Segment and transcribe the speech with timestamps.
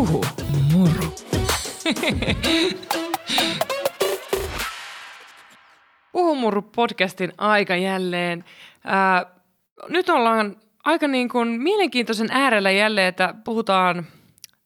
[0.00, 0.24] Huhu,
[0.72, 1.14] moro.
[6.12, 8.44] Puhumurru podcastin aika jälleen.
[8.84, 9.26] Ää,
[9.88, 14.06] nyt ollaan aika niin kuin mielenkiintoisen äärellä jälleen, että puhutaan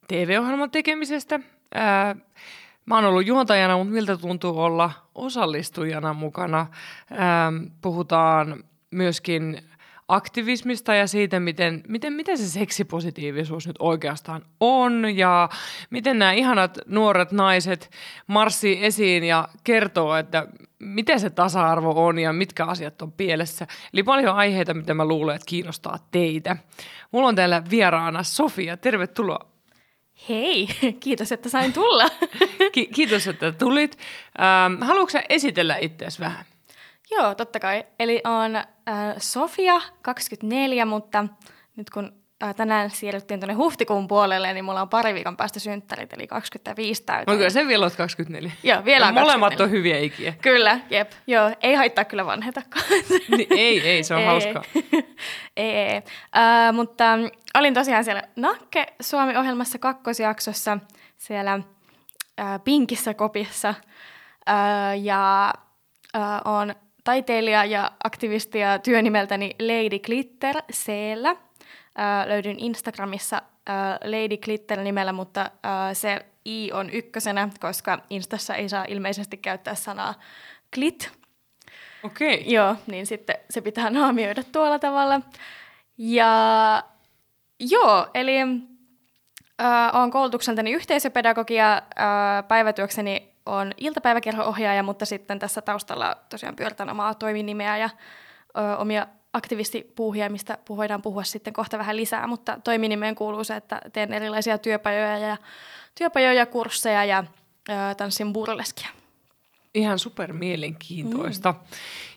[0.08, 1.40] TV-ohjelman tekemisestä.
[1.74, 2.16] Ää,
[2.86, 6.66] mä oon ollut juontajana, mutta miltä tuntuu olla osallistujana mukana.
[7.10, 9.58] Ää, puhutaan myöskin
[10.08, 15.48] aktivismista ja siitä, miten, miten, miten se seksipositiivisuus nyt oikeastaan on ja
[15.90, 17.90] miten nämä ihanat nuoret naiset
[18.26, 20.46] marssii esiin ja kertoo, että
[20.78, 23.66] miten se tasa-arvo on ja mitkä asiat on pielessä.
[23.92, 26.56] Eli paljon aiheita, mitä mä luulen, että kiinnostaa teitä.
[27.12, 28.76] Mulla on täällä vieraana Sofia.
[28.76, 29.46] Tervetuloa.
[30.28, 30.68] Hei,
[31.04, 32.08] kiitos, että sain tulla.
[32.72, 33.98] Ki- kiitos, että tulit.
[34.40, 36.44] Ähm, haluatko esitellä itseäsi vähän?
[37.10, 37.84] Joo, totta kai.
[37.98, 38.64] Eli on äh,
[39.18, 41.24] Sofia, 24, mutta
[41.76, 42.12] nyt kun
[42.42, 47.02] äh, tänään siirryttiin tuonne huhtikuun puolelle, niin mulla on pari viikon päästä synttärit, eli 25
[47.02, 47.38] täyteen.
[47.38, 48.52] Onko se vielä olet 24?
[48.62, 49.64] Joo, vielä on Molemmat 24.
[49.64, 50.34] on hyviä ikiä.
[50.42, 51.12] Kyllä, jep.
[51.26, 52.84] Joo, ei haittaa kyllä vanhetakaan.
[53.28, 54.26] Niin, ei, ei, se on ei.
[54.26, 54.62] hauskaa.
[55.56, 56.02] ei, ei, ei.
[56.36, 60.78] Äh, mutta mm, olin tosiaan siellä Nakke Suomi-ohjelmassa kakkosjaksossa
[61.16, 61.52] siellä
[62.40, 63.68] äh, Pinkissä kopissa.
[64.48, 65.52] Äh, ja
[66.16, 70.56] äh, on taiteilija ja aktivisti ja työnimeltäni Lady Glitter.
[70.56, 73.42] Äh, löydyn Instagramissa
[74.04, 75.50] Lady Glitter nimellä, mutta
[75.92, 80.14] se i on ykkösenä, koska Instassa ei saa ilmeisesti käyttää sanaa
[80.74, 81.10] glit,
[82.04, 82.34] Okei.
[82.34, 82.52] Okay.
[82.52, 85.20] Joo, niin sitten se pitää naamioida tuolla tavalla.
[85.98, 86.82] Ja
[87.60, 96.56] joo, eli äh, olen koulutukseltani yhteisöpedagogia, äh, päivätyökseni on iltapäiväkerho-ohjaaja, mutta sitten tässä taustalla tosiaan
[96.56, 97.90] pyöritän omaa toiminimeä ja
[98.58, 103.80] ö, omia aktivistipuuhia, mistä voidaan puhua sitten kohta vähän lisää, mutta toiminimeen kuuluu se, että
[103.92, 105.36] teen erilaisia työpajoja ja,
[105.94, 107.24] työpajoja, kursseja ja
[107.68, 108.88] ö, tanssin burleskia.
[109.74, 111.52] Ihan super mielenkiintoista.
[111.52, 111.58] Mm.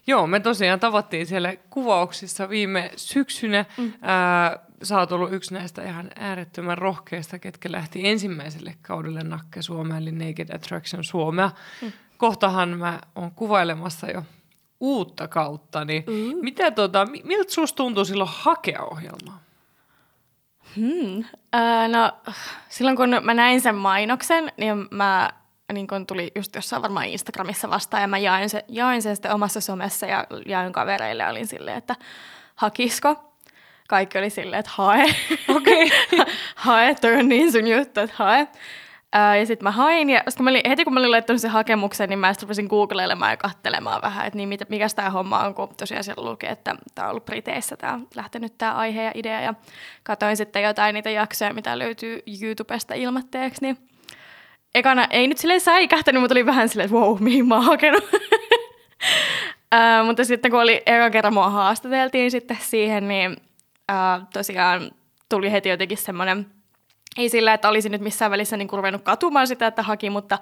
[0.07, 3.65] Joo, me tosiaan tavattiin siellä kuvauksissa viime syksynä.
[3.77, 3.93] Mm.
[4.01, 9.97] Ää, sä oot ollut yksi näistä ihan äärettömän rohkeista, ketkä lähti ensimmäiselle kaudelle Nakke Suomea,
[9.97, 11.51] eli Naked Attraction Suomea.
[11.81, 11.91] Mm.
[12.17, 14.23] Kohtahan mä oon kuvailemassa jo
[14.79, 16.37] uutta kautta, niin mm.
[16.41, 19.39] mitä tota, mi- miltä susta tuntuu silloin hakea ohjelmaa?
[20.75, 21.23] Hmm.
[21.55, 22.11] Öö, no,
[22.69, 25.29] silloin kun mä näin sen mainoksen, niin mä
[25.73, 29.33] niin kun tuli just jossain varmaan Instagramissa vastaan ja mä jaoin sen, jaoin sen sitten
[29.33, 31.95] omassa somessa ja jaoin kavereille ja olin silleen, että
[32.55, 33.33] hakisko.
[33.87, 35.15] Kaikki oli silleen, että hae.
[35.55, 35.91] Okei.
[36.55, 38.47] hae, toi on niin sun juttu, että hae.
[39.13, 41.51] Ää, ja sitten mä hain, ja sit mä olin, heti kun mä olin laittanut sen
[41.51, 45.55] hakemuksen, niin mä sitten rupesin googlailemaan ja katselemaan vähän, että niin, mikä tämä homma on,
[45.55, 49.11] kun tosiaan siellä lukee, että tämä on ollut Briteissä, tämä on lähtenyt tämä aihe ja
[49.15, 49.53] idea, ja
[50.03, 53.77] katsoin sitten jotain niitä jaksoja, mitä löytyy YouTubesta ilmatteeksi, niin
[54.75, 58.03] ekana ei nyt silleen säikähtänyt, mutta oli vähän silleen, että wow, mihin mä oon hakenut.
[59.71, 63.37] Ää, mutta sitten kun oli eka kerran mua haastateltiin sitten siihen, niin
[63.87, 64.91] ää, tosiaan
[65.29, 66.45] tuli heti jotenkin semmoinen,
[67.17, 70.39] ei sillä, että olisin nyt missään välissä niin ruvennut katumaan sitä, että haki, mutta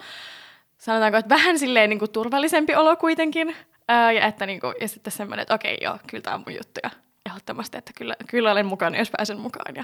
[0.78, 3.56] sanotaanko, että vähän silleen niin kuin turvallisempi olo kuitenkin.
[3.88, 6.56] Ää, ja, että niin kuin, ja sitten semmoinen, että okei, joo, kyllä tämä on mun
[6.56, 6.80] juttu.
[6.84, 6.90] Ja
[7.26, 9.76] ehdottomasti, että kyllä, kyllä olen mukana, jos pääsen mukaan.
[9.76, 9.84] Ja,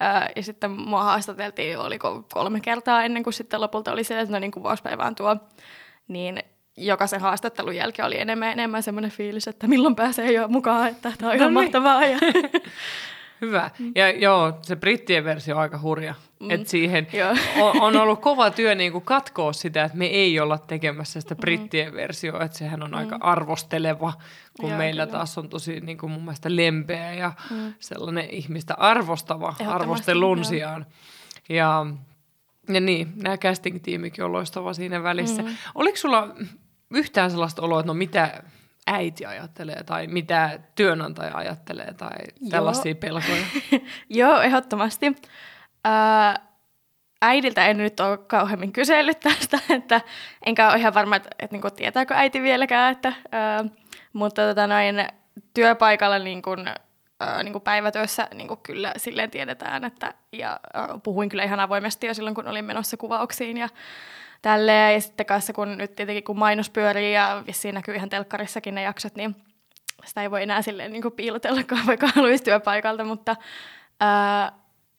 [0.00, 4.32] ää, ja sitten mua haastateltiin, oliko kolme kertaa ennen kuin sitten lopulta oli se, että
[4.32, 5.36] no niin kuvauspäivään tuo.
[6.08, 6.42] Niin
[6.86, 11.30] jokaisen haastattelun jälkeen oli enemmän enemmän semmoinen fiilis, että milloin pääsee jo mukaan, että tämä
[11.30, 11.64] on ihan No niin.
[11.70, 12.06] mahtavaa.
[12.06, 12.18] Ja,
[13.40, 13.70] Hyvä.
[13.94, 16.14] Ja joo, se brittien versio on aika hurja.
[16.40, 16.50] Mm.
[16.50, 17.06] Et siihen
[17.62, 21.34] on, on ollut kova työ niin kuin katkoa sitä, että me ei olla tekemässä sitä
[21.34, 22.44] brittien versioa.
[22.44, 24.12] Että sehän on aika arvosteleva,
[24.60, 25.18] kun Joo, meillä kyllä.
[25.18, 27.32] taas on tosi niin kuin mun mielestä lempeä ja
[27.80, 30.86] sellainen ihmistä arvostava arvostelun sijaan.
[31.48, 31.84] Ja,
[32.68, 35.42] ja niin, nämä casting-tiimikin on loistava siinä välissä.
[35.42, 35.48] Mm.
[35.74, 36.28] Oliko sulla
[36.90, 38.42] yhtään sellaista oloa, että no mitä
[38.86, 42.18] äiti ajattelee tai mitä työnantaja ajattelee tai
[42.50, 43.44] tällaisia pelkoja?
[44.10, 45.16] Joo, ehdottomasti.
[45.84, 46.48] Ää,
[47.22, 50.00] äidiltä en nyt ole kauheammin kysellyt tästä, että
[50.46, 53.64] enkä ole ihan varma, että, että niin tietääkö äiti vieläkään, että, ää,
[54.12, 55.06] mutta tota noin,
[55.54, 56.68] työpaikalla niin kuin,
[57.20, 61.60] ää, niin kuin päivätyössä niin kuin kyllä silleen tiedetään, että, ja ää, puhuin kyllä ihan
[61.60, 63.68] avoimesti jo silloin, kun olin menossa kuvauksiin ja
[64.42, 68.74] tälleen, ja sitten kanssa kun nyt tietenkin kun mainos pyörii ja vissiin näkyy ihan telkkarissakin
[68.74, 69.36] ne jaksot, niin
[70.04, 73.36] sitä ei voi enää silleen niin piilotellakaan, vaikka haluaisi työpaikalta, mutta
[74.00, 74.52] ää,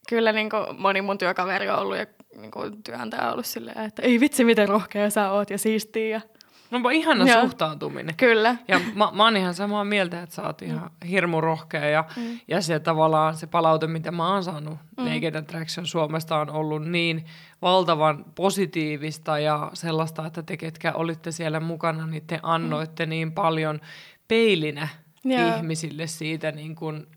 [0.09, 2.05] kyllä niin kuin moni mun työkaveri on ollut ja
[2.35, 6.07] niin kuin työnantaja on ollut silleen, että ei vitsi miten rohkea sä oot ja siistiä.
[6.07, 6.21] Ja,
[6.71, 7.41] No ihana Joo.
[7.41, 8.15] suhtautuminen.
[8.15, 8.55] Kyllä.
[8.67, 12.39] Ja mä, mä oon ihan samaa mieltä, että sä oot ihan hirmu rohkea ja, mm.
[12.47, 15.03] ja se tavallaan se palaute, mitä mä oon saanut mm.
[15.03, 17.25] Naked Attraction Suomesta on ollut niin
[17.61, 23.09] valtavan positiivista ja sellaista, että te ketkä olitte siellä mukana, niin te annoitte mm.
[23.09, 23.79] niin paljon
[24.27, 24.87] peilinä
[25.23, 25.55] Joo.
[25.55, 27.07] ihmisille siitä, niin kun,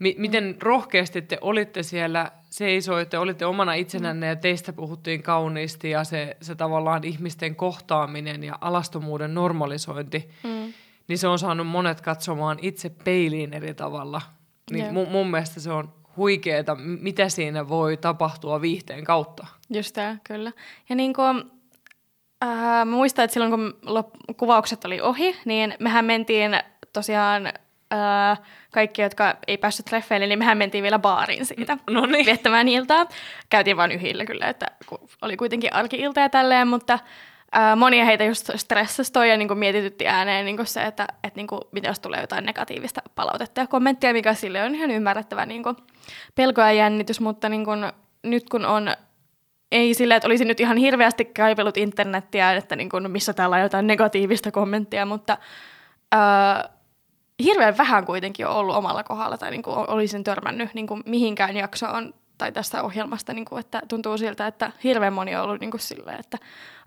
[0.00, 6.04] mi- miten rohkeasti te olitte siellä, seisoitte, olitte omana itsenänne ja teistä puhuttiin kauniisti ja
[6.04, 10.72] se, se tavallaan ihmisten kohtaaminen ja alastomuuden normalisointi, Mm.
[11.08, 14.22] niin se on saanut monet katsomaan itse peiliin eri tavalla.
[14.70, 19.46] Niin mun, mun mielestä se on huikeeta, mitä siinä voi tapahtua viihteen kautta.
[19.70, 20.52] Just tämä, kyllä.
[20.88, 21.36] Ja niin kuin,
[22.44, 26.50] äh, mä muistan, että silloin kun lop- kuvaukset oli ohi, niin mehän mentiin
[26.92, 27.52] tosiaan
[27.92, 28.40] äh,
[28.70, 32.26] kaikki, jotka ei päässyt treffeille, niin mehän mentiin vielä baariin siitä No niin.
[32.26, 33.06] viettämään iltaa.
[33.50, 34.66] Käytiin vain yhillä kyllä, että
[35.22, 36.98] oli kuitenkin arki-ilta ja tälleen, mutta
[37.52, 41.46] ää, monia heitä just stressasi toi ja niin mietitytti ääneen niin se, että et, niin
[41.46, 45.62] kuin, mitä jos tulee jotain negatiivista palautetta ja kommenttia, mikä sille on ihan ymmärrettävä niin
[45.62, 45.76] kuin,
[46.34, 47.92] pelko ja jännitys, mutta niin kuin,
[48.22, 48.94] nyt kun on
[49.72, 53.62] ei sillä, että olisin nyt ihan hirveästi kaivellut internettiä, että niin kuin, missä täällä on
[53.62, 55.38] jotain negatiivista kommenttia, mutta
[56.12, 56.68] ää,
[57.42, 61.56] hirveän vähän kuitenkin on ollut omalla kohdalla tai niin kuin olisin törmännyt niin kuin mihinkään
[61.56, 65.70] jaksoon tai tästä ohjelmasta, niin kuin, että tuntuu siltä, että hirveän moni on ollut niin
[65.70, 66.38] kuin silleen, että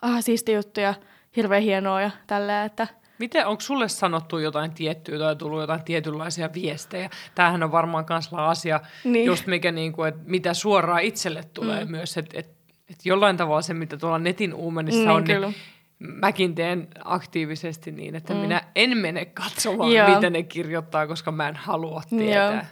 [0.01, 0.93] ah, siisti juttu ja
[1.35, 2.87] hirveän hienoa ja tälleen, että
[3.19, 7.09] Miten, onko sulle sanottu jotain tiettyä tai tullut jotain tietynlaisia viestejä?
[7.35, 9.13] Tämähän on varmaan myös asia, niin.
[9.13, 9.25] Niin.
[9.25, 11.91] just mikä, niin kuin, että mitä suoraan itselle tulee mm.
[11.91, 12.17] myös.
[12.17, 12.47] Että et,
[12.89, 15.47] et jollain tavalla se, mitä tuolla netin uumenissa Niin, on, kyllä.
[15.47, 15.55] niin
[16.03, 18.39] mäkin teen aktiivisesti niin, että mm.
[18.39, 20.15] minä en mene katsomaan, Joo.
[20.15, 22.53] mitä ne kirjoittaa, koska mä en halua tietää.
[22.53, 22.63] Joo.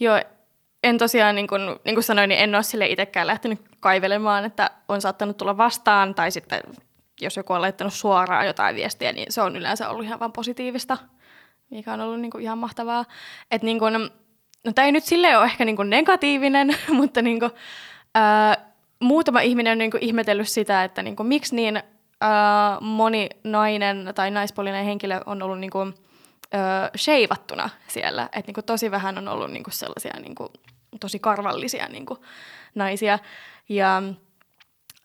[0.00, 0.20] Joo,
[0.84, 4.70] en tosiaan, niin kuin, niin kuin sanoin, niin en ole sille itsekään lähtenyt kaivelemaan, että
[4.88, 6.60] on saattanut tulla vastaan, tai sitten
[7.20, 10.98] jos joku on laittanut suoraan jotain viestiä, niin se on yleensä ollut ihan vaan positiivista,
[11.70, 13.04] mikä on ollut niin kuin ihan mahtavaa.
[13.50, 13.92] Että niin kuin,
[14.64, 17.52] no tämä ei nyt silleen ole ehkä niin kuin negatiivinen, mutta niin kuin,
[18.14, 18.56] ää,
[19.00, 21.82] muutama ihminen on niin kuin ihmetellyt sitä, että niin kuin, miksi niin
[22.20, 25.94] ää, moni nainen tai naispuolinen henkilö on ollut niin kuin,
[26.54, 28.22] ö, sheivattuna siellä.
[28.22, 30.52] Että niinku tosi vähän on ollut niinku sellaisia niinku,
[31.00, 32.18] tosi karvallisia niinku,
[32.74, 33.18] naisia.
[33.68, 34.02] Ja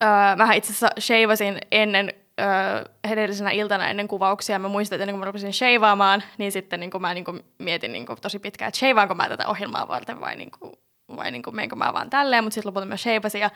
[0.02, 0.06] ö,
[0.36, 4.58] mähän itse asiassa sheivasin ennen ö, edellisenä iltana ennen kuvauksia.
[4.58, 8.16] Mä muistan, että ennen kuin mä rupesin sheivaamaan, niin sitten niinku, mä niinku mietin niinku,
[8.16, 10.72] tosi pitkään, että sheivaanko mä tätä ohjelmaa varten vai, niinku,
[11.16, 12.44] vai niinku, menenkö mä vaan tälleen.
[12.44, 13.50] Mutta sitten lopulta mä sheivasin ja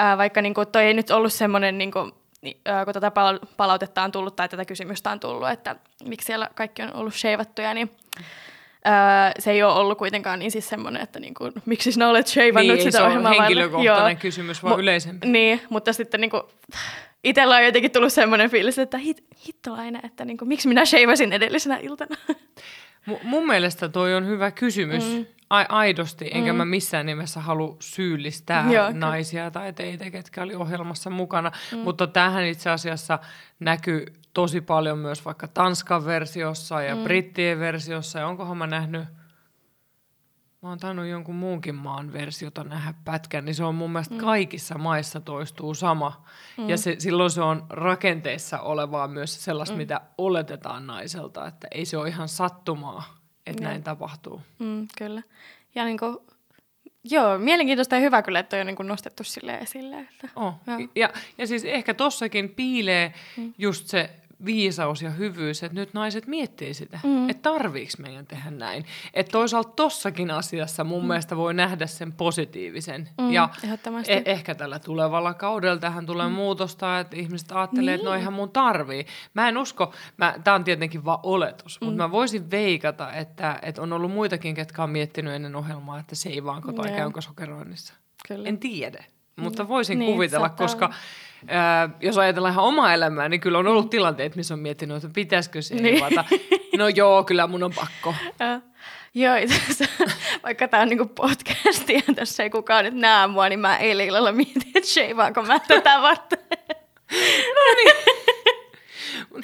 [0.00, 1.78] ö, vaikka niinku, toi ei nyt ollut semmoinen...
[1.78, 6.26] Niinku, niin, kun tätä pala- palautetta on tullut tai tätä kysymystä on tullut, että miksi
[6.26, 7.90] siellä kaikki on ollut sheivattuja, niin
[8.86, 8.92] öö,
[9.38, 12.74] se ei ole ollut kuitenkaan niin siis semmoinen, että niin kuin, miksi sinä olet sheivannut
[12.76, 13.42] Niin, sitä se ohjelmaa varten.
[13.44, 14.20] henkilökohtainen Joo.
[14.20, 15.26] kysymys, vaan Mu- yleisempi.
[15.26, 16.42] Niin, mutta sitten niin kuin,
[17.24, 21.32] itsellä on jotenkin tullut semmoinen fiilis, että hit, hittolainen, että niin kuin, miksi minä sheivasin
[21.32, 22.16] edellisenä iltana.
[23.06, 25.26] M- mun mielestä toi on hyvä kysymys, mm.
[25.52, 26.56] A- aidosti, enkä mm.
[26.56, 31.78] mä missään nimessä halua syyllistää Joo, naisia tai teitä, ketkä oli ohjelmassa mukana, mm.
[31.78, 33.18] mutta tähän itse asiassa
[33.60, 37.02] näkyy tosi paljon myös vaikka Tanskan versiossa ja mm.
[37.02, 39.04] brittien versiossa, ja onkohan mä nähnyt,
[40.62, 44.20] mä oon tainnut jonkun muunkin maan versiota nähdä pätkän, niin se on mun mielestä mm.
[44.20, 46.24] kaikissa maissa toistuu sama.
[46.58, 46.68] Mm.
[46.68, 49.78] Ja se, silloin se on rakenteessa olevaa myös sellaista, mm.
[49.78, 53.70] mitä oletetaan naiselta, että ei se ole ihan sattumaa, että Joo.
[53.70, 54.40] näin tapahtuu.
[54.58, 55.22] Mm, kyllä.
[55.74, 56.16] Ja niin kuin,
[57.04, 59.98] joo, mielenkiintoista ja hyvä kyllä, että on niin kuin nostettu sille esille.
[59.98, 60.54] Että, Oh.
[60.66, 60.88] Joo.
[60.96, 63.54] Ja, ja siis ehkä tossakin piilee mm.
[63.58, 64.10] just se
[64.44, 67.28] viisaus ja hyvyys, että nyt naiset miettii sitä, mm.
[67.30, 68.84] että tarviiko meidän tehdä näin.
[69.14, 71.08] Että toisaalta tossakin asiassa mun mm.
[71.08, 73.08] mielestä voi nähdä sen positiivisen.
[73.20, 73.48] Mm, ja
[74.06, 76.34] e- ehkä tällä tulevalla kaudella tähän tulee mm.
[76.34, 77.94] muutosta, että ihmiset ajattelee, niin.
[77.94, 79.06] että no eihän mun tarvii.
[79.34, 79.92] Mä en usko,
[80.44, 81.84] tämä on tietenkin vaan oletus, mm.
[81.84, 86.14] mutta mä voisin veikata, että, että on ollut muitakin, ketkä on miettinyt ennen ohjelmaa, että
[86.14, 86.96] seivaanko tai Joo.
[86.96, 87.94] käynkö sokeroinnissa.
[88.28, 88.48] Kyllä.
[88.48, 89.04] En tiedä,
[89.36, 90.94] mutta voisin Niin, kuvitella, koska olla.
[91.48, 95.08] Ää, jos ajatellaan ihan omaa elämää, niin kyllä on ollut tilanteet, missä on miettinyt, että
[95.14, 95.82] pitäisikö se Niin.
[95.84, 96.40] niin.
[96.78, 98.14] No joo, kyllä mun on pakko.
[99.14, 99.88] Joo, itse
[100.42, 104.06] vaikka tämä on niinku podcasti ja tässä ei kukaan nyt näe mua, niin mä eilen
[104.06, 106.38] illalla mietin, että sheivaanko mä tätä varten.
[107.10, 108.21] Mut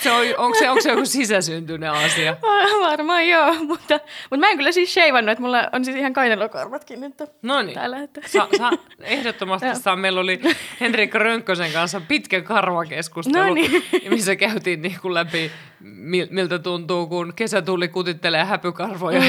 [0.00, 2.36] Se on, onko, se, onko se joku sisäsyntyinen asia?
[2.90, 7.00] Varmaan joo, mutta, mutta mä en kyllä siis sheivannut, että mulla on siis ihan kainelokorvatkin
[7.00, 7.74] nyt No niin.
[7.74, 8.02] täällä.
[8.02, 8.20] Että.
[8.26, 9.96] Sa, sa, ehdottomasti saa.
[9.96, 10.40] Meillä oli
[10.80, 13.84] Henrikka Rönkkösen kanssa pitkä karvakeskustelu, No niin.
[14.10, 15.50] missä käytiin niin kuin läpi,
[15.82, 19.22] mil- miltä tuntuu, kun kesätulli kutittelee häpykarvoja.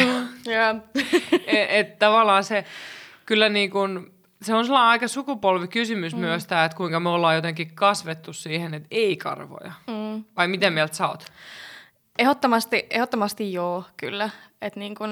[0.45, 0.75] Joo.
[1.47, 2.65] Et, et tavallaan se
[3.25, 4.11] kyllä niin kuin,
[4.41, 6.19] se on sellainen aika sukupolvikysymys mm.
[6.19, 9.71] myös tämä, että kuinka me ollaan jotenkin kasvettu siihen, että ei karvoja.
[9.87, 10.23] Mm.
[10.37, 11.25] Vai miten mieltä sä oot?
[12.19, 14.29] Ehdottomasti, ehdottomasti joo, kyllä.
[14.61, 15.09] Et niin kun,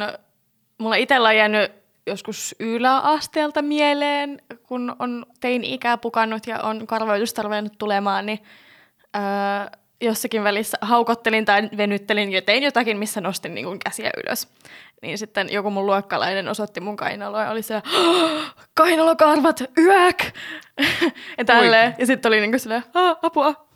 [0.78, 1.72] mulla itsellä on jäänyt
[2.08, 8.40] joskus yläasteelta mieleen, kun on tein ikää pukannut ja on karvoitusta ruvennut tulemaan, niin
[9.16, 14.48] öö, jossakin välissä haukottelin tai venyttelin ja tein jotakin, missä nostin niin kuin käsiä ylös.
[15.02, 17.82] Niin sitten joku mun luokkalainen osoitti mun kainaloa ja oli se,
[18.74, 20.24] kainalokarvat, yäk!
[21.38, 21.96] ja tälleen.
[21.98, 22.84] Ja sitten oli niin kuin silleen,
[23.22, 23.68] apua.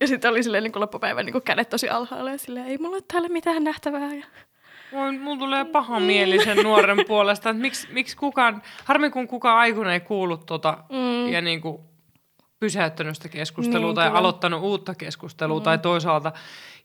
[0.00, 2.78] Ja sitten oli silleen niin kuin loppupäivän niin kuin kädet tosi alhaalla ja silleen, ei
[2.78, 4.14] mulla ole täällä mitään nähtävää.
[4.14, 4.24] Ja...
[4.92, 9.58] Voi, mulla tulee paha mieli sen nuoren puolesta, että miksi, miksi kukaan, harmi kun kukaan
[9.58, 11.32] aikuinen ei kuullut tota mm.
[11.32, 11.91] ja niin kuin
[12.62, 14.18] pysäyttänyt sitä keskustelua niin, tai kyllä.
[14.18, 15.64] aloittanut uutta keskustelua mm.
[15.64, 16.32] tai toisaalta,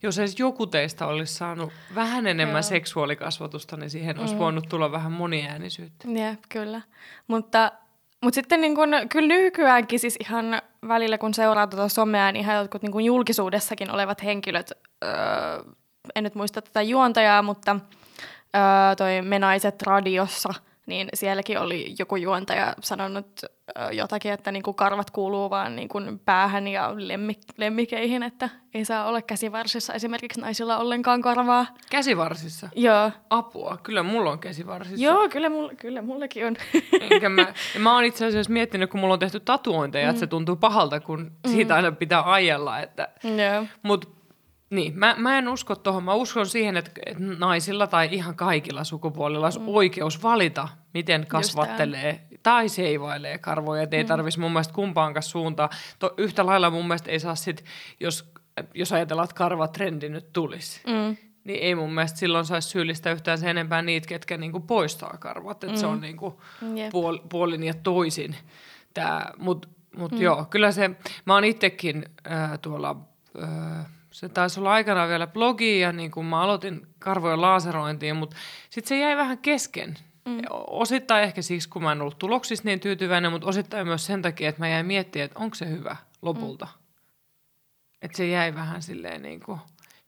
[0.02, 2.62] jos edes joku teistä olisi saanut vähän enemmän Joo.
[2.62, 4.20] seksuaalikasvatusta, niin siihen mm.
[4.20, 6.08] olisi voinut tulla vähän moniäänisyyttä.
[6.08, 6.80] Joo, kyllä.
[7.28, 7.72] Mutta,
[8.22, 12.56] mutta sitten niin kun, kyllä nykyäänkin siis ihan välillä, kun seuraa tuota somea, niin ihan
[12.56, 14.72] jotkut niin julkisuudessakin olevat henkilöt,
[15.04, 15.10] öö,
[16.14, 17.76] en nyt muista tätä juontajaa, mutta
[18.56, 20.54] öö, toi Menaiset radiossa–
[20.88, 23.40] niin sielläkin oli joku juontaja sanonut
[23.92, 28.84] jotakin, että niin kuin karvat kuuluu vaan niin kuin päähän ja lemmik- lemmikeihin, että ei
[28.84, 31.66] saa olla käsivarsissa esimerkiksi naisilla ollenkaan karvaa.
[31.90, 32.68] Käsivarsissa?
[32.76, 33.10] Joo.
[33.30, 35.04] Apua, kyllä mulla on käsivarsissa.
[35.04, 36.56] Joo, kyllä, mulla, kyllä mullekin on.
[37.00, 40.10] Enkä mä, ja mä oon itse asiassa miettinyt, kun mulla on tehty tatuointeja, mm.
[40.10, 40.30] että se mm.
[40.30, 41.50] tuntuu pahalta, kun mm.
[41.50, 42.80] siitä aina pitää ajella.
[42.80, 43.66] Että, Joo.
[43.82, 44.17] Mut
[44.70, 46.04] niin, mä, mä en usko tuohon.
[46.04, 46.90] Mä uskon siihen, että,
[47.38, 49.68] naisilla tai ihan kaikilla sukupuolilla olisi mm.
[49.68, 53.82] oikeus valita, miten kasvattelee tai seivailee karvoja.
[53.82, 54.08] Et ei mm.
[54.08, 55.68] tarvitsisi mun mielestä kumpaankaan suuntaan.
[55.98, 57.64] To, yhtä lailla mun mielestä ei saa sit,
[58.00, 58.32] jos,
[58.74, 61.16] jos ajatellaan, että karvatrendi nyt tulisi, mm.
[61.44, 65.64] niin ei mun mielestä silloin saisi syyllistä yhtään sen enempää niitä, ketkä niinku poistaa karvat.
[65.64, 65.80] Että mm.
[65.80, 66.42] se on niinku
[66.76, 66.90] yep.
[66.90, 68.36] puol, puolin ja toisin.
[69.38, 70.20] Mutta mut mm.
[70.20, 70.90] joo, kyllä se,
[71.24, 72.96] mä oon itsekin äh, tuolla...
[73.42, 73.86] Äh,
[74.18, 78.36] se taisi olla aikana vielä blogi ja niin kuin mä aloitin karvojen laaserointiin, mutta
[78.70, 79.98] sitten se jäi vähän kesken.
[80.24, 80.40] Mm.
[80.66, 84.48] Osittain ehkä siksi, kun mä en ollut tuloksissa niin tyytyväinen, mutta osittain myös sen takia,
[84.48, 86.64] että mä jäin miettimään, että onko se hyvä lopulta.
[86.64, 86.82] Mm.
[88.02, 89.60] Että se jäi vähän silleen niin kuin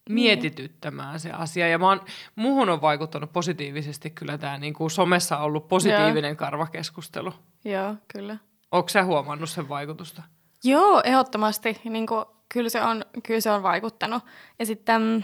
[0.09, 1.69] mietityttämään se asia.
[1.69, 2.01] Ja mä oon,
[2.37, 6.37] muuhun on vaikuttanut positiivisesti kyllä tämä niin kuin somessa ollut positiivinen Joo.
[6.37, 7.33] karvakeskustelu.
[7.65, 8.37] Joo, kyllä.
[8.73, 10.23] Onko sä huomannut sen vaikutusta?
[10.65, 11.81] Joo, ehdottomasti.
[11.85, 14.23] Niin kuin kyllä se on, kyllä se on vaikuttanut.
[14.59, 15.23] Ja sitten mm,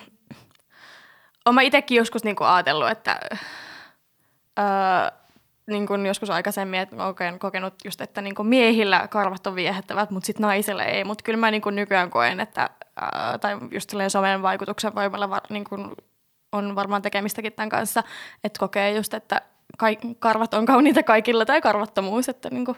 [1.45, 3.21] olen itsekin joskus niin kuin ajatellut, että
[4.59, 4.67] öö,
[5.67, 10.11] niin kuin joskus aikaisemmin, että olen kokenut just, että niin kuin miehillä karvat on viehättävät,
[10.11, 11.05] mutta sitten naisille ei.
[11.05, 12.71] Mutta kyllä mä niin kuin nykyään koen, että,
[13.03, 15.91] öö, tai just somen vaikutuksen voimalla var, niin kuin
[16.53, 18.03] on varmaan tekemistäkin tämän kanssa,
[18.45, 19.43] että kokee just, että
[19.79, 22.77] kaik- karvat on kauniita kaikilla tai karvattomuus, että niin kuin,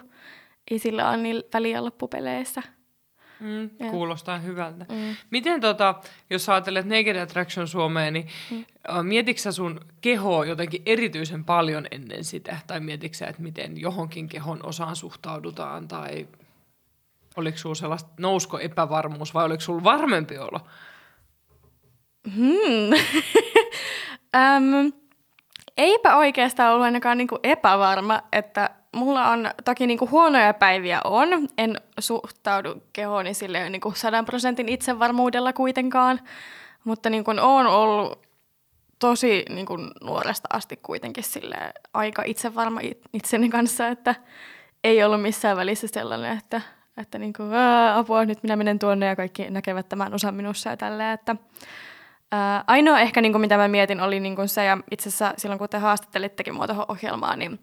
[0.71, 2.63] ei sillä ole niin väliä loppupeleissä.
[3.39, 4.85] Mm, kuulostaa hyvältä.
[4.89, 5.15] Mm.
[5.29, 5.95] Miten tota,
[6.29, 8.65] jos ajattelet Naked Attraction Suomeen, niin mm.
[9.01, 12.57] mietitkö sä sun kehoa jotenkin erityisen paljon ennen sitä?
[12.67, 15.87] Tai mietitkö sä, että miten johonkin kehon osaan suhtaudutaan?
[15.87, 16.27] Tai
[17.35, 20.59] oliko sulla sellaista, nousko epävarmuus vai oliko sulla varmempi olo?
[22.35, 22.89] Hmm.
[24.37, 24.93] um,
[25.77, 31.27] eipä oikeastaan ollut ainakaan niinku epävarma, että mulla on toki niinku huonoja päiviä on.
[31.57, 36.19] En suhtaudu kehooni sille niinku sadan prosentin itsevarmuudella kuitenkaan.
[36.83, 38.27] Mutta niinku on ollut
[38.99, 41.57] tosi niinku nuoresta asti kuitenkin sille
[41.93, 42.79] aika itsevarma
[43.13, 44.15] itseni kanssa, että
[44.83, 46.61] ei ollut missään välissä sellainen, että,
[46.97, 47.43] että niinku,
[47.95, 51.35] apua, nyt minä menen tuonne ja kaikki näkevät tämän osan minussa ja tälleen, että
[52.31, 55.59] Ää, ainoa ehkä, niin kuin, mitä mä mietin, oli niin se, ja itse asiassa silloin
[55.59, 56.53] kun te haastattelittekin
[56.87, 57.59] ohjelmaan, niin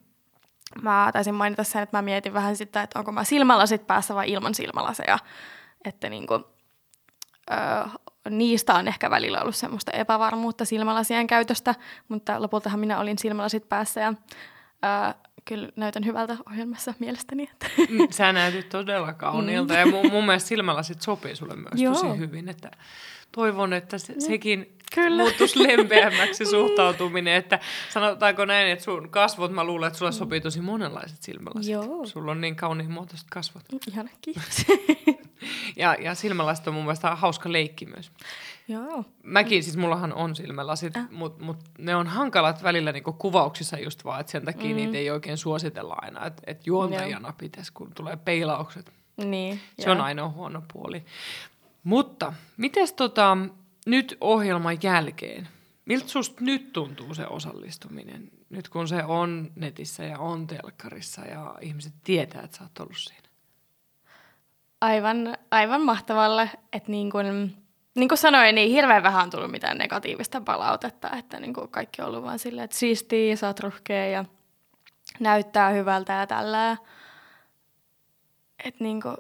[0.83, 4.31] mä taisin mainita sen, että mä mietin vähän sitä, että onko mä silmälasit päässä vai
[4.31, 5.19] ilman silmälaseja.
[5.85, 6.45] Että niin kuin,
[7.51, 7.89] ö,
[8.31, 11.75] niistä on ehkä välillä ollut semmoista epävarmuutta silmälasien käytöstä,
[12.09, 14.15] mutta lopultahan minä olin silmälasit päässä ja
[14.85, 15.15] ö,
[15.45, 17.43] kyllä näytän hyvältä ohjelmassa mielestäni.
[17.53, 17.67] Että.
[17.89, 19.81] Mm, sä näytit todella kauniilta mm.
[19.81, 21.95] ja mun, mun mielestä silmälasit sopii sulle myös Joo.
[21.95, 22.71] tosi hyvin, että
[23.33, 25.23] toivon, että se, sekin Kyllä.
[25.23, 27.35] muuttuisi lempeämmäksi suhtautuminen.
[27.35, 31.73] Että sanotaanko näin, että sun kasvot, mä luulen, että sulle sopii tosi monenlaiset silmälasit.
[31.73, 32.07] Joo.
[32.07, 33.63] Sulla on niin kauniin muotoiset kasvot.
[33.89, 34.67] Ihana, kiitos.
[35.77, 38.11] ja, ja silmälasit on mun mielestä hauska leikki myös.
[38.69, 39.05] Joo.
[39.23, 41.11] Mäkin, siis mullahan on silmälasit, äh.
[41.11, 44.77] mutta mut ne on hankalat välillä niinku kuvauksissa just vaan, että sen takia mm.
[44.77, 46.27] niitä ei oikein suositella aina.
[46.27, 48.93] Että et juontajana pitäisi, kun tulee peilaukset.
[49.17, 49.95] Niin, Se joo.
[49.95, 51.05] on ainoa huono puoli.
[51.85, 53.39] Mutta, miten tota,
[53.87, 55.49] nyt ohjelman jälkeen,
[55.85, 58.31] miltä susta nyt tuntuu se osallistuminen?
[58.51, 62.97] Nyt kun se on netissä ja on telkkarissa ja ihmiset tietää, että sä oot ollut
[62.99, 63.29] siinä.
[64.81, 67.57] Aivan, aivan mahtavalle, että niin kun,
[67.97, 72.03] niin kuin sanoin, niin hirveän vähän on tullut mitään negatiivista palautetta, että niin kuin kaikki
[72.03, 74.25] on ollut vaan silleen, että siistiä, sä oot ruhkea ja
[75.21, 76.77] näyttää hyvältä ja tällä.
[78.65, 79.17] Että niin kuin,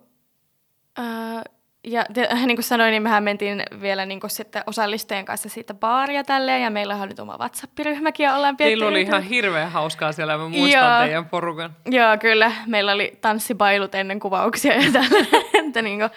[0.97, 1.42] ää,
[1.87, 5.75] ja te, niin kuin sanoin, niin mehän mentiin vielä niin kuin sitten osallistujien kanssa siitä
[5.75, 10.12] baaria tälleen, ja meillä on nyt oma WhatsApp-ryhmäkin, ja ollaan Teillä oli ihan hirveän hauskaa
[10.12, 11.00] siellä, mä muistan Joo.
[11.00, 11.76] teidän porukan.
[11.87, 12.52] Joo, kyllä.
[12.66, 16.11] Meillä oli tanssibailut ennen kuvauksia ja tällä, niin kuin,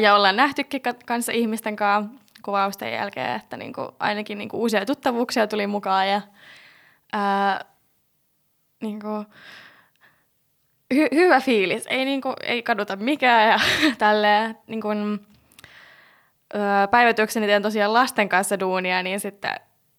[0.00, 2.10] ja ollaan nähtykin kanssa ihmisten kanssa
[2.42, 6.20] kuvausten jälkeen, että niin kuin, ainakin niin kuin uusia tuttavuuksia tuli mukaan, ja
[7.12, 7.64] ää,
[8.80, 9.26] niin kuin,
[10.94, 11.86] hy- hyvä fiilis.
[11.86, 13.60] Ei, niinku, ei kaduta mikään ja
[13.98, 14.58] tälleen.
[14.66, 14.88] Niinku,
[16.90, 19.54] päivätyökseni teen tosiaan lasten kanssa duunia, niin sitten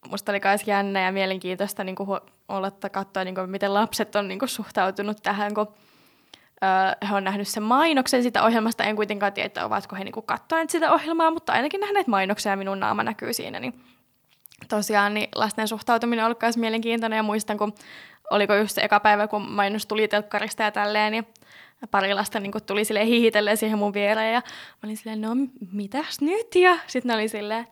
[0.10, 2.18] musta oli myös jännä ja mielenkiintoista niinku,
[2.48, 5.74] olla katsoa, niinku, miten lapset on niinku, suhtautunut tähän, kun
[6.64, 8.84] öö, he on nähnyt sen mainoksen sitä ohjelmasta.
[8.84, 12.80] En kuitenkaan tiedä, ovatko he niinku, katsoneet sitä ohjelmaa, mutta ainakin nähneet mainoksia ja minun
[12.80, 13.60] naama näkyy siinä.
[13.60, 13.82] Niin
[14.70, 17.74] tosiaan niin lasten suhtautuminen on myös mielenkiintoinen ja muistan, kun
[18.30, 21.28] oliko just se eka päivä, kun mainos tuli telkkarista ja tälleen, niin
[21.92, 25.30] pari lasta niin tuli sille hihitellen siihen mun viereen ja mä olin silleen, no
[25.72, 26.56] mitäs nyt?
[26.56, 27.68] Ja sitten ne oli silleen,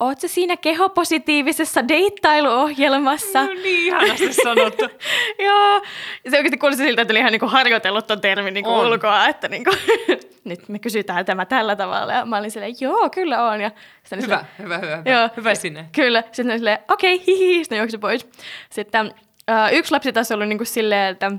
[0.00, 3.42] Oletko siinä kehopositiivisessa deittailuohjelmassa?
[3.42, 4.84] No niin, ihanasti sanottu.
[5.46, 5.82] Joo.
[6.30, 9.70] Se oikeasti kuulosti siltä, että oli ihan niinku harjoitellut ton termin niinku ulkoa, että niinku,
[10.44, 12.12] nyt me kysytään tämä tällä tavalla.
[12.12, 13.60] Ja mä olin silleen, joo, kyllä on.
[13.60, 13.70] Ja
[14.10, 15.88] hyvä, silleen, hyvä, hyvä, hyvä, joo, hyvä sinne.
[15.92, 16.22] Kyllä.
[16.32, 18.28] Sitten silleen, okei, okay, hihi, sitten juoksi pois.
[18.70, 19.14] Sitten
[19.50, 21.32] Uh, yksi lapsi taas ollut niinku silleen, että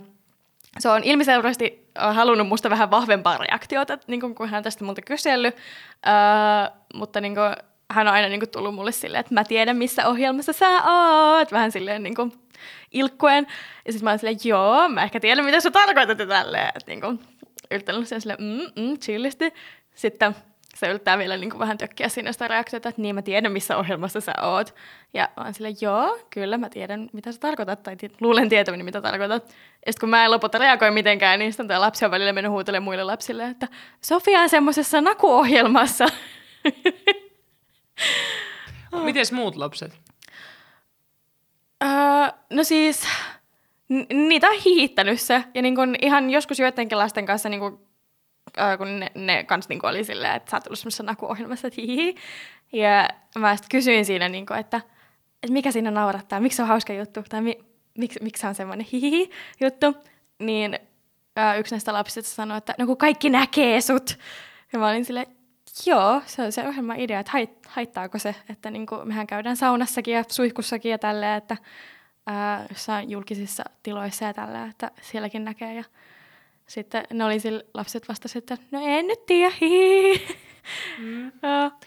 [0.80, 6.78] se on ilmiselvästi halunnut musta vähän vahvempaa reaktiota, niin kun hän tästä multa kysellyt, uh,
[6.94, 10.08] mutta niin kuin, hän on aina niin kuin, tullut mulle silleen, että mä tiedän missä
[10.08, 12.34] ohjelmassa sä oot, vähän silleen niin kuin,
[12.92, 13.48] ilkkuen.
[13.86, 17.02] Ja sitten mä oon silleen, joo, mä ehkä tiedän mitä sä tarkoitat tälleen, että niin
[17.02, 17.20] kuin,
[17.72, 19.54] yltänyt sen silleen, mm, mm, chillisti.
[19.96, 20.36] Sitten
[20.76, 23.78] se yrittää vielä niin kuin vähän tökkiä sinne sitä reaktiota, että niin mä tiedän, missä
[23.78, 24.76] ohjelmassa sä oot.
[25.14, 29.02] Ja mä oon silleen, joo, kyllä mä tiedän, mitä sä tarkoitat, tai luulen tietäväni, mitä
[29.02, 29.44] tarkoitat.
[29.86, 32.52] Ja sitten kun mä en lopulta reagoi mitenkään, niin sitten tämä lapsi on välillä mennyt
[32.52, 33.68] huutelemaan muille lapsille, että
[34.02, 36.06] Sofia on semmoisessa nakuohjelmassa.
[39.04, 40.00] Miten muut lapset?
[41.84, 41.90] Öö,
[42.50, 43.04] no siis,
[43.90, 45.44] n- niitä on hiittänyt se.
[45.54, 47.88] Ja niin kun ihan joskus joidenkin lasten kanssa niin kun
[48.60, 51.82] äh, kun ne, ne kans niinku oli silleen, että sä oot tullut semmoisessa nakuohjelmassa, että
[51.82, 52.16] hihi.
[52.74, 54.78] Ja mä sitten kysyin siinä, niinku, että,
[55.44, 57.58] että mikä siinä naurattaa, miksi se on hauska juttu, tai mi,
[57.98, 59.30] miksi, miksi se on semmoinen hihi
[59.62, 59.96] juttu.
[60.40, 60.80] Niin
[61.38, 64.18] äh, yksi näistä lapsista sanoi, että no kun kaikki näkee sut.
[64.74, 65.28] Ja mä olin silleen,
[65.86, 70.14] joo, se on se ohjelman idea, että hait, haittaako se, että niinku, mehän käydään saunassakin
[70.14, 71.58] ja suihkussakin ja tälleen, että
[72.28, 75.74] ää, jossain julkisissa tiloissa ja tälleen, että sielläkin näkee.
[75.74, 75.84] Ja
[76.68, 79.52] sitten ne oli sille, lapset vastasivat, että no en nyt tiedä,
[81.00, 81.32] mm.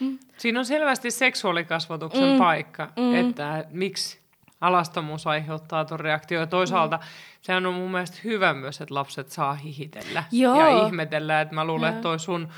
[0.00, 0.18] mm.
[0.36, 2.38] Siinä on selvästi seksuaalikasvatuksen mm.
[2.38, 3.14] paikka, mm.
[3.14, 4.24] että miksi
[4.60, 6.40] alastomuus aiheuttaa tuon reaktio.
[6.40, 7.02] Ja toisaalta mm.
[7.40, 10.60] se on mun mielestä hyvä myös, että lapset saa hihitellä Joo.
[10.60, 11.40] ja ihmetellä.
[11.40, 12.48] Että mä luulen, että toi sun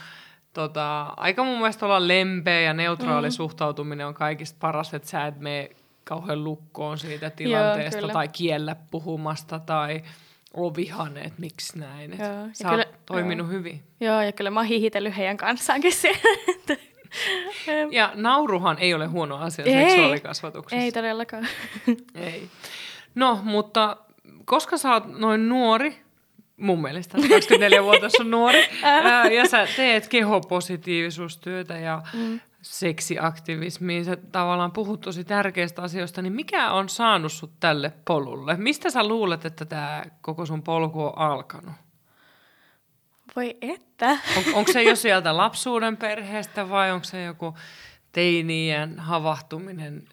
[0.56, 3.32] tota, aika mun mielestä olla lempeä ja neutraali mm.
[3.32, 5.70] suhtautuminen on kaikista paras, että sä et mene
[6.04, 10.02] kauhean lukkoon siitä tilanteesta Joo, tai kiellä puhumasta tai
[10.54, 12.10] ole vihane, että miksi näin.
[12.10, 13.58] Joo, sä kyllä, oot toiminut joo.
[13.58, 13.82] hyvin.
[14.00, 15.92] Joo, ja kyllä mä oon hihitellyt heidän kanssaankin
[17.90, 20.84] ja nauruhan ei ole huono asia ei, seksuaalikasvatuksessa.
[20.84, 21.48] Ei todellakaan.
[22.14, 22.48] ei.
[23.14, 23.96] No, mutta
[24.44, 25.96] koska sä oot noin nuori,
[26.56, 28.68] mun mielestä 24 vuotta on nuori,
[29.38, 32.40] ja sä teet kehopositiivisuustyötä ja mm
[32.70, 38.56] seksiaktivismiin, sä tavallaan puhut tosi tärkeistä asioista, niin mikä on saanut sut tälle polulle?
[38.56, 41.74] Mistä sä luulet, että tämä koko sun polku on alkanut?
[43.36, 44.10] Voi että.
[44.10, 47.54] On, onko se jo sieltä lapsuuden perheestä vai onko se joku
[48.12, 50.08] teinien havahtuminen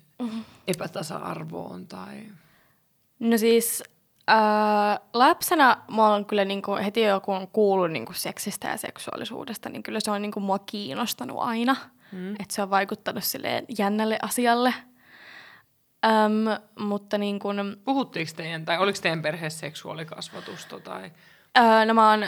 [0.67, 1.87] epätasa-arvoon?
[1.87, 2.23] Tai...
[3.19, 3.83] No siis
[4.29, 9.69] äh, lapsena mä oon kyllä niinku, heti jo kun on kuullut niinku seksistä ja seksuaalisuudesta,
[9.69, 11.75] niin kyllä se on niinku mua kiinnostanut aina–
[12.13, 12.31] mm.
[12.31, 14.73] että se on vaikuttanut silleen jännälle asialle.
[16.05, 16.45] Öm,
[16.79, 17.77] mutta niin kun...
[17.85, 20.79] Puhuttiinko teidän, tai oliko teidän perheessä seksuaalikasvatusta?
[20.79, 21.11] Tai...
[21.57, 22.27] Öö, no mä oon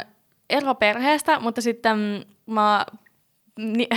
[0.50, 2.86] eroperheestä, mutta sitten mä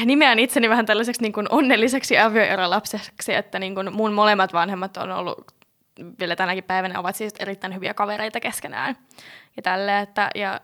[0.05, 5.11] nimeän itseni vähän tällaiseksi niin kuin onnelliseksi avioerolapseksi, että niin kuin mun molemmat vanhemmat on
[5.11, 5.55] ollut
[6.21, 8.97] vielä tänäkin päivänä ovat siis erittäin hyviä kavereita keskenään.
[9.57, 10.61] Ja tälle, että ja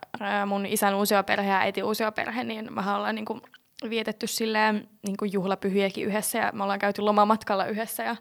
[0.47, 3.43] mun isän uusioperhe ja äiti uusioperhe, niin mä ollaan niin kuin
[3.91, 8.17] vietetty silleen niin kuin juhlapyhiäkin yhdessä ja me ollaan käyty lomamatkalla yhdessä ja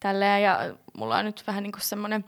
[0.00, 0.42] tälleen.
[0.42, 2.24] Ja mulla on nyt vähän niin kuin semmoinen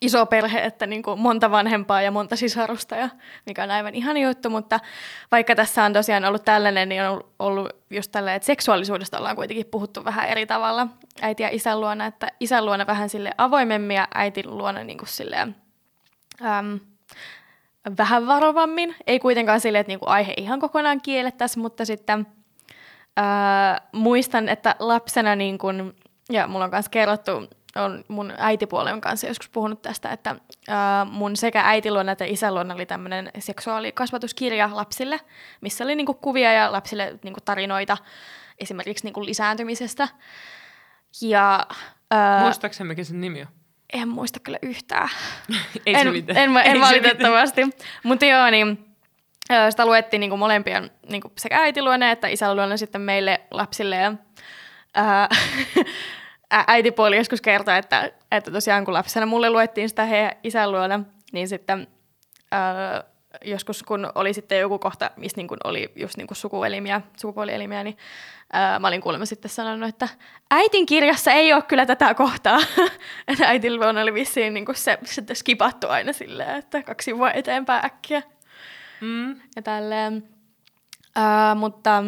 [0.00, 3.08] iso perhe, että niin kuin monta vanhempaa ja monta sisarusta, ja
[3.46, 4.80] mikä on aivan ihana juttu, mutta
[5.32, 9.66] vaikka tässä on tosiaan ollut tällainen, niin on ollut just tällä, että seksuaalisuudesta ollaan kuitenkin
[9.66, 10.86] puhuttu vähän eri tavalla
[11.22, 15.08] äiti ja isän luona, että isän luona vähän sille avoimemmin ja äitin luona niin kuin
[15.08, 15.56] silleen,
[16.44, 16.80] äm,
[17.98, 18.94] vähän varovammin.
[19.06, 22.26] Ei kuitenkaan sille, että niinku aihe ihan kokonaan kiellettäisiin, mutta sitten
[23.16, 25.94] ää, muistan, että lapsena, niin kun,
[26.30, 27.30] ja mulla on myös kerrottu,
[27.76, 30.36] on mun äitipuolen kanssa joskus puhunut tästä, että
[30.68, 35.20] ää, mun sekä äitiluona että isäluona oli tämmöinen seksuaalikasvatuskirja lapsille,
[35.60, 37.96] missä oli niinku kuvia ja lapsille niinku tarinoita
[38.58, 40.08] esimerkiksi niinku lisääntymisestä.
[41.20, 41.66] Ja,
[42.10, 43.48] ää, Muistaakseni mikä sen nimi on?
[43.92, 45.08] En muista kyllä yhtään.
[45.86, 46.08] Ei en.
[46.08, 47.60] En, en, en valitettavasti.
[48.02, 48.94] Mutta joo, niin
[49.70, 53.96] sitä luettiin niin molempien niin sekä äitiluonne että isäluonne sitten meille lapsille.
[53.96, 54.12] Ja,
[54.94, 55.28] ää,
[56.66, 61.00] äitipuoli joskus kertoi, että, että tosiaan kun lapsena mulle luettiin sitä heidän isän luona,
[61.32, 61.88] niin sitten
[62.52, 63.04] ää,
[63.44, 67.96] joskus kun oli sitten joku kohta, missä niin oli just niin sukuelimiä, sukupuolielimiä, niin
[68.52, 70.08] ää, mä olin kuulemma sitten sanonut, että
[70.50, 72.58] äitin kirjassa ei ole kyllä tätä kohtaa.
[73.28, 77.84] että äitin luona oli vissiin niin se, se skipattu aina silleen, että kaksi vuotta eteenpäin
[77.84, 78.22] äkkiä.
[79.00, 79.30] Mm.
[79.56, 80.28] Ja tälleen.
[81.16, 82.04] Ää, mutta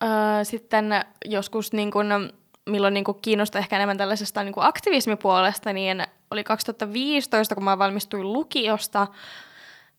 [0.00, 2.32] ää, sitten joskus niin kun,
[2.70, 9.06] milloin niin kiinnostaa ehkä enemmän tällaisesta niin aktivismipuolesta, niin oli 2015, kun mä valmistuin lukiosta,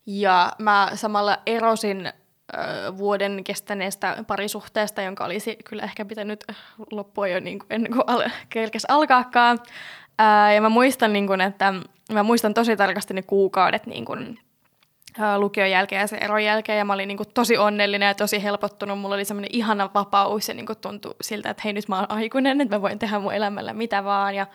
[0.05, 2.13] ja mä samalla erosin
[2.97, 6.43] vuoden kestäneestä parisuhteesta, jonka olisi kyllä ehkä pitänyt
[6.91, 9.59] loppua jo niin kuin ennen kuin al- kerkes alkaakaan.
[10.19, 11.73] Ää, ja mä muistan, niin kuin, että
[12.11, 14.39] mä muistan tosi tarkasti ne kuukaudet niin kuin,
[15.37, 18.43] lukion jälkeen ja sen eron jälkeen, ja mä olin niin kuin, tosi onnellinen ja tosi
[18.43, 18.99] helpottunut.
[18.99, 22.11] Mulla oli semmoinen ihana vapaus, ja niin kuin, tuntui siltä, että hei nyt mä oon
[22.11, 24.47] aikuinen, että mä voin tehdä mun elämällä mitä vaan, ja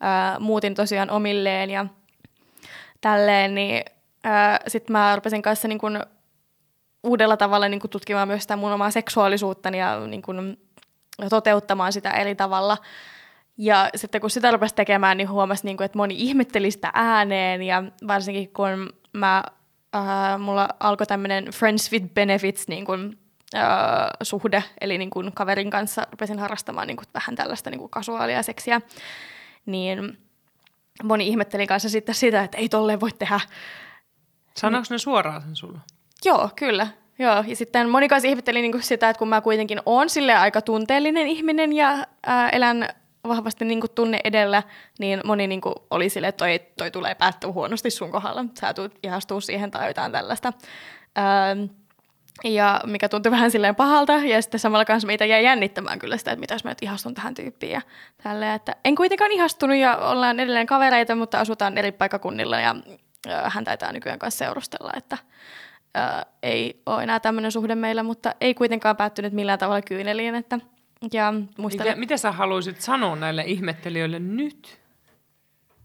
[0.00, 1.86] ää, muutin tosiaan omilleen, ja
[3.00, 3.84] tälleen, niin
[4.66, 6.00] sitten mä rupesin kanssa niin kuin,
[7.02, 10.58] uudella tavalla niin kuin tutkimaan myös sitä mun omaa seksuaalisuuttani ja niin kuin,
[11.30, 12.78] toteuttamaan sitä eri tavalla.
[13.58, 17.82] Ja sitten kun sitä rupesi tekemään, niin huomasi, niin että moni ihmetteli sitä ääneen ja
[18.06, 19.44] varsinkin kun mä,
[19.94, 23.18] äh, mulla alkoi tämmöinen Friends with Benefits niin kuin,
[23.54, 23.62] äh,
[24.22, 28.42] suhde, eli niin kuin kaverin kanssa rupesin harrastamaan niin kuin, vähän tällaista niin kuin kasuaalia
[28.42, 28.80] seksiä,
[29.66, 30.18] niin
[31.02, 33.40] moni ihmetteli kanssa sitten sitä, että ei tolleen voi tehdä.
[34.56, 35.78] Sanoiko ne suoraan sen sulla?
[36.24, 36.86] Joo, kyllä.
[37.18, 40.34] Joo, ja sitten moni kanssa ihmetteli niin kuin sitä, että kun mä kuitenkin oon sille
[40.34, 42.88] aika tunteellinen ihminen ja ää, elän
[43.28, 44.62] vahvasti niin kuin tunne edellä,
[44.98, 48.44] niin moni niin kuin oli sille, että toi, toi tulee päättyä huonosti sun kohdalla.
[48.60, 50.52] Sä tulet ihastua siihen tai jotain tällaista.
[51.16, 51.56] Ää,
[52.44, 56.30] ja mikä tuntui vähän silleen pahalta, ja sitten samalla kanssa meitä jäi jännittämään kyllä sitä,
[56.30, 57.72] että mitä jos mä nyt ihastun tähän tyyppiin.
[57.72, 57.80] Ja
[58.22, 62.76] tälleen, että en kuitenkaan ihastunut ja ollaan edelleen kavereita, mutta asutaan eri paikakunnilla ja
[63.44, 65.18] hän taitaa nykyään kanssa seurustella, että
[65.94, 70.34] ää, ei ole enää tämmöinen suhde meillä, mutta ei kuitenkaan päättynyt millään tavalla kyyneliin.
[70.34, 70.58] Että,
[71.12, 74.82] ja muistan, mitä, mitä sä haluaisit sanoa näille ihmettelijöille nyt?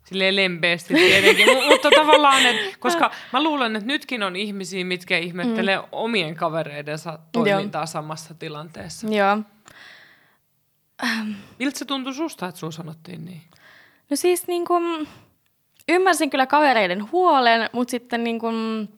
[0.03, 5.77] Silleen lempeästi tietenkin, mutta tavallaan, että, koska mä luulen, että nytkin on ihmisiä, mitkä ihmettelee
[5.77, 5.83] mm.
[5.91, 7.87] omien kavereidensa toimintaa Joo.
[7.87, 9.07] samassa tilanteessa.
[9.07, 9.37] Joo.
[11.59, 13.41] Miltä se tuntui susta, että sun sanottiin niin?
[14.09, 15.07] No siis niin kuin,
[15.89, 18.89] ymmärsin kyllä kavereiden huolen, mutta sitten niin kuin,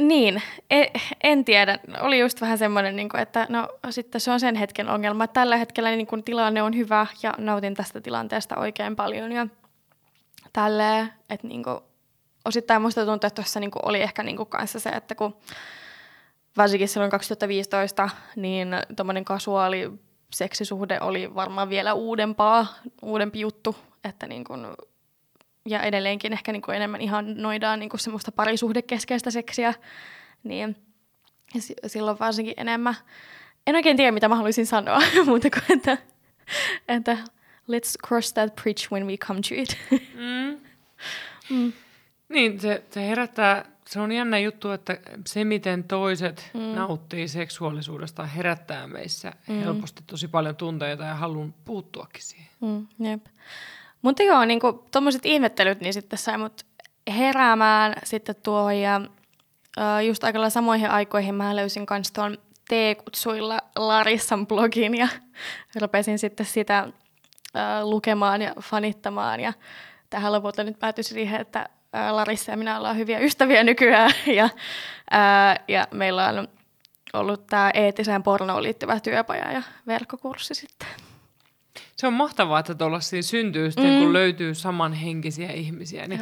[0.00, 0.86] niin, en,
[1.22, 1.78] en tiedä.
[2.00, 5.26] Oli just vähän semmoinen, niin että no sitten se on sen hetken ongelma.
[5.26, 9.32] Tällä hetkellä niin tilanne on hyvä ja nautin tästä tilanteesta oikein paljon.
[9.32, 9.46] Ja
[10.52, 11.78] tälleen, että niin kuin,
[12.44, 15.36] osittain musta tuntuu, että tuossa niin oli ehkä niin kanssa se, että kun
[16.56, 19.92] varsinkin silloin 2015, niin tuommoinen kasuaali
[20.32, 22.66] seksisuhde oli varmaan vielä uudempaa,
[23.02, 24.66] uudempi juttu, että niin kuin,
[25.66, 29.74] ja edelleenkin ehkä niin kuin enemmän ihan noidaan niin kuin semmoista parisuhdekeskeistä seksiä,
[30.44, 30.76] niin
[31.86, 32.94] silloin varsinkin enemmän.
[33.66, 35.98] En oikein tiedä, mitä mä haluaisin sanoa, muuta kuin, että,
[36.88, 37.18] että
[37.70, 39.78] let's cross that bridge when we come to it.
[40.14, 40.58] Mm.
[41.50, 41.72] Mm.
[42.28, 46.60] Niin, se, se herättää, se on jännä juttu, että se miten toiset mm.
[46.60, 49.60] nauttii seksuaalisuudesta herättää meissä mm.
[49.60, 52.48] helposti tosi paljon tunteita ja halun puuttuakin siihen.
[52.60, 53.26] Mm, jep.
[54.06, 54.60] Mutta joo, niin
[54.92, 56.66] tuommoiset ihmettelyt, niin sitten sai mut
[57.08, 59.00] heräämään sitten tuo ja
[60.06, 62.38] just aika samoihin aikoihin mä löysin kanssa tuon
[62.68, 65.08] T-kutsuilla Larissan blogin ja
[65.82, 66.88] rupesin sitten sitä
[67.82, 69.52] lukemaan ja fanittamaan ja
[70.10, 71.68] tähän lopulta nyt päätyi siihen, että
[72.10, 74.48] Larissa ja minä ollaan hyviä ystäviä nykyään ja,
[75.68, 76.48] ja meillä on
[77.12, 81.05] ollut tämä eettiseen pornoon liittyvä työpaja ja verkkokurssi sitten.
[81.96, 83.98] Se on mahtavaa, että tuollaisia syntyy sitten, mm.
[83.98, 86.20] kun löytyy samanhenkisiä ihmisiä, niin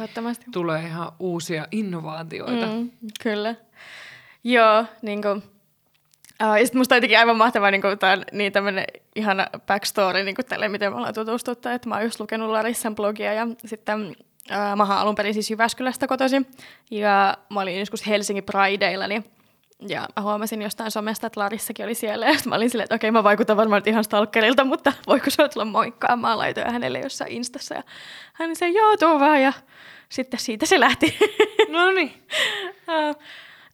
[0.51, 2.65] tulee ihan uusia innovaatioita.
[2.65, 2.89] Mm,
[3.23, 3.55] kyllä.
[4.43, 8.51] Joo, niin kuin, uh, ja sitten musta on jotenkin aivan mahtavaa, niin kuin, tää niin
[8.51, 8.85] tämmöinen
[9.15, 12.95] ihana backstory niin kuin tälle, miten me ollaan tutustuttu, että mä oon just lukenut Larissan
[12.95, 14.05] blogia ja sitten
[14.51, 16.47] uh, mä oon alun perin siis Jyväskylästä kotoisin
[16.91, 19.25] ja mä olin joskus Helsingin Prideilla, niin
[19.87, 22.25] ja mä huomasin jostain somesta, että Larissakin oli siellä.
[22.25, 25.49] Ja mä olin silleen, että okei, mä vaikutan varmaan nyt ihan stalkerilta, mutta voiko se
[25.49, 26.37] tulla moikkaamaan?
[26.37, 27.75] Laitoin hänelle jossain instassa.
[27.75, 27.83] Ja
[28.33, 29.41] hän se joo, tuu vaan.
[29.41, 29.53] Ja
[30.09, 31.17] sitten siitä se lähti.
[31.69, 32.27] No niin.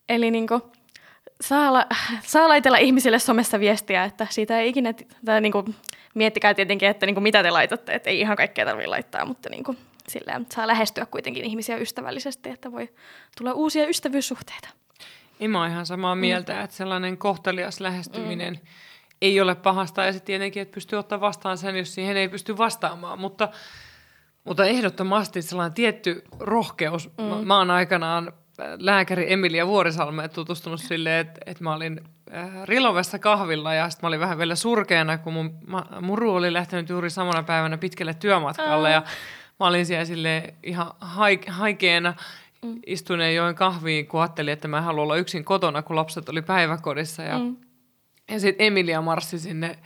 [0.10, 0.62] Eli niin kuin,
[1.42, 1.88] saa, la-
[2.24, 4.94] saa laitella ihmisille somessa viestiä, että siitä ei ikinä,
[5.26, 5.76] tai niin kuin,
[6.14, 9.50] miettikää tietenkin, että niin kuin, mitä te laitatte, että ei ihan kaikkea tarvitse laittaa, mutta
[9.50, 12.90] niin kuin, silleen, saa lähestyä kuitenkin ihmisiä ystävällisesti, että voi
[13.38, 14.68] tulla uusia ystävyyssuhteita.
[15.48, 16.60] Mä oon ihan samaa mieltä, mm.
[16.64, 18.68] että sellainen kohtelias lähestyminen mm.
[19.22, 20.04] ei ole pahasta.
[20.04, 23.20] Ja sitten tietenkin, että pystyy ottaa vastaan sen, jos siihen ei pysty vastaamaan.
[23.20, 23.50] Mutta,
[24.44, 27.10] mutta ehdottomasti sellainen tietty rohkeus.
[27.18, 27.24] Mm.
[27.24, 28.34] Mä, mä oon aikanaan
[28.80, 32.02] lääkäri Emilia Vuorisalmeen tutustunut silleen, että, että mä olin
[32.34, 36.54] äh, Rilovessa kahvilla ja sitten mä olin vähän vielä surkeana, kun mun ma, muru oli
[36.54, 38.94] lähtenyt juuri samana päivänä pitkälle työmatkalle mm.
[38.94, 39.04] ja
[39.60, 42.14] mä olin siellä sille ihan haik, haikeena
[42.66, 42.80] mm.
[42.86, 46.42] istuin ja join kahviin, kun ajattelin, että mä haluan olla yksin kotona, kun lapset oli
[46.42, 47.56] päiväkodissa ja, mm.
[48.32, 49.80] ja sitten Emilia marssi sinne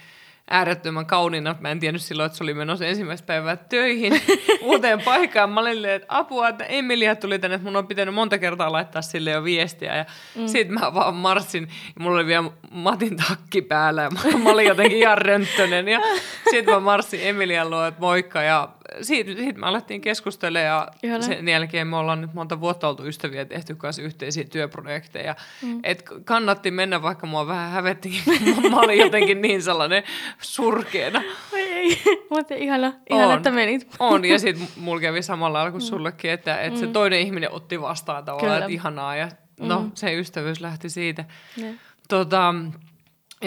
[0.49, 1.55] äärettömän kauniina.
[1.59, 4.21] Mä en tiennyt silloin, että se oli menossa ensimmäistä päivää töihin
[4.61, 5.49] uuteen paikkaan.
[5.49, 9.01] Mä olin että apua, että Emilia tuli tänne, että mun on pitänyt monta kertaa laittaa
[9.01, 9.95] sille jo viestiä.
[9.95, 10.47] Ja mm.
[10.47, 14.97] sitten mä vaan marssin, ja mulla oli vielä Matin takki päällä, ja mä olin jotenkin
[14.97, 15.87] ihan rönttönen.
[15.87, 15.99] Ja
[16.51, 18.69] sitten mä marssin Emilian luo, että moikka, ja
[19.01, 21.21] siitä, siitä me alettiin keskustelemaan, ja Ihana.
[21.23, 25.35] sen jälkeen me ollaan nyt monta vuotta oltu ystäviä ja tehty kanssa yhteisiä työprojekteja.
[25.61, 25.79] Mm.
[25.83, 28.21] Et kannatti mennä, vaikka mua vähän hävettiin.
[28.71, 30.03] mä olin jotenkin niin sellainen
[30.41, 31.21] surkeena.
[31.53, 33.87] Oi ei, mutta ihana, ihana on, että menit.
[33.99, 35.87] On, ja sitten mulla kävi samalla lailla kuin mm.
[35.87, 36.85] sullekin, että, että mm.
[36.85, 38.65] se toinen ihminen otti vastaan tavallaan, Kyllä.
[38.65, 39.29] että ihanaa, ja
[39.59, 39.91] no, mm.
[39.93, 41.25] se ystävyys lähti siitä.
[41.61, 41.75] Ne.
[42.09, 42.55] Tota,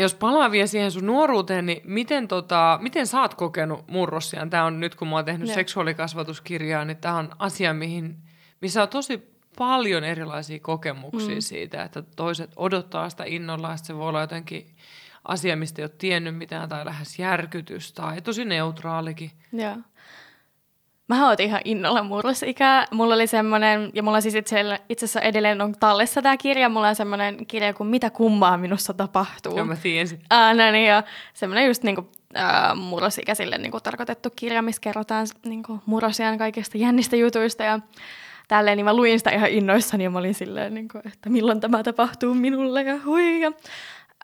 [0.00, 4.50] jos palaa vielä siihen sun nuoruuteen, niin miten, tota, miten sä oot kokenut murrossiaan?
[4.50, 5.54] Tämä on nyt, kun mä oon tehnyt ne.
[5.54, 8.16] seksuaalikasvatuskirjaa, niin tämä on asia, mihin,
[8.60, 11.40] missä on tosi paljon erilaisia kokemuksia mm.
[11.40, 14.66] siitä, että toiset odottaa sitä innolla, että se voi olla jotenkin
[15.24, 19.30] asia, mistä ei ole tiennyt mitään tai lähes järkytys tai tosi neutraalikin.
[19.52, 19.76] Joo.
[21.08, 22.84] Mä oon ihan innolla murrosikää.
[22.90, 26.88] Mulla oli semmoinen, ja mulla siis itse, itse asiassa edelleen on tallessa tämä kirja, mulla
[26.88, 29.56] on semmoinen kirja kuin Mitä kummaa minussa tapahtuu.
[29.56, 30.20] Joo, mä tiesin.
[30.30, 31.02] Ah, no niin, ja
[31.34, 37.62] semmoinen just niinku, äh, murrosikäisille niinku tarkoitettu kirja, missä kerrotaan niinku, murrosian kaikista jännistä jutuista
[37.62, 37.80] ja
[38.48, 41.82] tälleen, niin mä luin sitä ihan innoissani ja mä olin silleen, niinku, että milloin tämä
[41.82, 43.40] tapahtuu minulle ja hui.
[43.40, 43.52] Ja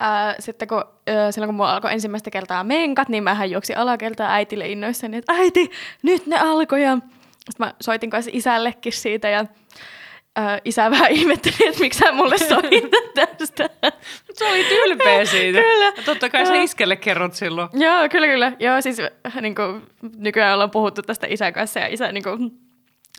[0.01, 4.33] Ää, sitten kun, ää, silloin kun mulla alkoi ensimmäistä kertaa menkat, niin mähän juoksi alakertaa
[4.33, 5.71] äitille innoissani, että äiti,
[6.03, 6.83] nyt ne alkoi.
[6.83, 6.99] Ja
[7.51, 9.45] sitten mä soitin kanssa isällekin siitä ja
[10.37, 13.71] ää, isä vähän ihmetteli, että miksi hän mulle soitat tästä.
[14.33, 15.61] se oli ylpeä siitä.
[15.61, 15.85] kyllä.
[15.85, 17.69] Ja totta kai sä iskelle kerrot silloin.
[17.73, 18.53] Joo, kyllä, kyllä.
[18.59, 18.99] Joo, siis
[19.41, 19.83] niin kuin,
[20.17, 22.51] nykyään ollaan puhuttu tästä isän kanssa ja isä niin kuin,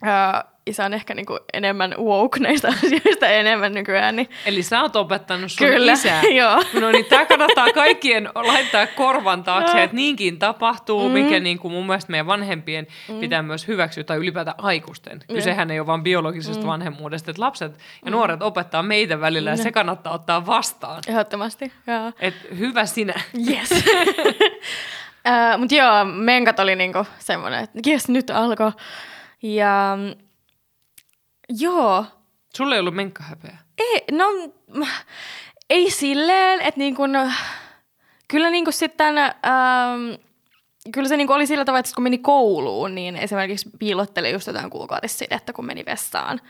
[0.04, 4.16] ää, isä on ehkä niinku enemmän woke näistä asioista enemmän nykyään.
[4.16, 4.30] Niin...
[4.46, 6.22] Eli sä oot opettanut sun Kyllä, isää.
[6.42, 6.64] joo.
[6.82, 11.14] No niin, tää kannattaa kaikkien laittaa korvan taakse, että niinkin tapahtuu, mm.
[11.14, 13.20] mikä niinku mun mielestä meidän vanhempien mm.
[13.20, 15.20] pitää myös hyväksyä, tai ylipäätään aikuisten.
[15.30, 15.36] Mm.
[15.36, 16.68] Kysehän ei ole vain biologisesta mm.
[16.68, 18.12] vanhemmuudesta, että lapset ja mm.
[18.12, 21.02] nuoret opettaa meitä välillä, ja se kannattaa ottaa vastaan.
[21.08, 22.12] Ehdottomasti, joo.
[22.20, 23.14] Et hyvä sinä.
[23.50, 23.72] Yes.
[23.72, 28.72] uh, Mutta joo, menkat oli niinku semmoinen, että jes, nyt alkoi.
[29.54, 29.98] Ja
[31.50, 32.06] Joo.
[32.58, 33.58] Sulla ei ollut menkkahäpeä?
[33.78, 34.26] Ei, no
[35.70, 37.12] ei silleen, että niin kuin,
[38.28, 40.14] kyllä niin kuin sitten, ähm,
[40.94, 44.48] kyllä se niin kuin oli sillä tavalla, että kun meni kouluun, niin esimerkiksi piilotteli just
[44.48, 46.42] jotain kuukautissidettä, kun meni vessaan.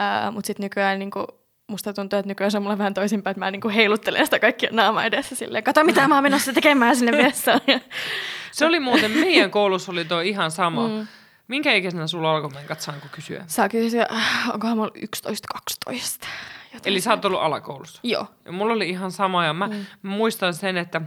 [0.00, 1.26] Äh, Mutta sitten nykyään niin kuin,
[1.66, 4.38] musta tuntuu, että nykyään se on mulle vähän toisinpäin, että mä niin kuin heiluttelen sitä
[4.38, 7.60] kaikkia naama edessä silleen, kato mitä mä oon menossa tekemään sinne vessaan.
[8.52, 10.88] se oli muuten, meidän koulussa oli tuo ihan sama.
[10.88, 11.06] Mm.
[11.48, 13.44] Minkä ikäisenä sulla alkoi menkat, saanko kysyä?
[13.46, 14.92] Saa kysyä, äh, onkohan mulla
[15.92, 16.26] 11-12.
[16.84, 18.00] Eli sä oot ollut alakoulussa?
[18.02, 18.26] Joo.
[18.44, 19.74] Ja mulla oli ihan sama ja mä, mm.
[20.02, 21.00] mä muistan sen, että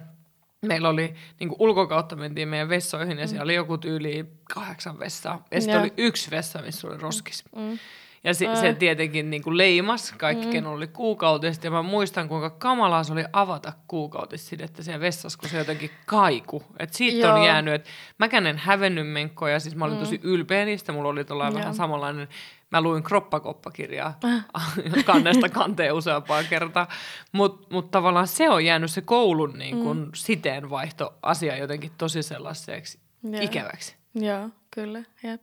[0.62, 3.30] meillä oli niin ulkokautta mentiin meidän vessoihin ja mm.
[3.30, 5.46] siellä oli joku tyyli kahdeksan vessaa.
[5.52, 7.44] Ja sitten oli yksi vessa, missä oli roskis.
[7.56, 7.80] Mm.
[8.24, 10.52] Ja se, se tietenkin niin kuin leimas kaikki, mm.
[10.52, 11.64] kenellä oli kuukautiset.
[11.64, 16.64] Ja mä muistan, kuinka kamalaa se oli avata kuukautissidettä siellä vessassa, kun se jotenkin kaiku.
[16.80, 17.36] Et siitä Joo.
[17.36, 19.60] on jäänyt, että mäkään en hävennyt menkkoja.
[19.60, 20.04] Siis mä olin mm.
[20.04, 20.92] tosi ylpeä niistä.
[20.92, 22.28] Mulla oli vähän samanlainen
[22.72, 24.46] mä luin kroppakoppakirjaa äh.
[25.06, 26.88] kannesta kanteen useampaa kertaa,
[27.32, 30.10] mutta mut tavallaan se on jäänyt se koulun niin kun, mm.
[30.16, 33.42] siteenvaihto asia jotenkin tosi sellaiseksi Joo.
[33.42, 33.96] ikäväksi.
[34.16, 35.42] Joo, kyllä, jep.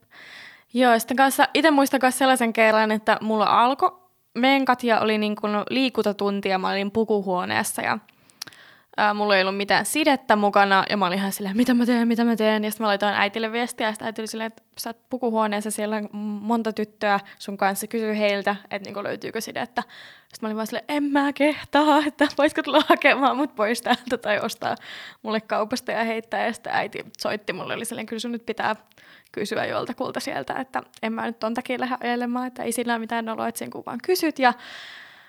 [0.74, 3.98] Joo, sitten kanssa, itse muistan myös sellaisen kerran, että mulla alkoi
[4.34, 7.98] menkat ja oli niin kuin liikuntatuntia, mä olin pukuhuoneessa ja
[8.98, 12.08] ää, mulla ei ollut mitään sidettä mukana ja mä olin ihan silleen, mitä mä teen,
[12.08, 12.64] mitä mä teen.
[12.64, 15.70] Ja sitten mä laitoin äitille viestiä ja sitten äiti oli silleen, että sä oot pukuhuoneessa,
[15.70, 19.82] siellä on monta tyttöä sun kanssa, kysy heiltä, että niin löytyykö sidettä.
[20.18, 24.18] Sitten mä olin vaan silleen, en mä kehtaa, että voisiko tulla hakemaan mut pois täältä
[24.18, 24.76] tai ostaa
[25.22, 26.46] mulle kaupasta ja heittää.
[26.46, 28.76] Ja sitten äiti soitti mulle, oli silleen, kyllä sun nyt pitää
[29.32, 33.24] kysyä joltakulta sieltä, että en mä nyt ton takia lähde ajelemaan, että ei sillä mitään
[33.24, 34.38] noloa, että sen kun vaan kysyt.
[34.38, 34.52] Ja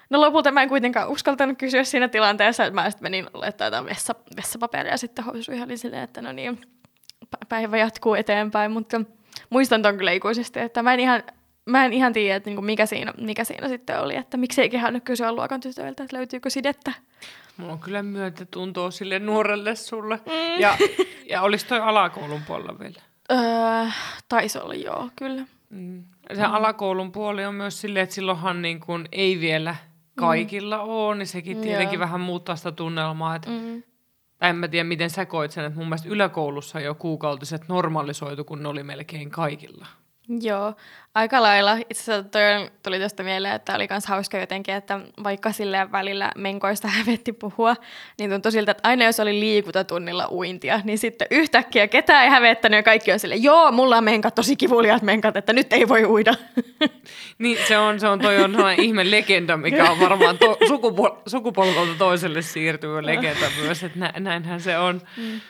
[0.09, 3.85] No lopulta mä en kuitenkaan uskaltanut kysyä siinä tilanteessa, että mä sitten menin laittaa jotain
[3.85, 6.61] vessa, vessapaperia sitten housuihin oli silleen, että no niin,
[7.49, 9.01] päivä jatkuu eteenpäin, mutta
[9.49, 11.23] muistan ton kyllä ikuisesti, että mä en ihan,
[11.65, 14.69] mä en ihan tiedä, että niinku mikä, siinä, mikä siinä sitten oli, että miksi ei
[14.69, 16.91] kehannut kysyä luokan tytöiltä, että löytyykö sidettä.
[17.57, 20.15] Mulla on kyllä myötätuntoa sille nuorelle sulle.
[20.25, 20.59] Mm.
[20.59, 20.77] Ja,
[21.29, 23.01] ja olisi toi alakoulun puolella vielä?
[23.31, 23.37] Öö,
[24.29, 25.45] taisi olla joo, kyllä.
[25.69, 26.03] Mm.
[26.33, 26.53] Se mm.
[26.53, 29.75] alakoulun puoli on myös silleen, että silloinhan niin kuin ei vielä–
[30.19, 30.89] kaikilla mm.
[30.89, 32.05] on, niin sekin mm, tietenkin Joo.
[32.05, 33.35] vähän muuttaa sitä tunnelmaa.
[33.35, 33.83] Että mm.
[34.41, 38.63] En mä tiedä, miten sä koit sen, että mun mielestä yläkoulussa jo kuukautiset normalisoitu, kun
[38.63, 39.87] ne oli melkein kaikilla.
[40.41, 40.73] Joo,
[41.15, 41.77] aika lailla.
[41.89, 46.31] Itse asiassa toi tuli tästä mieleen, että oli myös hauska jotenkin, että vaikka sille välillä
[46.37, 47.75] menkoista hävetti puhua,
[48.19, 52.77] niin tuntui siltä, että aina jos oli liikuntatunnilla uintia, niin sitten yhtäkkiä ketään ei hävettänyt
[52.77, 56.05] ja kaikki on sille, joo, mulla on menkat, tosi kivuliaat menkat, että nyt ei voi
[56.05, 56.33] uida.
[57.37, 61.21] Niin, se on, se on toi on sellainen ihme legenda, mikä on varmaan to, sukupol-
[61.27, 65.01] sukupolvelta toiselle siirtyvä legenda myös, että nä, näinhän se on.
[65.17, 65.41] Mm.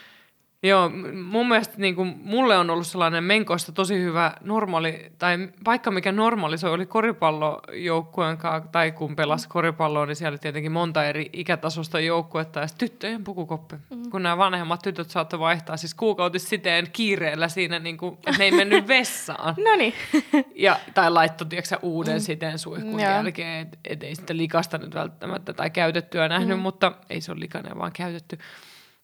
[0.62, 0.90] Joo,
[1.24, 6.12] mun mielestä niin kuin, mulle on ollut sellainen menkoista tosi hyvä normaali, tai paikka mikä
[6.12, 12.00] normalisoi oli koripallojoukkueen kanssa, tai kun pelasi koripalloa, niin siellä oli tietenkin monta eri ikätasosta
[12.00, 13.76] joukkuetta, ja tyttöjen pukukoppi.
[13.90, 14.10] Mm.
[14.10, 18.44] Kun nämä vanhemmat tytöt saattoi vaihtaa siis kuukautis siteen kiireellä siinä, niin kuin, että ne
[18.44, 19.54] ei mennyt vessaan.
[19.70, 19.94] no niin.
[20.54, 22.20] ja, tai laittoi, tiedätkö, uuden mm.
[22.20, 26.62] siteen suihkun jälkeen, että et ei sitä likasta nyt välttämättä, tai käytettyä nähnyt, mm.
[26.62, 28.38] mutta ei se ole likainen, vaan käytetty.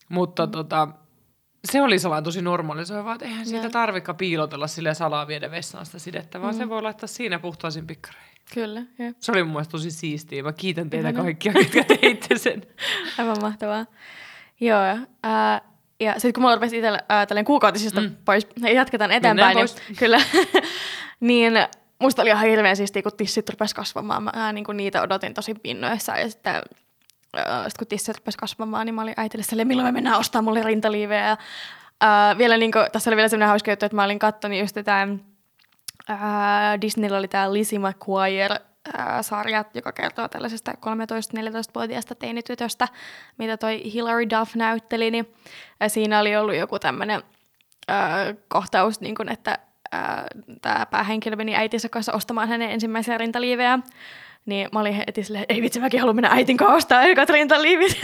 [0.08, 0.52] Mutta mm.
[0.52, 0.88] tota,
[1.72, 5.98] se oli sellainen tosi normalisoiva, että eihän siitä tarvitse piilotella sille salaa viedä vessaan sitä
[5.98, 6.58] sidettä, vaan mm.
[6.58, 8.36] se voi laittaa siinä puhtaisin pikkareihin.
[8.54, 9.12] Kyllä, jo.
[9.20, 10.42] Se oli mun mielestä tosi siistiä.
[10.42, 11.24] Mä kiitän teitä Ihana.
[11.24, 12.62] kaikkia, jotka teitte sen.
[13.18, 13.86] Aivan mahtavaa.
[14.60, 14.80] Joo,
[15.26, 15.62] äh,
[16.00, 18.16] ja sitten kun mulla rupesi itsellä äh, tällainen kuukautisista mm.
[18.24, 19.98] pois, jatketaan eteenpäin, niin, pois.
[19.98, 20.20] kyllä,
[21.20, 21.52] niin
[21.98, 24.22] musta oli ihan hirveän siistiä, kun tissit rupesi kasvamaan.
[24.22, 26.62] Mä äh, niin kuin niitä odotin tosi pinnoissa ja sitten
[27.36, 30.62] sitten kun tissit rupesi kasvamaan, niin mä olin äitille sille, milloin me mennään ostamaan mulle
[30.62, 31.26] rintaliivejä.
[31.26, 31.36] Ja,
[32.04, 34.74] uh, vielä niin kuin, tässä oli vielä sellainen hauska juttu, että mä olin katsonut just
[34.74, 35.08] tätä,
[36.10, 38.60] uh, Disneyllä oli tämä Lizzie McGuire,
[39.20, 42.88] sarja, joka kertoo tällaisesta 13-14-vuotiaasta teinitytöstä,
[43.38, 45.34] mitä toi Hilary Duff näytteli, niin
[45.88, 47.22] siinä oli ollut joku tämmöinen
[48.48, 49.58] kohtaus, niin kun, että
[50.62, 53.78] tämä päähenkilö meni äitinsä kanssa ostamaan hänen ensimmäisiä rintaliivejä,
[54.46, 58.00] niin mä olin heti silleen, ei vitsi, mäkin haluan mennä äitin kanssa ostaa ekat rintaliivit.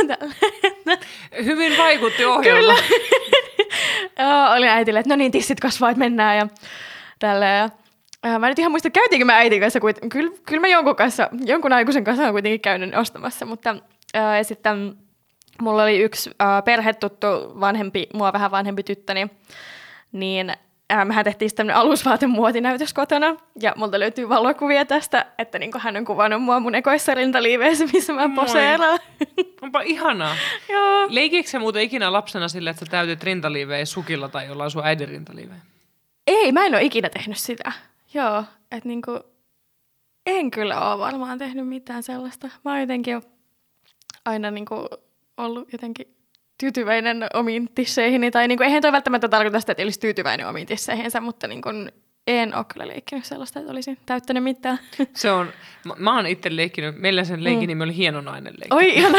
[1.44, 2.60] Hyvin vaikutti ohjelma.
[2.60, 2.74] Kyllä.
[4.18, 6.48] Joo, olin äitille, että no niin, tissit kasvaa, että mennään ja
[7.18, 7.70] tälleen.
[8.24, 10.96] Ja, mä en nyt ihan muista, käytiinkö mä äitin kanssa, kuit- kyllä, kyllä mä jonkun,
[10.96, 13.76] kanssa, jonkun aikuisen kanssa olen kuitenkin käynyt ostamassa, mutta
[14.14, 14.96] ää, ja sitten
[15.62, 17.26] mulla oli yksi ää, perhetuttu
[17.60, 19.26] vanhempi, mua vähän vanhempi tyttöni,
[20.12, 20.52] niin
[20.92, 26.04] ää, mehän tehtiin tämmöinen alusvaatemuotinäytös kotona, ja multa löytyy valokuvia tästä, että niin hän on
[26.04, 28.98] kuvannut mua mun ekoissa rintaliiveissä, missä mä poseeraan.
[29.62, 30.36] Onpa ihanaa.
[30.72, 31.06] Joo.
[31.08, 35.08] Leikikö sä muuten ikinä lapsena sille, että sä täytit rintaliivejä sukilla tai jollain sun äidin
[35.08, 35.60] rintaliivejä?
[36.26, 37.72] Ei, mä en ole ikinä tehnyt sitä.
[38.14, 39.20] Joo, että niinku,
[40.26, 42.48] en kyllä ole varmaan tehnyt mitään sellaista.
[42.64, 43.22] Mä oon jotenkin
[44.24, 44.88] aina niinku
[45.36, 46.16] ollut jotenkin
[46.62, 48.30] tyytyväinen omiin tisseihini.
[48.30, 51.62] Tai niin kuin, eihän toi välttämättä tarkoita sitä, että olisi tyytyväinen omiin tisseihinsä, mutta niin
[51.62, 51.92] kuin,
[52.26, 54.78] en ole kyllä leikkinyt sellaista, että olisin täyttänyt mitään.
[55.14, 55.52] Se on,
[55.84, 57.66] mä, mä oon itse leikkinyt, meillä sen leikin mm.
[57.66, 58.76] nimi oli Hienonainen leikki.
[58.76, 59.18] Oi ihana.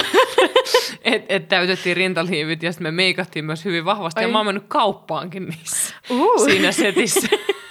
[1.04, 4.24] et, et täytettiin rintaliivit ja sitten me meikattiin myös hyvin vahvasti Oi.
[4.24, 6.46] ja mä oon mennyt kauppaankin niissä uh.
[6.46, 7.28] siinä setissä.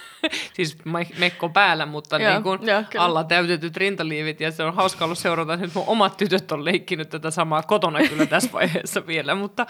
[0.53, 0.79] siis
[1.19, 4.41] mekko päällä, mutta joo, niin kuin joo, alla täytetyt rintaliivit.
[4.41, 7.99] Ja se on hauska ollut seurata, että mun omat tytöt on leikkinyt tätä samaa kotona
[8.09, 9.67] kyllä tässä vaiheessa vielä, mutta,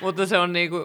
[0.00, 0.84] mutta se on niin kuin,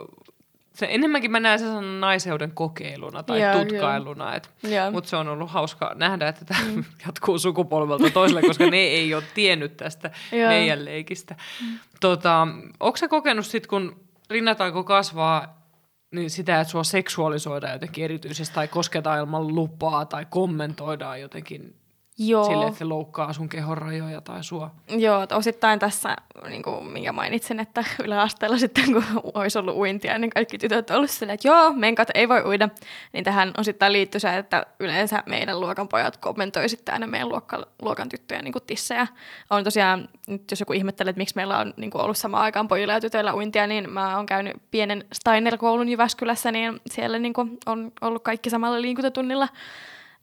[0.74, 4.92] se, enemmänkin mä näen sen naiseuden kokeiluna tai Joo, tutkailuna, et, Joo.
[4.92, 6.84] mutta se on ollut hauska nähdä, että tämä mm.
[7.06, 10.50] jatkuu sukupolvelta toiselle, koska ne ei ole tiennyt tästä Joo.
[10.50, 11.36] meidän leikistä.
[11.62, 11.80] Mm.
[12.00, 12.48] Tota,
[12.80, 14.00] onko sä kokenut sitten, kun
[14.30, 15.63] rinnataanko kasvaa,
[16.14, 21.76] niin sitä, että sua seksuaalisoidaan jotenkin erityisesti tai kosketaan ilman lupaa tai kommentoidaan jotenkin
[22.18, 22.44] Joo.
[22.44, 24.72] sille, että se loukkaa sun kehon rajoja tai sua.
[24.90, 26.16] Joo, että osittain tässä,
[26.50, 29.04] niin kuin, minkä mainitsin, että yläasteella sitten kun
[29.34, 32.70] olisi ollut uintia, niin kaikki tytöt ovat olleet silleen, että joo, menkat ei voi uida.
[33.14, 37.68] Niin tähän osittain liittyy se, että yleensä meidän luokan pojat kommentoi sitten aina meidän luokka,
[37.82, 39.08] luokan tyttöjen niin kuin tissejä.
[39.50, 42.68] On tosiaan, nyt jos joku ihmettelee, että miksi meillä on niin kuin ollut samaan aikaan
[42.68, 47.58] pojilla ja tytöillä uintia, niin mä oon käynyt pienen Steiner-koulun Jyväskylässä, niin siellä niin kuin
[47.66, 49.48] on ollut kaikki samalla liikuntatunnilla.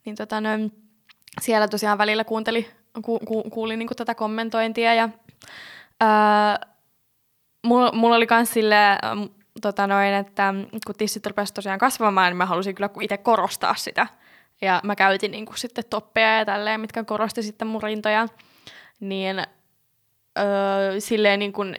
[0.05, 0.49] Niin tota, no,
[1.41, 2.69] siellä tosiaan välillä kuunteli,
[3.01, 5.09] ku, ku, kuulin niin tätä kommentointia ja
[5.99, 6.59] ää,
[7.63, 9.29] mulla, mulla oli myös silleen, äm,
[9.61, 10.53] tota noin, että
[10.85, 14.07] kun tissit rupesivat tosiaan kasvamaan, niin mä halusin kyllä itse korostaa sitä.
[14.61, 18.27] Ja mä käytin niin kuin sitten toppeja ja tälleen, mitkä korosti sitten mun rintoja.
[18.99, 19.39] Niin
[20.39, 21.75] öö, silleen niin kuin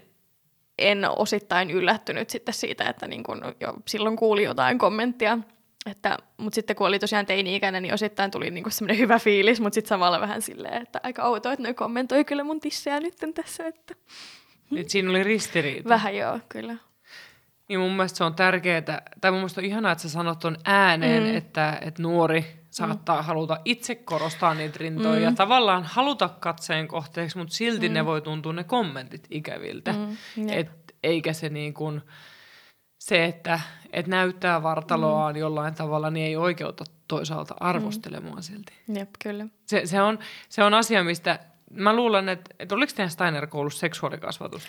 [0.79, 5.39] en osittain yllättynyt sitten siitä, että niin kuin jo silloin kuuli jotain kommenttia.
[5.87, 9.75] Että, mutta sitten kun oli tosiaan teini-ikäinen, niin osittain tuli niinku semmoinen hyvä fiilis, mutta
[9.75, 13.67] sitten samalla vähän silleen, että aika outoa, että ne kommentoi kyllä mun tissejä nyt tässä.
[13.67, 13.95] Että
[14.77, 15.89] Et siinä oli ristiriita.
[15.89, 16.77] vähän joo, kyllä.
[17.69, 18.83] Niin mun mielestä se on tärkeää,
[19.21, 21.37] tai mun mielestä on ihanaa, että sä sanot ton ääneen, mm.
[21.37, 23.27] että, että nuori saattaa mm.
[23.27, 25.23] haluta itse korostaa niitä rintoja mm.
[25.23, 27.95] ja tavallaan haluta katseen kohteeksi, mutta silti mm.
[27.95, 29.93] ne voi tuntua ne kommentit ikäviltä.
[29.93, 30.49] Mm.
[30.49, 30.59] Jep.
[30.59, 30.71] Et,
[31.03, 32.03] eikä se niin kuin,
[33.03, 33.61] se, että
[33.93, 35.41] et näyttää vartaloaan mm.
[35.41, 38.73] jollain tavalla, niin ei oikeuta toisaalta arvostelemaan silti.
[38.95, 39.47] Jep, kyllä.
[39.67, 41.39] Se, se, on, se on asia, mistä
[41.71, 44.69] mä luulen, että, että oliko teidän Steiner-koulussa seksuaalikasvatus?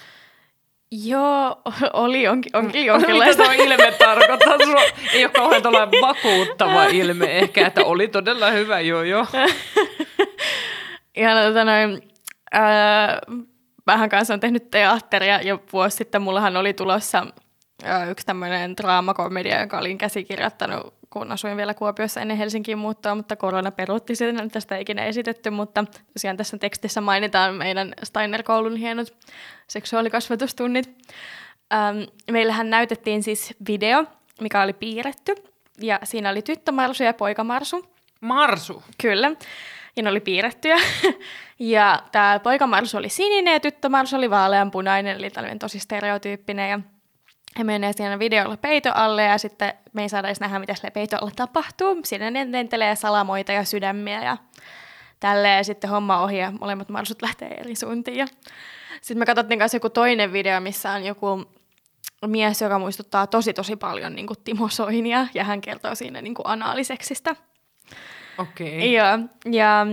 [0.91, 1.61] Joo,
[1.93, 3.43] oli onkin, onkin Mitä jonkinlaista.
[3.43, 4.57] tuo ilme tarkoittaa?
[4.63, 4.81] Sulla
[5.13, 9.25] ei ole kauhean tuollainen vakuuttava ilme ehkä, että oli todella hyvä, joo joo.
[11.15, 12.01] Ihan tota noin,
[12.51, 13.21] ää,
[13.87, 17.27] vähän kanssa on tehnyt teatteria ja vuosi sitten mullahan oli tulossa
[18.09, 23.71] yksi tämmöinen draamakomedia, jonka olin käsikirjoittanut, kun asuin vielä Kuopiossa ennen Helsinkiin muuttoa, mutta korona
[23.71, 29.07] peruutti sen, että tästä ei ikinä esitetty, mutta tosiaan tässä tekstissä mainitaan meidän Steiner-koulun hienot
[29.67, 30.89] seksuaalikasvatustunnit.
[31.73, 31.97] Ähm,
[32.31, 34.05] meillähän näytettiin siis video,
[34.41, 35.35] mikä oli piirretty,
[35.81, 37.85] ja siinä oli tyttömarsu ja poikamarsu.
[38.21, 38.83] Marsu.
[39.01, 39.31] Kyllä.
[39.95, 40.77] Ja ne oli piirrettyjä.
[41.59, 46.69] ja tämä poikamarsu oli sininen ja tyttömarsu oli vaaleanpunainen, eli tällainen tosi stereotyyppinen.
[46.69, 46.79] Ja
[47.57, 50.91] he menee siinä videolla peito alle ja sitten me ei saada edes nähdä, mitä sille
[50.91, 51.99] peito alle tapahtuu.
[52.05, 54.37] Siinä ne lentelee salamoita ja sydämiä ja
[55.19, 55.57] tälleen.
[55.57, 58.17] Ja sitten homma ohi ja molemmat marsut lähtee eri suuntiin.
[58.17, 58.27] Ja
[59.01, 61.45] sitten me katsottiin kanssa joku toinen video, missä on joku
[62.27, 66.35] mies, joka muistuttaa tosi tosi paljon niin kuin Timo Soinia ja hän kertoo siinä niin
[66.35, 67.35] kuin anaaliseksistä.
[68.37, 68.77] Okei.
[68.77, 68.87] Okay.
[68.87, 69.19] Joo,
[69.51, 69.87] ja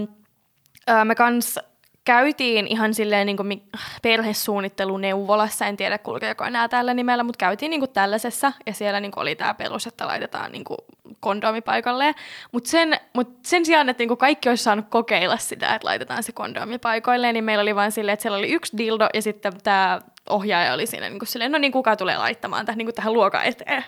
[0.90, 1.58] ö, me kans
[2.04, 3.62] käytiin ihan silleen niin kuin
[4.02, 8.52] perhesuunnitteluneuvolassa, en tiedä kulkeeko enää tällä nimellä, mutta käytiin niin kuin tällaisessa.
[8.66, 10.78] Ja siellä niin kuin oli tämä perus, että laitetaan niin kuin
[11.20, 12.14] kondomi paikalleen.
[12.52, 16.22] Mutta sen, mut sen sijaan, että niin kuin kaikki olisi saanut kokeilla sitä, että laitetaan
[16.22, 19.52] se kondomi paikoilleen, niin meillä oli vain silleen, että siellä oli yksi dildo ja sitten
[19.62, 22.94] tämä ohjaaja oli siinä niin kuin silleen, no niin kuka tulee laittamaan tähän, niin kuin
[22.94, 23.84] tähän luokan eteen,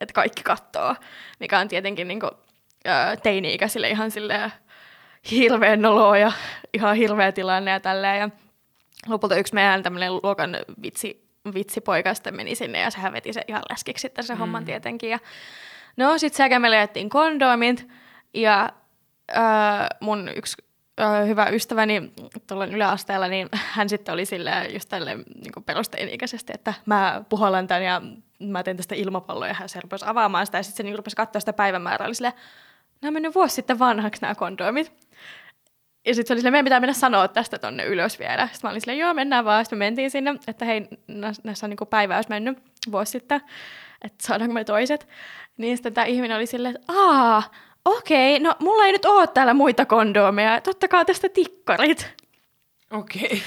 [0.00, 0.94] että kaikki katsoo,
[1.40, 2.30] mikä on tietenkin niin kuin,
[3.22, 4.52] teini-ikäisille ihan silleen
[5.30, 6.32] hirveän noloa ja
[6.74, 8.20] ihan hirveä tilanne ja tälleen.
[8.20, 8.30] Ja
[9.08, 13.62] lopulta yksi meidän tämmöinen luokan vitsi, vitsipoika sitten meni sinne ja sehän veti se ihan
[13.70, 14.38] läskiksi sitten se mm.
[14.38, 15.10] homman tietenkin.
[15.10, 15.18] Ja
[15.96, 17.88] no sit sekä me löytiin kondomit
[18.34, 18.70] ja
[19.36, 20.56] äh, mun yksi
[21.00, 22.12] äh, hyvä ystäväni
[22.46, 27.84] tuolla yläasteella, niin hän sitten oli silleen just tälleen niin perusteini-ikäisesti, että mä puhallan tämän
[27.84, 28.02] ja
[28.40, 31.16] mä teen tästä ilmapalloa ja hän se rupesi avaamaan sitä ja sitten se niin rupesi
[31.16, 32.34] katsoa sitä päivämäärää, oli silleen,
[33.00, 35.09] nämä on mennyt vuosi sitten vanhaksi nämä kondomit.
[36.06, 38.46] Ja sitten se oli silleen, meidän pitää mennä sanoa tästä tonne ylös vielä.
[38.52, 39.64] Sitten mä olin silleen, joo, mennään vaan.
[39.64, 42.58] Sitten me mentiin sinne, että hei, nä- näissä on niinku päiväys mennyt
[42.92, 43.40] vuosi sitten,
[44.04, 45.08] että saadaanko me toiset.
[45.56, 47.42] Niin sitten tämä ihminen oli silleen, että aa,
[47.84, 52.14] okei, no mulla ei nyt ole täällä muita kondomeja, tottakaa tästä tikkarit.
[52.90, 53.24] Okei.
[53.24, 53.38] Okay.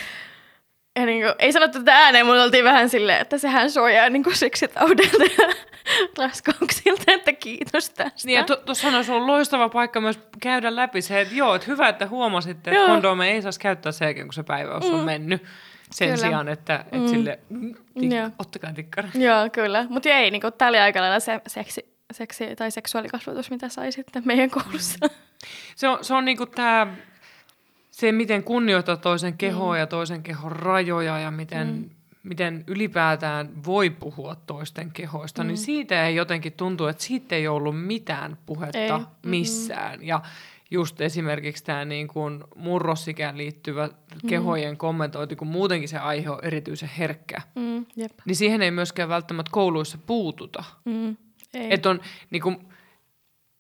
[0.99, 4.23] Ja niin kuin, ei sanottu tätä ääneen, mutta oltiin vähän silleen, että sehän suojaa niin
[4.23, 5.53] kuin seksitaudelta ja
[6.17, 8.27] raskauksilta, että kiitos tästä.
[8.27, 11.89] Niin ja tuossa olisi ollut loistava paikka myös käydä läpi se, että joo, että hyvä,
[11.89, 15.05] että huomasitte, että kondomeja ei saisi käyttää sen jälkeen, kun se päiväys on Mm.
[15.05, 15.43] mennyt.
[15.91, 16.17] Sen Kyllä.
[16.27, 17.07] sijaan, että, että Mm.
[17.07, 18.29] sille, mm, tik, Joo.
[18.39, 19.09] ottakaa tikkari.
[19.13, 19.85] Joo, kyllä.
[19.89, 23.91] Mutta ei, niin kuin, tämä oli aika lailla se seksi, seksi tai seksuaalikasvatus, mitä sai
[23.91, 24.97] sitten meidän koulussa.
[25.75, 26.87] Se on, se on niinku tää,
[27.93, 29.79] se miten kunnioittaa toisen kehoa mm.
[29.79, 31.89] ja toisen kehon rajoja ja miten, mm.
[32.23, 35.47] miten ylipäätään voi puhua toisten kehoista, mm.
[35.47, 39.29] niin siitä ei jotenkin tuntuu, että siitä ei ollut mitään puhetta ei.
[39.29, 39.91] missään.
[39.91, 40.07] Mm-hmm.
[40.07, 40.21] Ja
[40.71, 44.29] just esimerkiksi tämä niin kuin murrosikään liittyvä mm.
[44.29, 48.11] kehojen kommentointi, kun muutenkin se aihe on erityisen herkkä, mm, jep.
[48.25, 50.63] niin siihen ei myöskään välttämättä kouluissa puututa.
[50.85, 51.17] Mm,
[51.53, 52.57] Et on, niin kuin,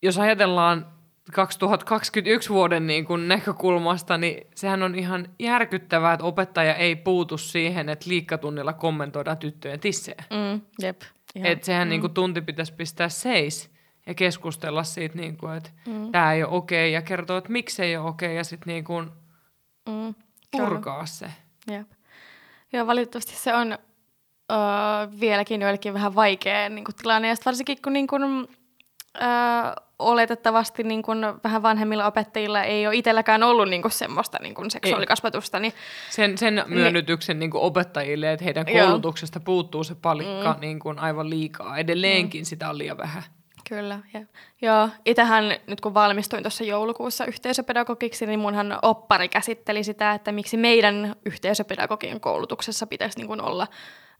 [0.01, 0.93] jos ajatellaan
[1.31, 7.89] 2021 vuoden niin kuin näkökulmasta, niin sehän on ihan järkyttävää, että opettaja ei puutu siihen,
[7.89, 10.23] että liikkatunnilla kommentoidaan tyttöjen tissejä.
[10.29, 11.01] Mm, jep.
[11.35, 11.89] Että sehän mm.
[11.89, 13.71] niin kuin tunti pitäisi pistää seis
[14.05, 16.11] ja keskustella siitä, niin kuin, että mm.
[16.11, 18.67] tämä ei ole okei okay, ja kertoa, että miksi ei ole okei okay, ja sitten
[18.67, 19.09] niin kuin
[19.89, 20.15] mm,
[20.51, 21.31] purkaa se.
[21.71, 21.87] Jep.
[22.73, 23.77] Joo, valitettavasti se on
[24.51, 24.57] öö,
[25.19, 29.27] vieläkin joillekin vähän vaikea niin kuin tilanne, ja varsinkin kun niin kuin, öö,
[30.03, 34.71] oletettavasti niin kuin vähän vanhemmilla opettajilla ei ole itselläkään ollut niin kuin semmoista niin kuin
[34.71, 35.59] seksuaalikasvatusta.
[35.59, 35.73] Niin,
[36.09, 39.43] sen, sen myönnytyksen niin kuin opettajille, että heidän koulutuksesta joo.
[39.43, 40.61] puuttuu se palikka mm.
[40.61, 41.77] niin kuin aivan liikaa.
[41.77, 42.45] Edelleenkin mm.
[42.45, 43.23] sitä on liian vähän.
[43.69, 44.21] Kyllä, ja,
[44.61, 44.89] joo.
[45.05, 51.15] Itsehän nyt kun valmistuin tuossa joulukuussa yhteisöpedagogiksi, niin munhan oppari käsitteli sitä, että miksi meidän
[51.25, 53.67] yhteisöpedagogian koulutuksessa pitäisi niin kuin olla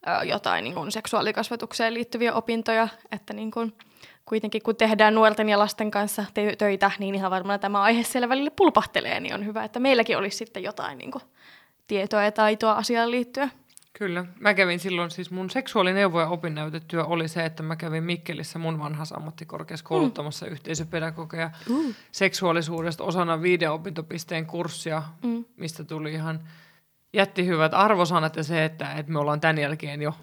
[0.07, 3.73] ö, jotain niin kuin seksuaalikasvatukseen liittyviä opintoja, että niin kuin,
[4.25, 8.29] kuitenkin kun tehdään nuorten ja lasten kanssa te- töitä, niin ihan varmaan tämä aihe siellä
[8.29, 11.23] välillä pulpahtelee, niin on hyvä, että meilläkin olisi sitten jotain niin kuin,
[11.87, 13.51] tietoa ja taitoa asiaan liittyen.
[13.93, 14.25] Kyllä.
[14.39, 18.79] Mä kävin silloin, siis mun seksuaalineuvo ja opinnäytetyö oli se, että mä kävin Mikkelissä mun
[18.79, 20.51] vanhassa ammattikorkeassa kouluttamassa mm.
[20.51, 21.93] yhteisöpedagogia mm.
[22.11, 25.45] seksuaalisuudesta osana viiden opintopisteen kurssia, mm.
[25.57, 26.39] mistä tuli ihan
[27.13, 30.13] jätti hyvät arvosanat ja se, että, että me ollaan tämän jälkeen jo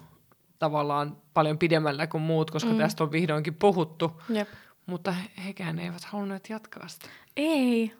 [0.61, 2.77] tavallaan paljon pidemmällä kuin muut, koska mm.
[2.77, 4.21] tästä on vihdoinkin puhuttu.
[4.29, 4.47] Jep.
[4.85, 7.07] Mutta hekään eivät halunneet jatkaa sitä.
[7.37, 7.93] Ei,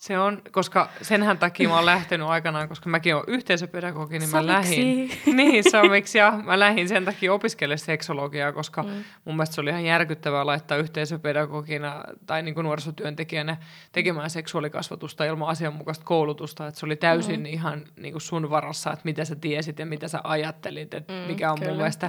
[0.00, 4.46] se on, koska senhän takia mä oon lähtenyt aikanaan, koska mäkin oon yhteisöpedagogi, niin mä
[4.46, 5.10] lähdin.
[5.36, 8.88] niin, somiksi, ja mä lähdin sen takia opiskelemaan seksologiaa, koska mm.
[9.24, 13.56] mun mielestä se oli ihan järkyttävää laittaa yhteisöpedagogina tai niin kuin nuorisotyöntekijänä
[13.92, 16.66] tekemään seksuaalikasvatusta ilman asianmukaista koulutusta.
[16.66, 17.46] Että se oli täysin mm.
[17.46, 21.18] ihan niin kuin sun varassa, että mitä sä tiesit ja mitä sä ajattelit, että mm,
[21.18, 22.08] mikä on kyllä, mun mielestä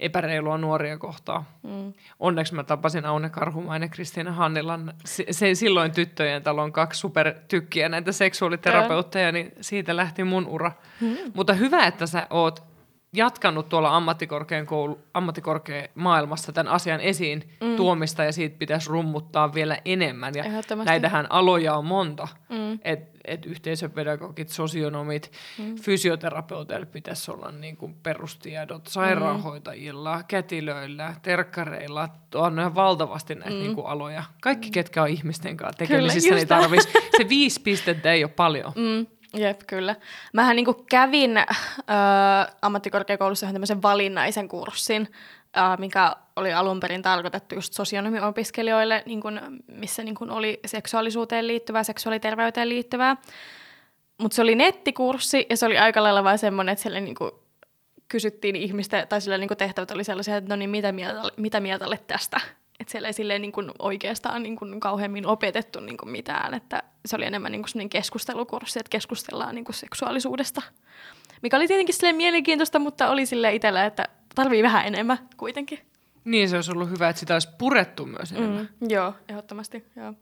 [0.00, 1.44] epäreilua nuoria kohtaa.
[1.62, 1.92] Mm.
[2.18, 7.88] Onneksi mä tapasin Aune Karhumainen Kristiina Hannilan, se, se silloin tyttöjen talon kaksi super supertykkiä
[7.88, 10.72] näitä seksuaaliterapeutteja, niin siitä lähti mun ura.
[11.00, 11.16] Hmm.
[11.34, 12.62] Mutta hyvä, että sä oot
[13.12, 13.96] jatkanut tuolla
[15.14, 17.76] ammattikorkean, maailmassa tämän asian esiin mm.
[17.76, 20.34] tuomista ja siitä pitäisi rummuttaa vielä enemmän.
[20.34, 20.44] Ja
[20.84, 22.78] näitähän aloja on monta, mm.
[22.84, 25.76] että et yhteisöpedagogit, sosionomit, mm.
[25.76, 30.24] fysioterapeuteilla pitäisi olla niin kuin perustiedot, sairaanhoitajilla, mm.
[30.28, 33.56] kätilöillä, terkkareilla, on valtavasti näitä mm.
[33.56, 34.24] niin kuin aloja.
[34.42, 36.98] Kaikki, ketkä on ihmisten kanssa tekemisissä, niin tarvitsisi.
[37.16, 38.72] Se viisi pistettä ei ole paljon.
[38.76, 39.06] Mm.
[39.36, 39.96] Jep, kyllä.
[40.32, 41.46] Mähän niin kävin äh,
[42.62, 45.08] ammattikorkeakoulussa ihan tämmöisen valinnaisen kurssin,
[45.58, 51.46] äh, mikä oli alun perin tarkoitettu just sosionomiopiskelijoille, niin kun, missä niin kun oli seksuaalisuuteen
[51.46, 53.16] liittyvää, seksuaaliterveyteen liittyvää.
[54.18, 57.16] Mutta se oli nettikurssi ja se oli aika lailla vain semmoinen, että siellä niin
[58.08, 61.86] kysyttiin ihmistä, tai sillä niin tehtävät oli sellaisia, että no niin, mitä mieltä, mitä mieltä
[61.86, 62.40] olet tästä?
[62.80, 66.82] Että siellä ei silleen niin kuin oikeastaan niin kuin kauheammin opetettu niin kuin mitään, että
[67.06, 70.62] se oli enemmän niin kuin keskustelukurssi, että keskustellaan niin kuin seksuaalisuudesta.
[71.42, 74.04] Mikä oli tietenkin silleen mielenkiintoista, mutta oli sille itsellä, että
[74.34, 75.78] tarvii vähän enemmän kuitenkin.
[76.24, 78.68] Niin, se olisi ollut hyvä, että sitä olisi purettu myös enemmän.
[78.80, 80.14] Mm, joo, ehdottomasti, joo.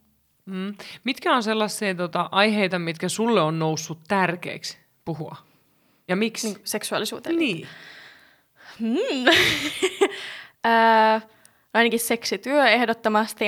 [0.47, 0.75] Mm.
[1.05, 5.37] Mitkä on sellaisia tota, aiheita, mitkä sulle on noussut tärkeiksi puhua?
[6.09, 6.47] Ja miksi?
[6.47, 7.37] Niin, seksuaalisuuteen.
[7.37, 7.69] Niin.
[8.81, 9.25] Hmm.
[11.77, 13.45] ainakin seksityö ehdottomasti.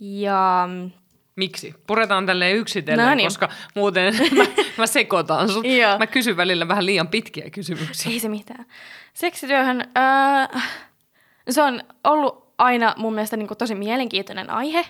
[0.00, 0.68] Ja...
[1.36, 1.74] Miksi?
[1.86, 3.26] Puretaan tälle yksitellen, no niin.
[3.26, 4.44] koska muuten mä,
[4.78, 5.64] mä sekoitan sut.
[5.98, 8.12] mä kysyn välillä vähän liian pitkiä kysymyksiä.
[8.12, 8.66] Ei se mitään.
[9.14, 10.72] Seksityöhön, äh,
[11.50, 14.84] se on ollut aina mun mielestä niin kuin tosi mielenkiintoinen aihe.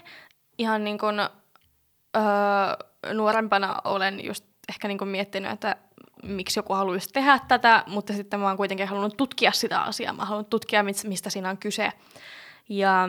[0.59, 1.31] Ihan niin kuin, äh,
[3.13, 5.77] nuorempana olen just ehkä niin kuin miettinyt, että
[6.23, 10.13] miksi joku haluaisi tehdä tätä, mutta sitten mä oon kuitenkin halunnut tutkia sitä asiaa.
[10.13, 11.93] Mä haluan tutkia, mistä siinä on kyse.
[12.69, 13.05] Ja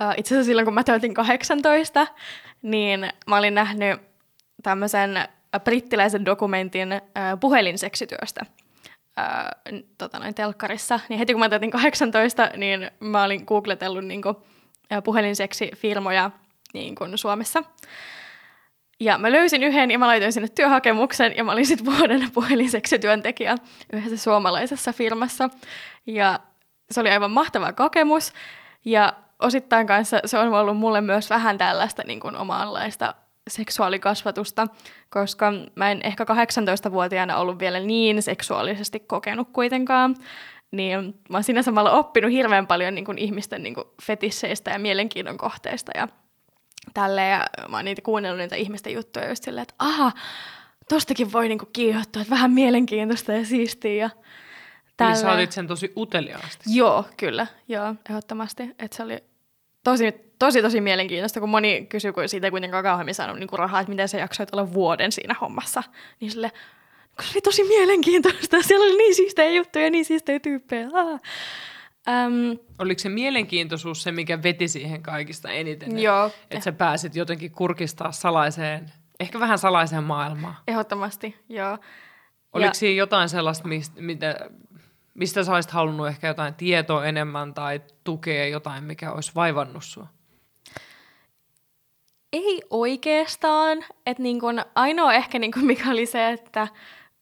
[0.00, 2.06] äh, itse asiassa silloin, kun mä täytin 18,
[2.62, 4.00] niin mä olin nähnyt
[4.62, 5.28] tämmöisen
[5.64, 7.00] brittiläisen dokumentin äh,
[7.40, 8.46] puhelinseksityöstä
[9.98, 11.00] tota noin, telkkarissa.
[11.08, 14.36] Niin heti kun mä täytin 18, niin mä olin googletellut niin kuin,
[14.92, 16.30] äh, puhelinseksifirmoja
[16.74, 17.62] niin kuin Suomessa.
[19.00, 23.56] Ja mä löysin yhden ja mä laitoin sinne työhakemuksen ja mä olin sitten vuoden puhelinseksityöntekijä
[23.92, 25.50] yhdessä suomalaisessa firmassa.
[26.06, 26.40] Ja
[26.90, 28.32] se oli aivan mahtava kokemus
[28.84, 33.14] ja osittain kanssa se on ollut mulle myös vähän tällaista niin kuin omanlaista
[33.48, 34.66] seksuaalikasvatusta,
[35.10, 40.16] koska mä en ehkä 18-vuotiaana ollut vielä niin seksuaalisesti kokenut kuitenkaan.
[40.70, 44.78] Niin mä oon siinä samalla oppinut hirveän paljon niin kuin ihmisten niin kuin fetisseistä ja
[44.78, 46.08] mielenkiinnon kohteista ja
[46.94, 47.30] tälleen.
[47.30, 50.12] Ja mä oon niitä kuunnellut niitä ihmisten juttuja just silleen, että aha,
[50.88, 53.94] tostakin voi niin kuin kiihottua, että vähän mielenkiintoista ja siistiä.
[53.94, 54.10] Ja
[55.00, 56.64] Eli sä otit sen tosi uteliaasti.
[56.66, 57.46] Joo, kyllä.
[57.68, 58.62] Joo, ehdottomasti.
[58.62, 59.24] Että se oli
[59.84, 63.80] tosi, tosi, tosi mielenkiintoista, kun moni kysyy, kun siitä ei kuitenkaan kauheammin saanut niin rahaa,
[63.80, 65.82] että miten sä jaksoit olla vuoden siinä hommassa.
[66.20, 66.50] Niin sille,
[67.16, 68.62] kun se oli tosi mielenkiintoista.
[68.62, 70.88] Siellä oli niin siistejä juttuja, niin siistejä tyyppejä.
[70.92, 71.20] Ah.
[72.26, 75.98] Um, Oliko se mielenkiintoisuus se, mikä veti siihen kaikista eniten?
[75.98, 76.26] Joo.
[76.26, 80.54] Että et sä pääsit jotenkin kurkistaa salaiseen, ehkä vähän salaiseen maailmaan.
[80.68, 81.78] Ehdottomasti, joo.
[82.52, 82.74] Oliko ja...
[82.74, 84.50] siinä jotain sellaista, mistä, mitä,
[85.18, 90.06] mistä sä olisit halunnut ehkä jotain tietoa enemmän tai tukea jotain, mikä olisi vaivannut sua?
[92.32, 93.84] Ei oikeastaan.
[94.06, 96.68] Että niin kun, ainoa ehkä niin kun mikä oli se, että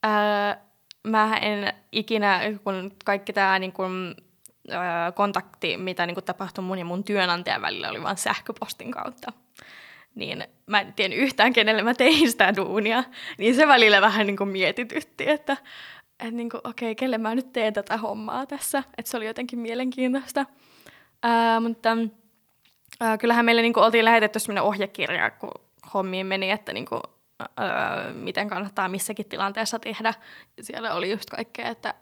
[0.02, 0.60] ää,
[1.06, 4.14] mä en ikinä, kun kaikki tämä niin kun,
[5.14, 9.32] kontakti, mitä niin kun tapahtui mun ja mun työnantajan välillä, oli vain sähköpostin kautta.
[10.14, 13.04] Niin mä en tiedä yhtään, kenelle mä tein sitä duunia.
[13.38, 15.56] Niin se välillä vähän niin mietitytti, että
[16.20, 18.82] että niin okei, okay, kelle mä nyt teen tätä hommaa tässä.
[18.98, 20.46] Että se oli jotenkin mielenkiintoista.
[21.22, 21.96] Ää, mutta
[23.00, 25.50] ää, kyllähän meille niin oltiin lähetetty sellainen ohjekirja, kun
[25.94, 27.00] hommiin meni, että niin kuin,
[27.56, 30.14] ää, miten kannattaa missäkin tilanteessa tehdä.
[30.60, 31.94] Siellä oli just kaikkea, että,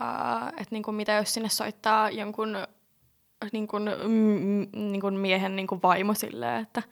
[0.00, 2.56] ää, että niin kuin mitä jos sinne soittaa jonkun
[3.52, 6.82] niin kuin, mm, niin kuin miehen niin kuin vaimo silleen, että,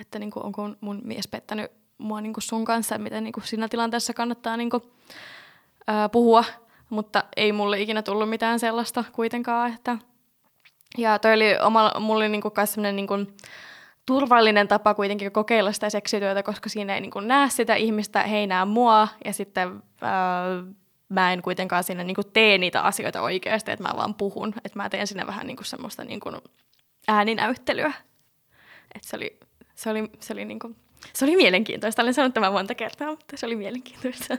[0.00, 3.46] että niin kuin, onko mun mies pettänyt mua niin kuin sun kanssa, miten niin kuin
[3.46, 4.82] siinä tilanteessa kannattaa niin kuin,
[5.90, 6.44] ää, puhua,
[6.90, 9.74] mutta ei mulle ikinä tullut mitään sellaista kuitenkaan.
[9.74, 9.98] Että...
[10.98, 12.52] Ja toi oli oma, mulle niinku
[12.92, 13.14] niinku
[14.06, 18.46] turvallinen tapa kuitenkin kokeilla sitä seksityötä, koska siinä ei niinku näe sitä ihmistä, he ei
[18.46, 20.44] näe mua ja sitten ää,
[21.08, 24.54] mä en kuitenkaan siinä niinku tee niitä asioita oikeasti, että mä vaan puhun.
[24.64, 26.32] Että mä teen sinne vähän niinku semmoista niinku
[27.08, 27.92] ääninäyttelyä.
[28.94, 29.38] Et se oli,
[29.74, 30.76] se oli, se oli, niinku,
[31.12, 32.02] se oli mielenkiintoista.
[32.02, 34.36] Olen sanonut tämän monta kertaa, mutta se oli mielenkiintoista.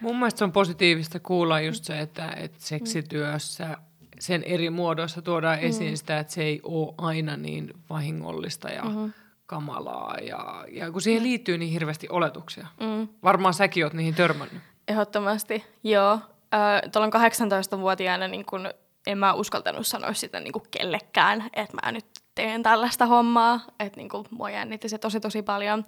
[0.00, 3.76] Mun mielestä se on positiivista kuulla just se, että, että seksityössä
[4.18, 5.64] sen eri muodoissa tuodaan mm.
[5.64, 9.12] esiin sitä, että se ei ole aina niin vahingollista ja mm-hmm.
[9.46, 10.16] kamalaa.
[10.16, 12.66] Ja, ja kun siihen liittyy niin hirveästi oletuksia.
[12.80, 13.08] Mm.
[13.22, 14.62] Varmaan säkin oot niihin törmännyt.
[14.88, 16.12] Ehdottomasti, joo.
[16.54, 18.68] Äh, Tuolla 18-vuotiaana niin kun
[19.06, 23.60] en mä uskaltanut sanoa sitä niin kellekään, että mä nyt teen tällaista hommaa.
[23.80, 25.84] Että niin mua jännitti se tosi tosi paljon.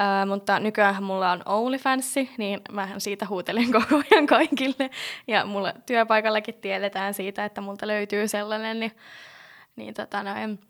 [0.00, 4.90] Uh, mutta nykyään mulla on OnlyFansi, niin mähän siitä huutelen koko ajan kaikille.
[5.26, 8.92] Ja mulla työpaikallakin tiedetään siitä, että multa löytyy sellainen, niin,
[9.76, 10.60] niin tota noin,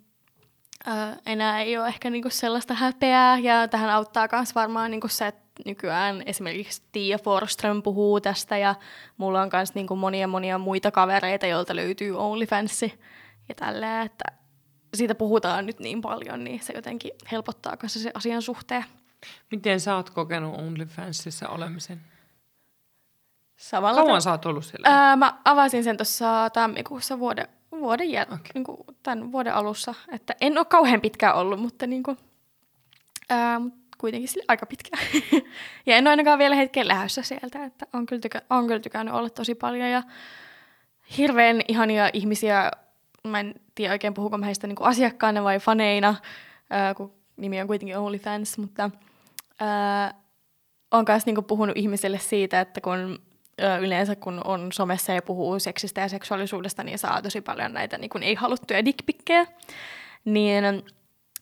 [0.86, 3.38] uh, enää ei ole ehkä niinku sellaista häpeää.
[3.38, 8.74] Ja tähän auttaa myös varmaan niinku se, että nykyään esimerkiksi Tia Forström puhuu tästä ja
[9.16, 13.00] mulla on myös niinku monia monia muita kavereita, joilta löytyy OnlyFansi
[13.48, 14.24] ja tälleen, että
[14.94, 18.84] siitä puhutaan nyt niin paljon, niin se jotenkin helpottaa se asian suhteen.
[19.50, 22.00] Miten sä oot kokenut OnlyFansissa olemisen?
[23.56, 24.88] Samalla Kauan ta- sä oot ollut siellä?
[24.88, 28.38] Ää, mä avasin sen tuossa tammikuussa vuoden, vuoden jäl- okay.
[28.54, 29.94] niin kuin tämän vuoden alussa.
[30.12, 32.18] Että en ole kauhean pitkään ollut, mutta niin kuin,
[33.30, 33.60] ää,
[33.98, 35.04] kuitenkin sille aika pitkään.
[35.86, 39.14] ja en ole ainakaan vielä hetken lähdössä sieltä, että on kyllä, tykä- on kyllä tykännyt
[39.14, 39.90] olla tosi paljon.
[39.90, 40.02] Ja
[41.18, 42.70] hirveän ihania ihmisiä,
[43.28, 46.14] mä en tiedä oikein puhuko mä heistä niin kuin asiakkaana vai faneina,
[46.70, 48.90] ää, kun nimi on kuitenkin OnlyFans, mutta–
[49.62, 50.18] Öö,
[50.90, 53.18] olen myös niinku puhunut ihmisille siitä, että kun
[53.80, 58.10] yleensä kun on somessa ja puhuu seksistä ja seksuaalisuudesta, niin saa tosi paljon näitä niin
[58.10, 59.46] kuin ei-haluttuja dickpikkejä.
[60.24, 60.64] Niin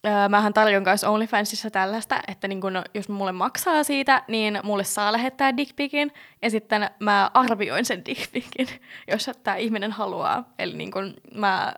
[0.07, 4.85] öö, mähän tarjon kanssa OnlyFansissa tällaista, että niin kun, jos mulle maksaa siitä, niin mulle
[4.85, 6.13] saa lähettää dickpikin
[6.43, 8.69] ja sitten mä arvioin sen dickpikin,
[9.13, 10.53] jos tämä ihminen haluaa.
[10.59, 11.75] Eli niin kun mä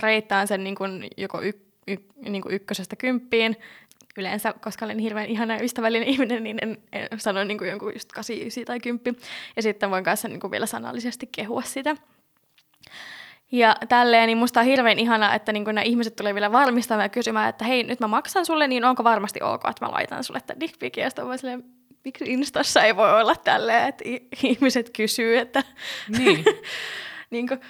[0.00, 3.56] reittaan sen niin kun joko y- y- niin ykkösestä kymppiin
[4.16, 8.12] yleensä, koska olen hirveän ihana ystävällinen ihminen, niin en, en sano niin kuin jonkun just
[8.12, 9.22] 89 tai 10.
[9.56, 11.96] Ja sitten voin kanssa niin kuin vielä sanallisesti kehua sitä.
[13.52, 17.08] Ja tälleen, niin musta on hirveän ihanaa, että niin nämä ihmiset tulee vielä varmistamaan ja
[17.08, 20.40] kysymään, että hei, nyt mä maksan sulle, niin onko varmasti ok, että mä laitan sulle
[20.40, 21.02] tämän dickpicin.
[21.02, 21.64] Ja sitten silleen,
[22.04, 24.04] miksi Instassa ei voi olla tälleen, että
[24.42, 25.62] ihmiset kysyy, että...
[26.18, 26.44] Niin.
[27.30, 27.60] niin kuin,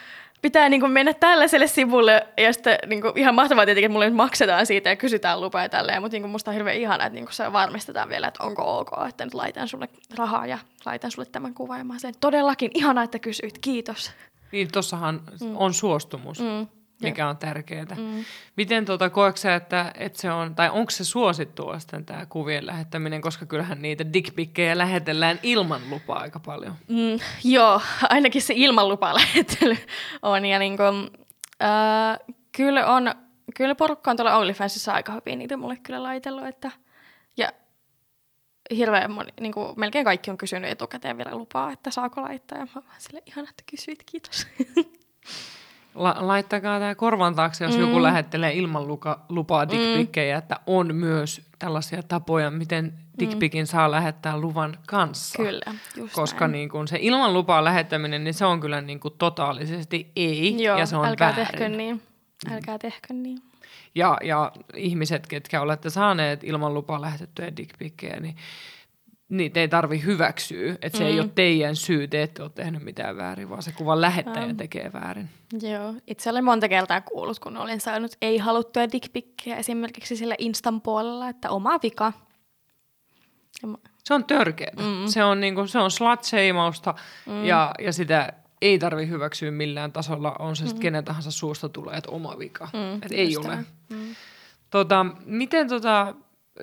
[0.45, 4.07] pitää niin kuin mennä tällaiselle sivulle, ja sitten niin kuin, ihan mahtavaa tietenkin, että mulle
[4.07, 7.07] nyt maksetaan siitä ja kysytään lupaa ja tälleen, mutta niin kuin, musta on hirveän ihanaa,
[7.07, 10.59] että niin kuin, se varmistetaan vielä, että onko ok, että nyt laitan sulle rahaa ja
[10.86, 14.12] laitan sulle tämän kuvan ja mä sen, todellakin ihanaa, että kysyit, kiitos.
[14.53, 15.57] Niin, tossahan mm.
[15.57, 16.40] on suostumus.
[16.40, 16.66] Mm.
[17.03, 17.97] Mikä on tärkeää.
[17.97, 18.24] Mm.
[18.57, 22.66] Miten tuota, koetko sä, että, että se on, tai onko se suosittua sitten tämä kuvien
[22.66, 26.74] lähettäminen, koska kyllähän niitä dickpikkejä lähetellään ilman lupaa aika paljon.
[26.88, 29.76] Mm, joo, ainakin se ilmanlupalähettely
[30.22, 30.45] on.
[30.45, 31.11] Ja niin kuin,
[31.62, 33.14] äh, kyllä, on,
[33.57, 36.47] kyllä porukka on tuolla OnlyFansissa aika hyvin niitä mulle kyllä laitellut.
[36.47, 36.70] Että,
[37.36, 37.53] ja
[38.76, 42.59] hirveän moni, niin kuin, melkein kaikki on kysynyt etukäteen vielä lupaa, että saako laittaa.
[42.59, 44.47] Ja mä sille ihana, että kysyit, kiitos.
[45.95, 47.80] La- laittakaa tämä korvan taakse, jos mm.
[47.80, 50.38] joku lähettelee ilman luka- lupaa dickpikkejä, mm.
[50.38, 53.66] että on myös tällaisia tapoja, miten dickpikin mm.
[53.66, 55.42] saa lähettää luvan kanssa.
[55.42, 56.53] Kyllä, just Koska näin.
[56.53, 60.78] niin kun se ilman lupaa lähettäminen, niin se on kyllä niin kuin totaalisesti ei, Joo,
[60.78, 61.47] ja se on älkää väärin.
[61.47, 62.03] tehkö niin.
[62.51, 63.38] Älkää tehkö niin.
[63.95, 68.36] Ja, ja ihmiset, ketkä olette saaneet ilman lupaa lähetettyjä dickpikkejä, niin
[69.29, 70.77] niitä ei tarvi hyväksyä.
[70.83, 71.11] Että se mm.
[71.11, 74.57] ei ole teidän syy, te ette ole tehnyt mitään väärin, vaan se kuvan lähettäjä Ähm.
[74.57, 75.29] tekee väärin.
[75.62, 81.29] Joo, itse olen monta kertaa kuullut, kun olin saanut ei-haluttuja dickpikkejä esimerkiksi sillä Instan puolella,
[81.29, 82.12] että oma vika.
[83.66, 84.83] Mä- Se on törkeätä.
[84.83, 85.07] Mm.
[85.07, 86.95] Se on, niinku, se on slut-shameausta
[87.27, 87.45] mm.
[87.45, 90.37] ja, ja sitä ei tarvi hyväksyä millään tasolla.
[90.39, 92.68] On se sitten kenen tahansa suusta tulee, että oma vika.
[92.72, 93.57] Mm, Et ei ole.
[93.91, 94.14] Mm.
[94.70, 96.14] Tota, miten tota,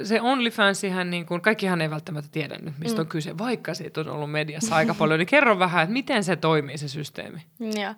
[0.03, 3.01] se OnlyFansihän, niin kuin, kaikkihan ei välttämättä tiedä nyt, mistä Mm.
[3.01, 6.35] on kyse, vaikka siitä on ollut mediassa aika paljon, niin kerro vähän, että miten se
[6.35, 7.41] toimii se systeemi.
[7.59, 7.93] Joo.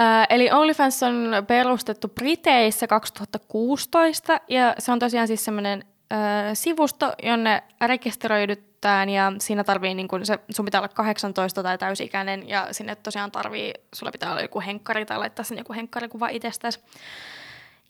[0.00, 6.18] Äh, eli OnlyFans on perustettu Briteissä 2016 ja se on tosiaan siis semmoinen äh,
[6.54, 12.48] sivusto, jonne rekisteröidytään ja siinä tarvii, niin kun se, sun pitää olla 18 tai täysikäinen
[12.48, 16.80] ja sinne tosiaan tarvii, sulla pitää olla joku henkkari tai laittaa sen joku henkkarikuva itsestäsi.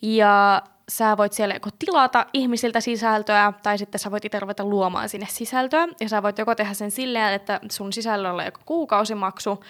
[0.02, 5.08] Ja sä voit siellä joko tilata ihmisiltä sisältöä, tai sitten sä voit itse ruveta luomaan
[5.08, 5.88] sinne sisältöä.
[6.00, 9.64] Ja sä voit joko tehdä sen silleen, että sun sisällöllä on joko kuukausimaksu,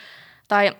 [0.49, 0.77] tai,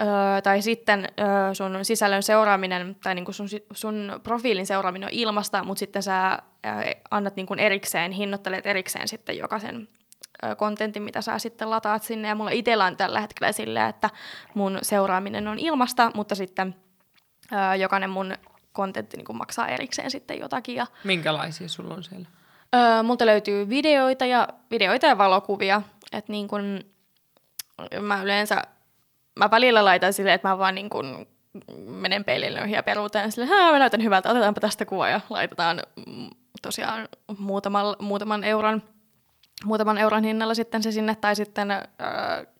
[0.00, 5.64] öö, tai sitten öö, sun sisällön seuraaminen, tai niinku sun, sun profiilin seuraaminen on ilmasta,
[5.64, 6.72] mutta sitten sä öö,
[7.10, 9.88] annat niinku erikseen, hinnoittelet erikseen sitten jokaisen
[10.44, 12.28] ö, kontentin, mitä sä sitten lataat sinne.
[12.28, 14.10] Ja mulla itsellä on tällä hetkellä silleen, että
[14.54, 16.74] mun seuraaminen on ilmasta, mutta sitten
[17.52, 18.34] ö, jokainen mun
[18.78, 20.74] kontentti niin maksaa erikseen sitten jotakin.
[20.74, 22.28] Ja, Minkälaisia sulla on siellä?
[22.74, 25.82] ö, multa löytyy videoita ja, videoita ja valokuvia.
[26.12, 26.80] Että niin kun,
[28.00, 28.62] mä yleensä,
[29.38, 31.26] mä välillä laitan silleen, että mä vaan niin kun
[31.86, 36.30] menen peilille ja peruuteen silleen, Hää, mä näytän hyvältä, otetaanpa tästä kuva ja laitetaan mm,
[36.62, 37.08] tosiaan
[37.38, 38.82] muutaman, muutaman euron
[39.64, 41.78] muutaman euron hinnalla sitten se sinne, tai sitten öö,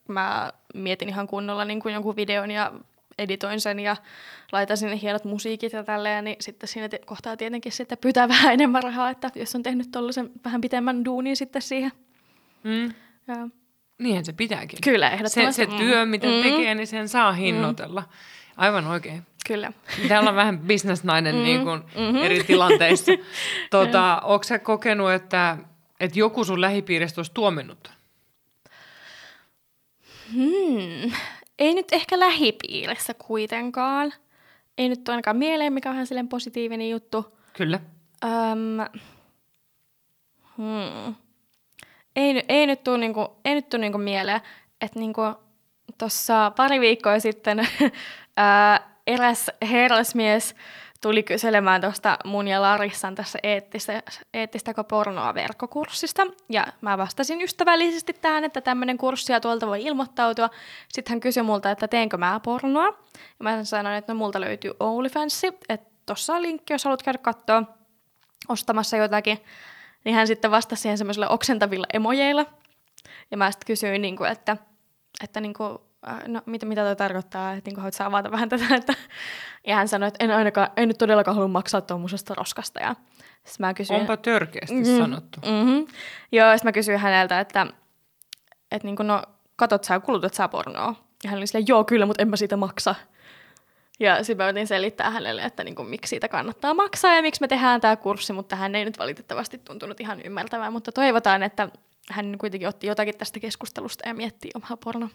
[0.08, 2.72] mä mietin ihan kunnolla niin kuin jonkun videon ja
[3.18, 3.96] editoin sen ja
[4.52, 8.52] laitan sinne hienot musiikit ja tälleen, niin sitten siinä te- kohtaa tietenkin sitten pyytää vähän
[8.52, 11.92] enemmän rahaa, että jos on tehnyt tollasen vähän pitemmän duunin sitten siihen.
[12.64, 12.84] Mm.
[13.28, 13.48] Ja,
[13.98, 14.78] Niinhän se pitääkin.
[14.84, 15.64] kyllä, Se, ehdottomasti.
[15.66, 16.42] se työ, mitä Mm.
[16.42, 18.02] tekee, niin sen saa hinnoitella.
[18.56, 19.22] Aivan oikein.
[19.46, 19.72] Kyllä.
[20.08, 22.16] Täällä on vähän bisnesnainen Mm, niin kuin mhm.
[22.16, 23.12] eri tilanteissa.
[23.70, 25.56] Tota, Onko sä kokenut, että,
[26.00, 27.90] että joku sun lähipiiristä olisi tuominnut?
[30.32, 31.12] Hmm.
[31.58, 34.12] Ei nyt ehkä lähipiirissä kuitenkaan.
[34.78, 37.38] Ei nyt ainakaan mieleen, mikä on ihan silleen positiivinen juttu.
[37.52, 37.80] Kyllä.
[38.24, 39.00] Öm,
[40.56, 41.14] hmm.
[42.16, 44.40] Ei, ei nyt tule niinku, ei nyt tuu niinku mieleen,
[44.80, 45.22] että niinku
[45.98, 47.68] tuossa pari viikkoa sitten
[48.36, 50.54] ää, eräs herrasmies
[51.00, 54.02] tuli kyselemään tuosta mun ja Larissan tässä eettistä,
[54.34, 56.26] eettistä pornoa verkkokurssista.
[56.48, 60.50] Ja mä vastasin ystävällisesti tähän, että tämmöinen kurssi ja tuolta voi ilmoittautua.
[60.88, 62.86] Sitten hän kysyi multa, että teenkö mä pornoa.
[63.14, 67.18] Ja mä sanoin, että no multa löytyy OnlyFans, että tossa on linkki, jos haluat käydä
[67.18, 67.62] katsoa
[68.48, 69.38] ostamassa jotakin,
[70.04, 72.46] niin hän sitten vastasi siihen semmoisilla oksentavilla emojeilla.
[73.30, 74.56] Ja mä sitten kysyin, niin kuin, että,
[75.24, 75.87] että niin kuin, äh,
[76.26, 78.74] no, mitä, mitä toi tarkoittaa, että niin sä avata vähän tätä.
[78.74, 78.94] Että...
[79.66, 82.80] Ja hän sanoi, että en ainakaan, en nyt todellakaan halua maksaa tuommoisesta roskasta.
[82.80, 82.94] Ja
[83.44, 84.98] sitten mä kysyin, Onpa törkeästi Mhm.
[84.98, 85.40] sanottu.
[85.46, 85.86] Mm-hmm.
[86.32, 87.66] Joo, sitten mä kysyin häneltä, että,
[88.70, 89.22] että niin kuin, no,
[89.56, 90.94] katot sä, kulutat sä pornoa?
[91.24, 92.94] Ja hän oli silleen, joo kyllä, mutta en mä siitä maksa.
[94.00, 97.40] Ja sitten mä yritin selittää hänelle, että niin kuin, miksi siitä kannattaa maksaa ja miksi
[97.40, 101.68] me tehdään tämä kurssi, mutta hän ei nyt valitettavasti tuntunut ihan ymmärtävää, mutta toivotaan, että
[102.10, 105.08] hän kuitenkin otti jotakin tästä keskustelusta ja miettii omaa porno,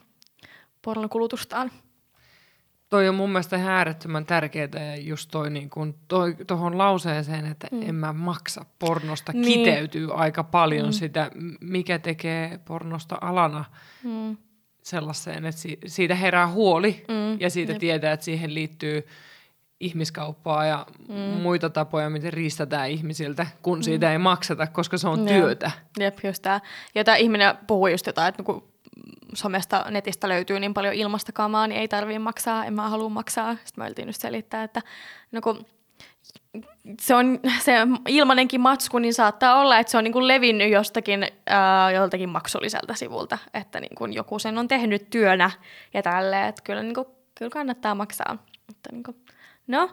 [0.84, 1.72] pornokulutustaan.
[2.90, 7.46] Toi on mun mielestä ihan äärettömän tärkeää ja just toi niin kun, toi, tohon lauseeseen,
[7.46, 7.82] että mm.
[7.82, 9.44] en mä maksa pornosta, Niin.
[9.60, 10.92] kiteytyy aika paljon mm.
[10.92, 11.32] sitä,
[11.62, 13.66] mikä tekee pornosta alana
[14.04, 14.38] Mm.
[14.84, 17.80] sellaiseen, että si- siitä herää huoli Mm, ja siitä jep.
[17.80, 19.08] tietää, että siihen liittyy
[19.80, 21.16] ihmiskauppaa ja mm.
[21.16, 23.84] muita tapoja, miten riistetään ihmisiltä, kun mm.
[23.84, 25.28] siitä ei makseta, koska se on Joo.
[25.28, 25.72] työtä.
[26.00, 26.62] Jep, just tää.
[26.96, 28.73] Ja tää ihminen puhuu just jotain, että niinku
[29.34, 33.56] somesta, netistä löytyy niin paljon ilmasta kamaa, niin ei tarvii maksaa, en mä halua maksaa.
[33.56, 34.82] Sitten mä yritin just selittää, että
[35.32, 35.66] no kun
[37.02, 37.74] se on se
[38.08, 42.96] ilmanenkin matsku, niin saattaa olla, että se on niin kuin levinnyt jostakin ää, joltakin maksulliselta
[42.96, 45.52] sivulta, että niin kuin joku sen on tehnyt työnä
[45.94, 48.38] ja tälleen, että kyllä, niin kuin, kyllä kannattaa maksaa.
[48.68, 49.18] Mutta niin kuin,
[49.68, 49.90] no,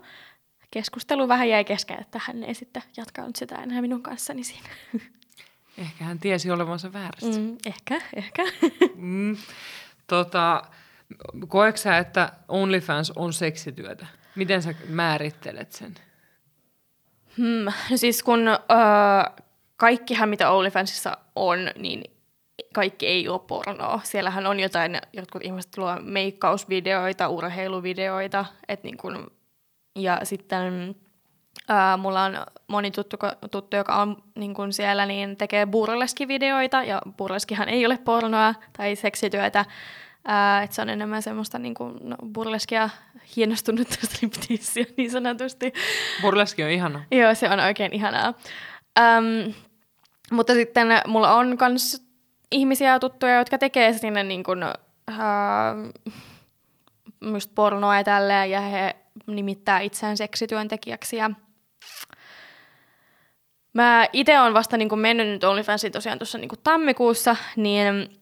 [0.70, 4.68] keskustelu vähän jäi kesken, että hän ei sitten jatkanut sitä enää minun kanssani siinä.
[5.78, 7.40] Ehkä hän tiesi olevansa väärässä.
[7.40, 8.42] Mm, ehkä, ehkä.
[8.96, 9.36] Mm.
[10.06, 10.62] Tota,
[11.48, 14.06] koetko sä, että OnlyFans on seksityötä?
[14.36, 15.94] Miten sä määrittelet sen?
[17.36, 17.64] Hmm.
[17.90, 18.58] No siis kun öö,
[19.76, 22.04] kaikkihan, mitä OnlyFansissa on, niin
[22.72, 24.00] kaikki ei ole pornoa.
[24.04, 29.30] Siellähän on jotain, jotkut ihmiset luo meikkausvideoita, urheiluvideoita, et niin kun,
[29.96, 30.96] ja sitten
[31.70, 33.16] ää, mulla on moni tuttu,
[33.50, 38.96] tuttu joka on niin kun siellä, niin tekee burleskivideoita, ja burleskihan ei ole pornoa tai
[38.96, 39.64] seksityötä,
[40.24, 42.90] ää, että se on enemmän semmoista niin kuin, no, burleskia
[43.36, 45.72] hienostunutta stripteasia niin sanotusti.
[46.22, 47.04] Burleski on ihana.
[47.10, 48.34] Joo, se on oikein ihanaa.
[48.98, 49.54] Äm,
[50.32, 52.06] mutta sitten mulla on myös
[52.52, 54.44] ihmisiä ja tuttuja, jotka tekee sinne niin
[55.10, 55.18] äh,
[57.32, 58.96] just pornoa ja tälleen, ja he
[59.26, 61.16] nimittää itseään seksityöntekijäksi.
[61.16, 61.30] Ja
[63.72, 68.20] mä itse olen vasta niin kuin mennyt nyt OnlyFansiin tosiaan tuossa niin kuin tammikuussa, niin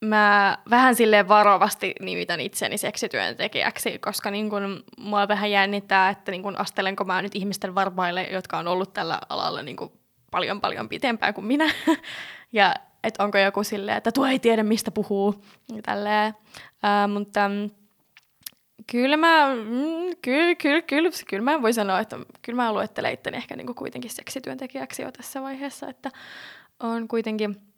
[0.00, 6.42] mä vähän silleen varovasti nimitän itseni seksityöntekijäksi, koska niin kun, mua vähän jännittää, että niin
[6.42, 9.92] kun astelenko mä nyt ihmisten varpaille, jotka on ollut tällä alalla niin kun
[10.30, 11.70] paljon paljon pitempään kuin minä.
[12.52, 12.74] ja
[13.04, 15.44] että onko joku silleen, että tuo ei tiedä mistä puhuu.
[15.74, 16.34] Ja tälleen.
[16.72, 17.70] Uh, mutta mm,
[18.90, 23.36] kyllä mä, mm, kyllä, kyllä, kyllä, kyllä mä voin sanoa, että kyllä mä luettelen itteni
[23.36, 26.10] ehkä niin kuitenkin seksityöntekijäksi jo tässä vaiheessa, että
[26.80, 27.56] on kuitenkin–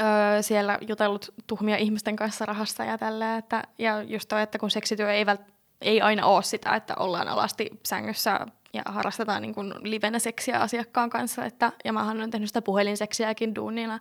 [0.00, 4.70] öö, siellä jutellut tuhmia ihmisten kanssa rahasta ja tällä, että, ja just toi, että kun
[4.70, 5.40] seksityö ei, vält,
[5.80, 11.10] ei aina ole sitä, että ollaan alasti sängyssä ja harrastetaan niin kuin livenä seksiä asiakkaan
[11.10, 13.94] kanssa, että, ja mä olen tehnyt sitä puhelinseksiäkin duunina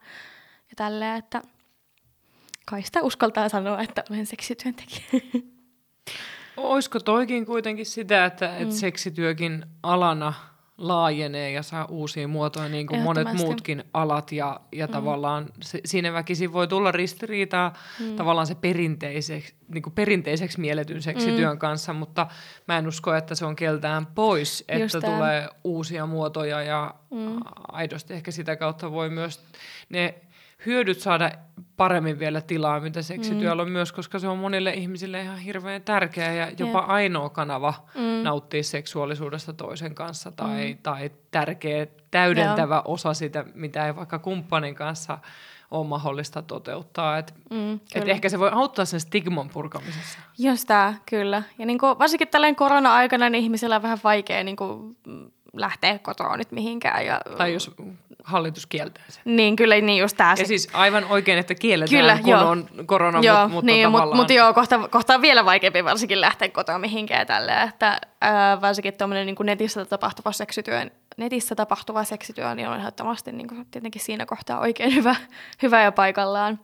[0.69, 1.41] ja tälleen, että
[2.65, 5.03] kai sitä uskaltaa sanoa, että olen seksityöntekijä.
[6.57, 8.61] Olisiko toikin kuitenkin sitä, että, mm.
[8.61, 10.33] että seksityökin alana–
[10.77, 14.91] laajenee ja saa uusia muotoja niin kuin monet muutkin alat ja, ja mm.
[14.91, 18.15] tavallaan se, siinä väkisin voi tulla ristiriitaa mm.
[18.15, 21.59] tavallaan se perinteiseksi, niin kuin perinteiseksi mielletyn seksityön mm.
[21.59, 22.27] kanssa, mutta
[22.67, 25.49] mä en usko, että se on keltään pois, että Just tulee tämän.
[25.63, 27.39] uusia muotoja ja mm.
[27.67, 29.39] aidosti ehkä sitä kautta voi myös
[29.89, 30.15] ne
[30.65, 31.31] hyödyt saada
[31.77, 33.67] paremmin vielä tilaa, mitä seksityöllä mm.
[33.67, 36.89] on myös, koska se on monille ihmisille ihan hirveän tärkeä ja jopa yeah.
[36.89, 38.23] ainoa kanava mm.
[38.23, 40.77] nauttia seksuaalisuudesta toisen kanssa tai, mm.
[40.83, 42.83] tai tärkeä täydentävä yeah.
[42.85, 45.17] osa sitä, mitä ei vaikka kumppanin kanssa
[45.71, 47.17] ole mahdollista toteuttaa.
[47.17, 50.19] Et, mm, et ehkä se voi auttaa sen stigman purkamisessa.
[50.37, 51.43] Just tämä, kyllä.
[51.57, 54.97] Ja niin kuin, varsinkin tällainen korona-aikana niin ihmisillä on vähän vaikea niin kuin,
[55.55, 57.05] lähteä kotoa nyt mihinkään.
[57.05, 57.21] Ja...
[57.37, 57.71] Tai jos
[58.23, 59.23] hallitus kieltää sen.
[59.25, 60.35] Niin, kyllä, niin just tämä.
[60.39, 62.49] Ja siis aivan oikein, että kielletään, kyllä, kun joo.
[62.49, 64.17] on korona, joo, mutta niin, tavallaan...
[64.17, 68.93] Mutta joo, kohta, kohta on vielä vaikeampi varsinkin lähteä kotoa mihinkään tälleen, että ää, varsinkin
[68.93, 70.85] tuommoinen niin netissä tapahtuva seksityö,
[71.17, 75.15] netissä tapahtuva seksityö, niin on ehdottomasti niin kuin, tietenkin siinä kohtaa oikein hyvä,
[75.61, 76.59] hyvä ja paikallaan.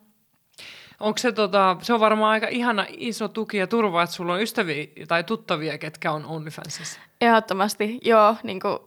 [1.02, 4.41] Onko se, tota, se on varmaan aika ihana iso tuki ja turva, että sulla on
[4.41, 6.99] ystäviä tai tuttavia, ketkä on OnlyFansissa?
[7.22, 8.36] Ehdottomasti, joo.
[8.43, 8.78] Niin kuin,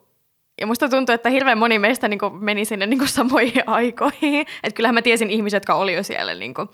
[0.61, 4.47] ja musta tuntuu, että hirveän moni meistä niin kuin, meni sinne niin kuin, samoihin aikoihin.
[4.63, 6.35] Että kyllähän mä tiesin ihmiset, jotka oli jo siellä.
[6.35, 6.69] Niin kuin,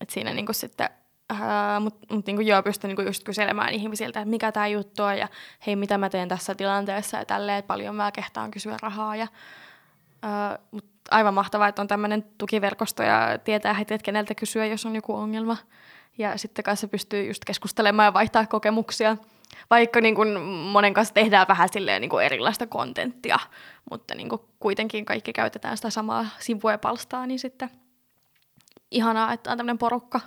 [0.00, 0.88] että siinä niin kuin, sitten
[1.80, 5.28] mutta mut niinku joo, pystyn niinku just kyselemään ihmisiltä, että mikä tämä juttu on ja
[5.66, 9.16] hei, mitä mä teen tässä tilanteessa ja tälleen, paljon mä kehtaan kysyä rahaa.
[9.16, 9.26] Ja,
[10.22, 14.86] ää, mut aivan mahtavaa, että on tämmöinen tukiverkosto ja tietää heti, että keneltä kysyä, jos
[14.86, 15.56] on joku ongelma.
[16.18, 19.16] Ja sitten kanssa pystyy just keskustelemaan ja vaihtaa kokemuksia.
[19.70, 23.38] Vaikka niin kuin monen kanssa tehdään vähän silleen niin kuin erilaista kontenttia,
[23.90, 27.70] mutta niin kuin kuitenkin kaikki käytetään sitä samaa sivua ja palstaa, niin sitten
[28.90, 30.20] ihanaa, että on tämmöinen porukka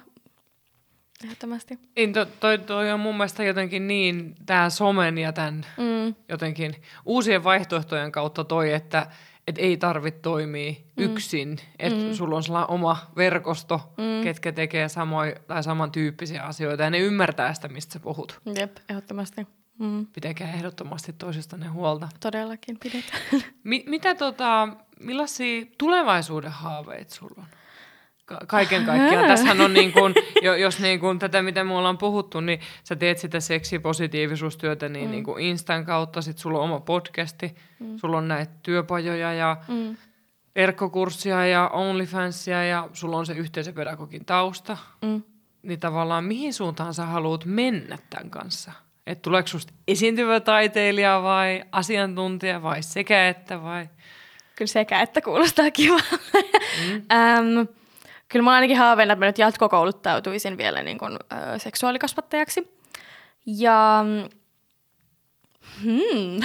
[1.24, 1.80] Ehdottomasti.
[1.96, 6.16] Niin, to, toi, toi on mun mielestä jotenkin niin, tämä somen ja tämän mm.
[6.30, 6.76] jotenkin
[7.06, 9.08] uusien vaihtoehtojen kautta toi, että
[9.48, 11.04] et ei tarvitse toimia mm.
[11.04, 12.14] yksin, että mm.
[12.14, 14.24] sulla on sellainen oma verkosto, mm.
[14.24, 18.42] ketkä tekee samoin tai samantyyppisiä asioita ja ne ymmärtää sitä, mistä sä puhut.
[18.60, 19.48] Jep, ehdottomasti.
[19.80, 20.08] Mm.
[20.08, 22.10] Pitäkää ehdottomasti toisistanne huolta.
[22.20, 23.22] Todellakin pidetään.
[23.64, 24.68] Mi- mitä tota,
[25.00, 27.46] millaisia tulevaisuuden haaveita sulla on?
[28.48, 29.28] Kaiken kaikkiaan.
[29.28, 30.14] Tässähän on niin kuin,
[30.60, 35.12] jos niin kuin tätä, mitä me ollaan puhuttu, niin sä teet sitä seksipositiivisuustyötä niin, mm.
[35.12, 37.98] niin kuin Instan kautta, sit sulla on oma podcasti, mm.
[37.98, 39.98] sulla on näitä työpajoja ja mm.
[40.56, 45.24] verkkokurssia ja OnlyFansia ja sulla on se yhteisöpedagogin tausta, Mm.
[45.64, 48.72] niin tavallaan mihin suuntaan sä haluat mennä tämän kanssa?
[49.08, 53.90] Et tuleeko susta esiintyvä taiteilija vai asiantuntija vai sekä että vai?
[54.56, 56.18] Kyllä sekä, että kuulostaa kivalta.
[56.88, 57.02] Mm.
[58.34, 62.78] Kyllä mä ainakin haaveilla, että mä nyt jatkokouluttautuisin vielä niin kuin, ö, seksuaalikasvattajaksi.
[63.46, 64.06] Ja
[65.84, 66.42] hmm,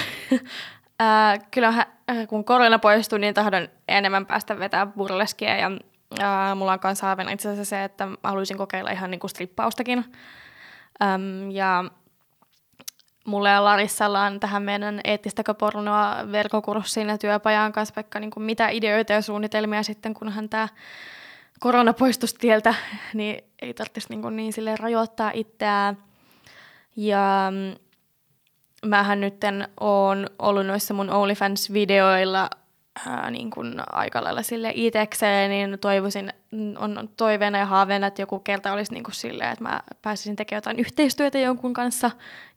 [1.03, 5.57] äh, kyllähän äh, kun korona poistuu, niin tahdon enemmän päästä vetää burleskia.
[5.57, 5.71] Ja
[6.21, 9.31] äh, mulla on kanssa haaveena itse asiassa se, että mä haluaisin kokeilla ihan niin kuin
[9.31, 10.05] strippaustakin.
[11.03, 11.85] Ähm, ja
[13.25, 18.45] mulla ja Larissalla on tähän meidän eettistäkö pornoa verkkokurssiin ja työpajaan kanssa vaikka niin kuin
[18.45, 20.69] mitä ideoita ja suunnitelmia sitten, kunhan tämä
[21.59, 22.75] korona poistuisi tieltä,
[23.15, 25.99] niin ei tarvitsisi niin, niin sille rajoittaa itseään.
[26.97, 27.75] Ja mm,
[28.89, 29.35] mähän nyt
[29.81, 32.51] oon ollut noissa mun OnlyFans-videoilla
[33.07, 36.33] ää, niin kuin aika lailla sille itekseen, niin toivoisin,
[36.79, 40.59] on toiveena ja haaveena, että joku kerta olisi niin kuin silleen, että mä pääsisin tekemään
[40.59, 42.11] jotain yhteistyötä jonkun kanssa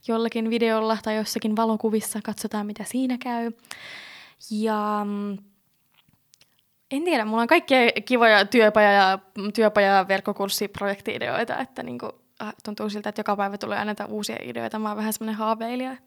[0.07, 3.51] jollakin videolla tai jossakin valokuvissa, katsotaan mitä siinä käy.
[4.51, 5.37] Ja mm,
[6.91, 9.19] en tiedä, mulla on kaikkia kivoja työpaja- ja,
[9.53, 12.11] työpaja- ja verkkokurssiprojekti-ideoita, että niin kuin,
[12.41, 14.79] äh, tuntuu siltä, että joka päivä tulee aina uusia ideoita.
[14.79, 15.97] Mä oon vähän semmoinen haaveilija.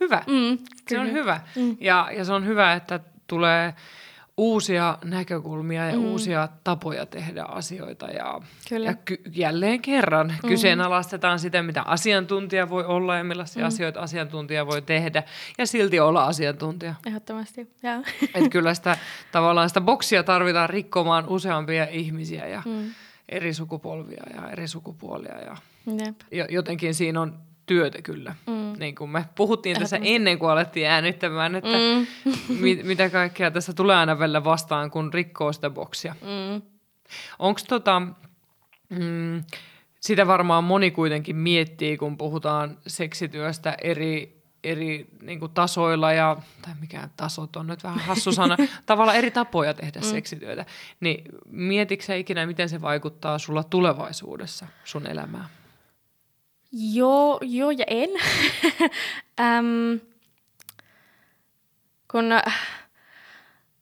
[0.00, 0.22] Hyvä.
[0.26, 0.58] Mm,
[0.88, 1.40] Se on hyvä.
[1.56, 1.76] Mm.
[1.80, 3.74] Ja, ja se on hyvä, että tulee
[4.40, 6.04] uusia näkökulmia ja mm.
[6.04, 8.06] uusia tapoja tehdä asioita.
[8.06, 8.86] Ja, Kyllä.
[8.86, 10.48] ja ky- jälleen kerran mm.
[10.48, 13.66] kyseenalaistetaan sitä, mitä asiantuntija voi olla ja millaisia mm.
[13.66, 15.22] asioita asiantuntija voi tehdä.
[15.58, 16.94] Ja silti olla asiantuntija.
[17.06, 18.02] Ehdottomasti, joo.
[18.34, 18.96] Että kyllä sitä
[19.32, 22.90] tavallaan sitä boksia tarvitaan rikkomaan useampia ihmisiä ja mm.
[23.28, 25.38] eri sukupolvia ja eri sukupuolia.
[25.38, 26.20] Ja Jep.
[26.30, 27.38] jo- jotenkin siinä on
[27.70, 28.34] työtä kyllä.
[28.46, 28.72] Mm.
[28.78, 32.06] Niin kuin me puhuttiin tässä ennen kuin alettiin äänittämään, että Mm.
[32.62, 36.14] mit, mitä kaikkea tässä tulee aina välillä vastaan, kun rikkoo sitä boksia.
[36.20, 36.62] Mm.
[37.38, 38.02] Onko tota,
[38.88, 39.44] mm,
[40.00, 46.74] sitä varmaan moni kuitenkin miettii, kun puhutaan seksityöstä eri, eri niin kuin tasoilla ja, tai
[46.80, 48.56] mikä tasot on nyt vähän hassu sana,
[48.86, 50.06] tavallaan eri tapoja tehdä mm.
[50.06, 50.66] seksityötä.
[51.00, 55.59] Niin mietitkö ikinä, miten se vaikuttaa sulla tulevaisuudessa sun elämään?
[56.72, 58.10] Joo, joo ja en.
[59.40, 60.00] Äm,
[62.10, 62.58] kun äh,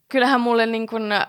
[0.09, 1.27] kyllähän mulle niin kun, äh,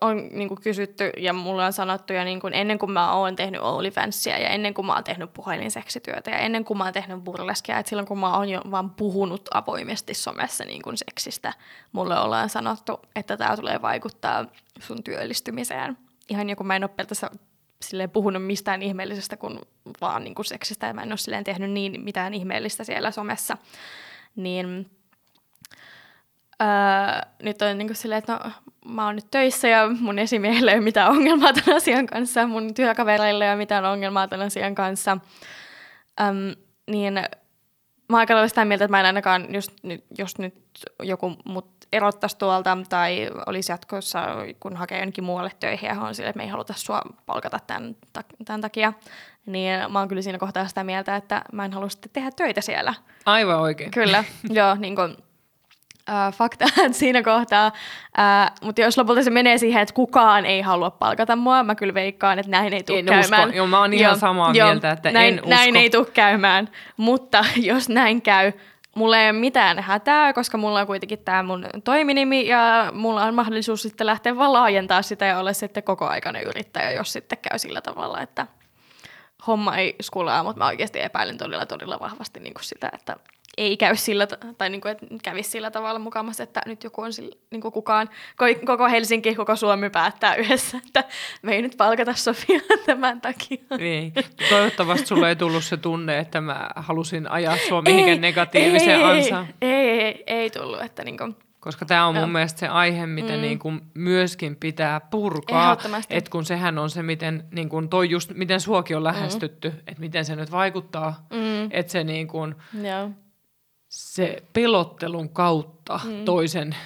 [0.00, 3.60] on niin kysytty ja mulle on sanottu jo niin kun ennen kuin mä oon tehnyt
[3.60, 7.78] OnlyFansia ja ennen kuin mä oon tehnyt puhelinseksityötä ja ennen kuin mä oon tehnyt burleskia,
[7.78, 11.52] että silloin kun mä oon jo vaan puhunut avoimesti somessa niin kun seksistä,
[11.92, 14.46] mulle ollaan sanottu, että tämä tulee vaikuttaa
[14.80, 15.98] sun työllistymiseen.
[16.28, 16.90] Ihan joku mä en ole
[17.82, 19.58] silleen puhunut mistään ihmeellisestä kuin
[20.00, 23.56] vaan niin kuin seksistä ja mä en ole silleen tehnyt niin mitään ihmeellistä siellä somessa.
[24.36, 24.90] Niin
[26.62, 26.68] öö,
[27.42, 28.50] nyt on niin kuin silleen, että no,
[28.84, 32.74] mä oon nyt töissä ja mun esimiehellä ei ole mitään ongelmaa tämän asian kanssa, mun
[32.74, 35.18] työkavereilla ei ole mitään ongelmaa tämän asian kanssa.
[36.20, 36.54] Öm,
[36.90, 37.14] niin
[38.08, 40.54] mä oon aika sitä mieltä, että mä en ainakaan, just, nyt, jos nyt
[41.02, 44.26] joku mut erottaisi tuolta tai olisi jatkossa,
[44.60, 47.96] kun hakee jonnekin muualle töihin ja on sille, että me ei haluta sua palkata tämän,
[48.44, 48.92] tämän takia,
[49.46, 52.60] niin mä oon kyllä siinä kohtaa sitä mieltä, että mä en halua sitten tehdä töitä
[52.60, 52.94] siellä.
[53.26, 53.90] Aivan oikein.
[53.90, 55.16] Kyllä, joo, niin kuin,
[56.08, 57.66] äh, fakta siinä kohtaa.
[58.18, 61.94] Äh, mutta jos lopulta se menee siihen, että kukaan ei halua palkata mua, mä kyllä
[61.94, 63.48] veikkaan, että näin ei tule En käymään.
[63.48, 63.56] usko.
[63.56, 65.50] Joo, mä oon ihan samaa mieltä, että näin, en usko.
[65.50, 68.52] Näin ei tule käymään, mutta jos näin käy,
[68.98, 73.34] mulla ei ole mitään hätää, koska mulla on kuitenkin tämä mun toiminimi ja mulla on
[73.34, 77.80] mahdollisuus sitten lähteä vaan laajentaa sitä ja olla sitten kokoaikainen yrittäjä, jos sitten käy sillä
[77.80, 78.46] tavalla, että
[79.48, 83.16] homma ei skulaa, mutta mä oikeasti epäilen todella todella vahvasti niin kuin sitä, että
[83.58, 87.02] ei käy sillä, ta- tai niin kuin, että kävisi sillä tavalla mukamassa, että nyt joku
[87.02, 88.08] on sillä, niin kuin kukaan,
[88.42, 91.04] ko- koko Helsinki, koko Suomi päättää yhdessä, että
[91.42, 93.58] me ei nyt palkata Sofia tämän takia.
[93.78, 94.12] Niin.
[94.48, 99.46] Toivottavasti sulle ei tullut se tunne, että mä halusin ajaa sua mihinkään negatiiviseen ei, ansaan.
[99.62, 102.28] Ei, ei, ei, ei tullut, että niin kuin, Koska tämä on mun Joo.
[102.28, 103.40] mielestä se aihe, mitä mm.
[103.40, 105.76] niin kuin myöskin pitää purkaa.
[106.10, 109.76] Että kun sehän on se, miten, niin kuin toi just, miten suokin on lähestytty, mm.
[109.78, 111.26] että miten se nyt vaikuttaa.
[111.30, 111.68] Mm.
[111.70, 112.54] Että se, niin kuin,
[113.88, 116.24] se pelottelun kautta mm.
[116.24, 116.76] toisen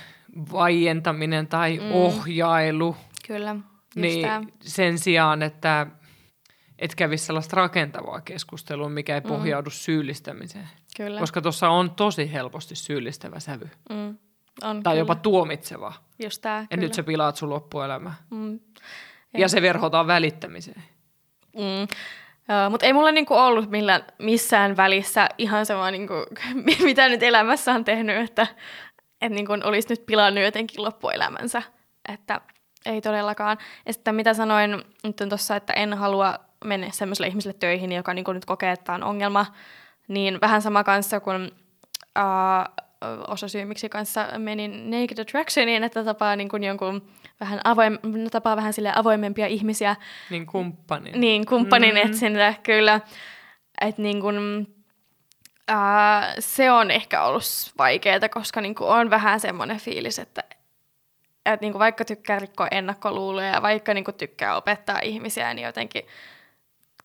[0.52, 1.92] vaientaminen tai mm.
[1.92, 2.96] ohjailu,
[3.26, 4.28] Kyllä, just niin
[4.60, 5.86] sen sijaan, että
[6.78, 10.68] et kävisi sellaista rakentavaa keskustelua, mikä ei pohjaudu syyllistämiseen.
[10.96, 11.20] Kyllä.
[11.20, 13.70] Koska tuossa on tosi helposti syyllistävä sävy.
[13.90, 14.18] Mm.
[14.62, 15.02] On, Tai kyllä.
[15.02, 15.92] jopa tuomitseva.
[16.22, 18.14] Just tää, Ja nyt sä pilaat sun loppuelämää.
[18.30, 18.60] Mm.
[19.38, 20.82] Ja se verhotaan välittämiseen.
[21.56, 21.88] Mm.
[22.70, 26.14] Mutta ei mulla niinku ollut millään, missään välissä ihan sama, niinku,
[26.84, 28.46] mitä nyt elämässä on tehnyt, että
[29.22, 31.62] että niin kuin olisi nyt pilannut jotenkin loppuelämänsä.
[32.08, 32.40] Että
[32.86, 33.58] ei todellakaan.
[33.86, 38.24] Ja sitten mitä sanoin nyt tuossa, että en halua mennä sellaiselle ihmiselle töihin, joka niin
[38.24, 39.46] kuin nyt kokee, että on ongelma,
[40.08, 41.50] niin vähän sama kanssa kuin
[42.18, 42.84] uh,
[43.28, 47.08] osa syy, miksi kanssa menin Naked Attractioniin, että tapaa niin kuin jonkun
[47.40, 47.98] vähän avoim,
[48.30, 49.96] tapaa vähän sille avoimempia ihmisiä.
[50.30, 51.20] Niin kumppanin.
[51.20, 52.10] Niin, kumppanin mm-hmm.
[52.10, 53.00] etsintä, kyllä.
[53.80, 54.38] Että niin kuin,
[55.70, 57.42] uh, se on ehkä ollut
[57.78, 60.44] vaikeaa, koska niin kuin on vähän semmoinen fiilis, että
[61.46, 65.66] et niin kuin vaikka tykkää rikkoa ennakkoluuloja ja vaikka niin kuin tykkää opettaa ihmisiä, niin
[65.66, 66.02] jotenkin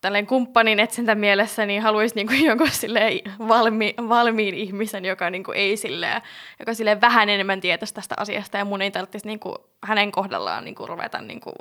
[0.00, 2.68] tälleen kumppanin etsintä mielessä, niin haluaisi niinku jonkun
[3.48, 6.22] valmi, valmiin ihmisen, joka niinku ei silleen,
[6.58, 10.86] joka silleen vähän enemmän tietäisi tästä asiasta ja mun ei tarvitsisi niinku hänen kohdallaan niinku
[10.86, 11.52] ruveta niinku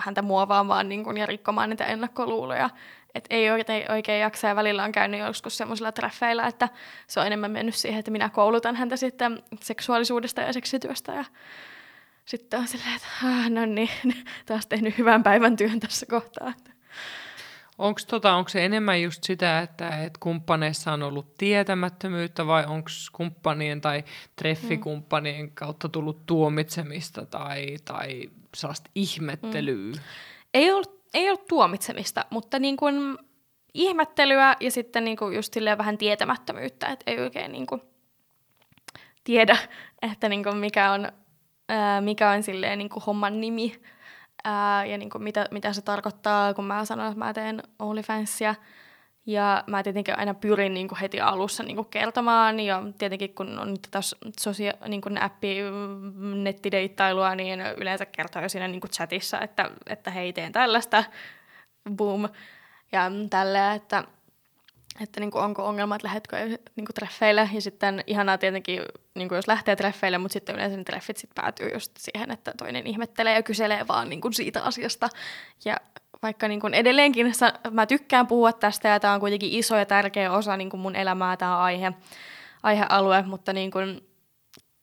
[0.00, 2.70] häntä muovaamaan niinku ja rikkomaan niitä ennakkoluuloja.
[3.14, 6.68] Et ei oikein, oikein jaksa ja välillä on käynyt joskus semmoisilla treffeillä, että
[7.06, 11.24] se on enemmän mennyt siihen, että minä koulutan häntä sitten seksuaalisuudesta ja seksityöstä ja
[12.24, 13.90] sitten on silleen, että ah, no niin,
[14.46, 16.52] taas tehnyt hyvän päivän työn tässä kohtaa.
[17.82, 22.88] Onko tota, onko se enemmän just sitä, että et kumppaneissa on ollut tietämättömyyttä vai onko
[23.12, 24.04] kumppanien tai
[24.36, 29.92] treffikumppanien kautta tullut tuomitsemista tai, tai sellaista ihmettelyä?
[29.94, 30.00] Mm.
[30.54, 33.18] Ei ollut, ei ollut tuomitsemista, mutta niin kuin
[33.74, 37.82] ihmettelyä ja sitten niin kuin just vähän tietämättömyyttä, että ei oikein niin kuin
[39.24, 39.56] tiedä,
[40.12, 41.12] että niin kuin mikä on,
[41.68, 43.82] ää, mikä on silleen niin kuin homman nimi
[44.44, 48.54] ää, ja niin kuin mitä, mitä se tarkoittaa, kun mä sanon, että mä teen OnlyFansia.
[49.26, 53.58] Ja mä tietenkin aina pyrin niin kuin heti alussa niin kuin kertomaan, ja tietenkin kun
[53.58, 54.00] on tätä
[54.40, 55.56] sosia- niin kuin appi
[56.42, 61.04] nettideittailua, niin yleensä kertoo jo siinä niin kuin chatissa, että, että hei, teen tällaista,
[61.96, 62.28] boom,
[62.92, 64.04] ja tällä, että
[65.00, 67.48] että niin kuin onko ongelma, että lähdetkö niin kuin treffeille.
[67.52, 68.82] Ja sitten ihanaa tietenkin,
[69.14, 72.52] niin kuin jos lähtee treffeille, mutta sitten yleensä ne treffit sit päätyy just siihen, että
[72.58, 75.08] toinen ihmettelee ja kyselee vaan niin kuin siitä asiasta.
[75.64, 75.76] Ja
[76.22, 77.32] vaikka niin kuin edelleenkin
[77.70, 80.96] mä tykkään puhua tästä ja tämä on kuitenkin iso ja tärkeä osa niin kuin mun
[80.96, 81.92] elämää, tämä aihe,
[82.62, 84.00] aihealue, mutta niin kuin,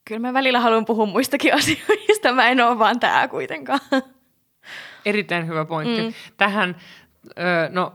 [0.06, 3.80] kyllä mä välillä haluan puhua muistakin asioista, mä en ole vaan tämä kuitenkaan.
[5.06, 6.02] Erittäin hyvä pointti.
[6.02, 6.14] Mm.
[6.38, 6.76] Tähän,
[7.70, 7.94] no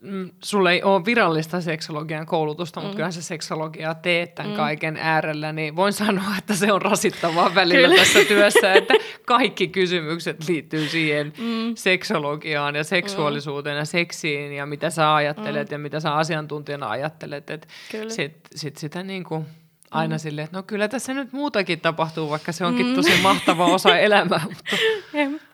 [0.00, 2.96] mm, sulle ei ole virallista seksologian koulutusta, mutta mm.
[2.96, 4.56] kyllähän se seksologiaa teet tämän mm.
[4.56, 8.02] kaiken äärellä, niin voin sanoa, että se on rasittavaa välillä Kyllä.
[8.02, 8.94] tässä työssä, että
[9.26, 11.72] kaikki kysymykset liittyy siihen mm.
[11.74, 13.78] seksologiaan ja seksuaalisuuteen mm.
[13.78, 15.72] ja seksiin ja mitä sä ajattelet mm.
[15.72, 17.68] ja mitä sä asiantuntijana ajattelet, että
[18.08, 19.46] sit, sit sitä niin kuin
[19.90, 20.18] aina mm.
[20.18, 22.94] silleen, että no kyllä tässä nyt muutakin tapahtuu, vaikka se onkin mm.
[22.94, 24.40] tosi mahtava osa elämää.
[24.44, 24.76] Mutta...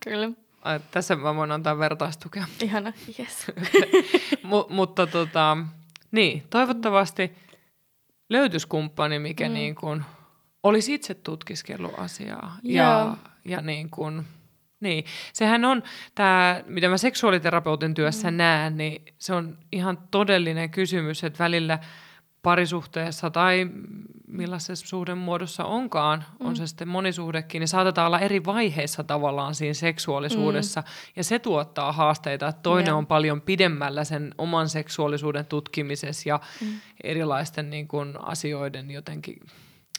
[0.05, 0.31] kyllä.
[0.91, 2.45] Tässä mä voin antaa vertaistukea.
[2.63, 3.47] Ihana, yes.
[4.43, 5.57] M- mutta tota,
[6.11, 7.33] niin, toivottavasti
[8.31, 9.55] löytyisi kumppani, mikä mm.
[9.55, 10.05] niin kuin
[10.63, 12.57] olisi itse tutkiskellut asiaa.
[12.63, 14.25] Ja, ja niin kuin,
[14.81, 15.05] niin.
[15.33, 15.83] Sehän on
[16.15, 18.37] tämä, mitä mä seksuaaliterapeutin työssä mm.
[18.37, 21.79] näen, niin se on ihan todellinen kysymys, että välillä–
[22.45, 23.71] parisuhteessa tai
[24.29, 26.47] millaisessa suhdemuodossa onkaan, mm.
[26.47, 30.81] on se sitten monisuhdekin, niin saatetaan olla eri vaiheissa tavallaan siinä seksuaalisuudessa.
[30.81, 30.87] Mm.
[31.17, 32.99] Ja se tuottaa haasteita, että toinen yeah.
[32.99, 36.67] on paljon pidemmällä sen oman seksuaalisuuden tutkimisessa ja mm.
[37.05, 39.41] erilaisten niin kuin, asioiden jotenkin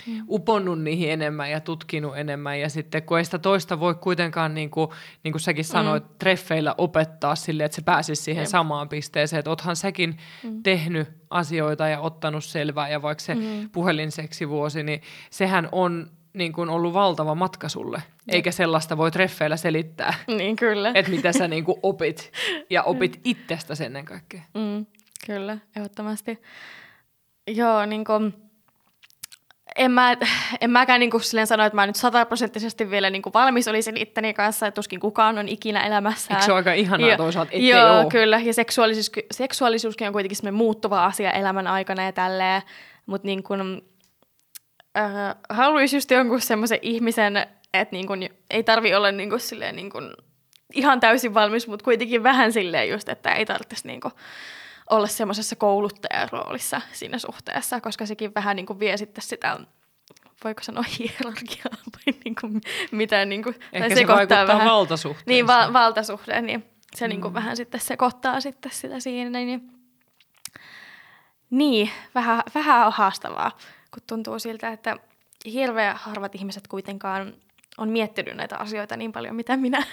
[0.08, 0.24] mm.
[0.30, 2.60] uponnut niihin enemmän ja tutkinut enemmän.
[2.60, 4.90] Ja sitten kun ei sitä toista voi kuitenkaan, niin kuin,
[5.24, 6.16] niin kuin säkin sanoit, mm.
[6.20, 8.50] treffeillä opettaa sille, että se pääsisi siihen Jep.
[8.50, 9.40] samaan pisteeseen.
[9.40, 10.64] Että oothan säkin mm.
[10.64, 12.90] tehnyt asioita ja ottanut selvää.
[12.90, 14.50] Ja vaikka se mm.
[14.50, 17.98] vuosi, niin sehän on niin kuin ollut valtava matka sulle.
[17.98, 18.36] Jep.
[18.36, 20.14] Eikä sellaista voi treffeillä selittää.
[20.28, 20.92] Niin, kyllä.
[20.96, 22.32] Että mitä sä niin kuin opit.
[22.70, 24.42] Ja opit itsestä ennen kaikkea.
[24.54, 24.86] Mm,
[25.26, 26.42] kyllä, ehdottomasti.
[27.48, 28.34] Joo, niin kuin
[29.76, 30.18] en, mä,
[30.62, 34.68] en mäkään niin silleen sano, että mä nyt sataprosenttisesti vielä niin valmis olisin itteni kanssa,
[34.68, 36.34] että tuskin kukaan on ikinä elämässä.
[36.34, 38.12] Eikö se ole aika ihanaa jo, toisaalta, ettei Joo, ole?
[38.12, 38.40] kyllä.
[38.40, 42.62] Ja seksuaalisuus, seksuaalisuuskin on kuitenkin semmoinen muuttuva asia elämän aikana ja tälleen.
[43.06, 43.82] Mutta niin kuin,
[44.98, 47.38] äh, haluaisi just jonkun semmoisen ihmisen,
[47.74, 50.12] että niin kuin, ei tarvi olla niin kuin, silleen, niin kuin,
[50.74, 54.14] ihan täysin valmis, mutta kuitenkin vähän silleen just, että ei tarvitsisi niin kuin,
[54.90, 59.60] olla semmoisessa kouluttajan roolissa siinä suhteessa, koska sekin vähän niin kuin vie sitten sitä
[60.44, 62.62] voiko sanoa hierarkiaa vai niin kuin,
[62.92, 65.28] mitä niin kuin, Ehkä tai se vaikuttaa vähän, valtasuhteeseen.
[65.28, 66.66] Niin, va- valtasuhde, niin
[66.96, 67.10] se mm.
[67.10, 69.40] niin kuin vähän sitten sekoittaa sitten sitä siinä.
[69.40, 69.72] Niin,
[71.50, 73.52] niin vähän, vähän on haastavaa,
[73.94, 74.98] kun tuntuu siltä, että
[75.46, 77.34] hirveän harvat ihmiset kuitenkaan
[77.78, 79.84] on miettinyt näitä asioita niin paljon, mitä minä.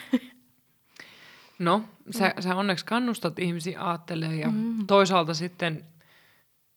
[1.64, 2.42] No, sä, mm.
[2.42, 4.86] sä onneksi kannustat ihmisiä ajattelemaan ja mm.
[4.86, 5.84] toisaalta sitten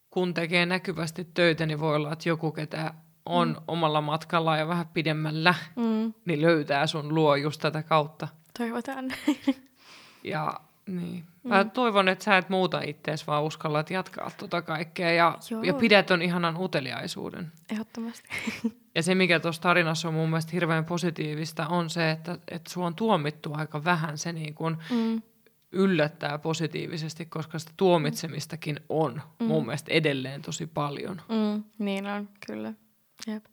[0.10, 2.94] kun tekee näkyvästi töitä, niin voi olla, että joku, ketä
[3.26, 3.64] on mm.
[3.68, 6.14] omalla matkalla ja vähän pidemmällä, Mm.
[6.26, 8.28] niin löytää sun luo just tätä kautta.
[8.58, 9.06] Toivotaan.
[10.24, 11.24] Ja niin.
[11.44, 15.64] Mä toivon, että sä et muuta ittees, vaan uskallat jatkaa tota kaikkea ja, Joo.
[15.64, 17.52] ja pidät ton ihanan uteliaisuuden.
[17.72, 18.30] Ehdottomasti.
[18.96, 22.86] Ja se, mikä tuossa tarinassa on mun mielestä hirveän positiivista, on se, että, että sua
[22.86, 24.18] on tuomittu aika vähän.
[24.18, 25.22] Se niin kun Mm.
[25.72, 29.46] yllättää positiivisesti, koska sitä tuomitsemistakin on mm.
[29.46, 31.22] mun mielestä edelleen tosi paljon.
[31.30, 31.64] Mm.
[31.80, 32.74] Niin on, kyllä.
[33.28, 33.46] Jep.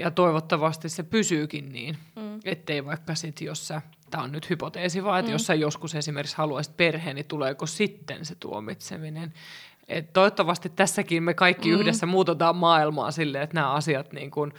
[0.00, 2.40] Ja toivottavasti se pysyykin niin, Mm.
[2.44, 5.32] ettei vaikka sit, jos sä, tämä on nyt hypoteesi vaan, että mm.
[5.32, 9.32] jos sä joskus esimerkiksi haluaisit perheen, niin tuleeko sitten se tuomitseminen.
[9.88, 11.80] Et toivottavasti tässäkin me kaikki mm.
[11.80, 14.52] yhdessä muutetaan maailmaa silleen, että nämä asiat, niin kun,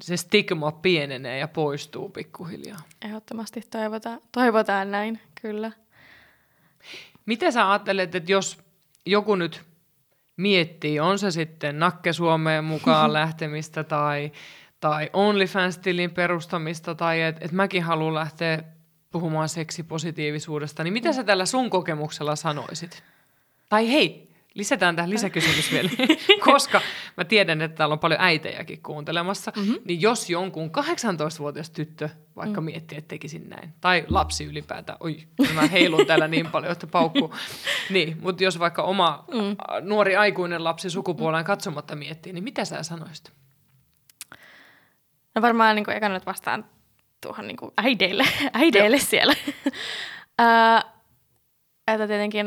[0.00, 2.78] se stigma pienenee ja poistuu pikkuhiljaa.
[3.04, 5.72] Ehdottomasti toivotaan, toivotaan näin, kyllä.
[7.26, 8.58] Miten sä ajattelet, että jos
[9.06, 9.62] joku nyt
[10.36, 14.32] miettii, on se sitten Nakke Suomeen mukaan lähtemistä tai,
[14.80, 18.62] tai OnlyFans-tilin perustamista tai että et mäkin haluan lähteä
[19.10, 23.02] puhumaan seksipositiivisuudesta, niin mitä sä tällä sun kokemuksella sanoisit?
[23.68, 25.90] Tai hei, lisätään tähän lisäkysymys vielä,
[26.50, 26.80] koska
[27.16, 29.76] mä tiedän, että täällä on paljon äitejäkin kuuntelemassa, mm-hmm.
[29.84, 32.64] niin jos jonkun 18-vuotias tyttö vaikka mm.
[32.64, 37.34] miettii, että tekisin näin, tai lapsi ylipäätään, oi, mä heilun täällä niin paljon, että paukkuu,
[37.90, 39.56] niin, mutta jos vaikka oma mm.
[39.88, 43.32] nuori aikuinen lapsi sukupuoleen katsomatta miettii, niin mitä sä sanoisit?
[45.34, 46.64] No varmaan niin kuin ekana nyt vastaan
[47.20, 49.34] tuohon niin kuin äideille, äideille siellä.
[50.38, 50.82] Ää,
[51.88, 52.46] että tietenkin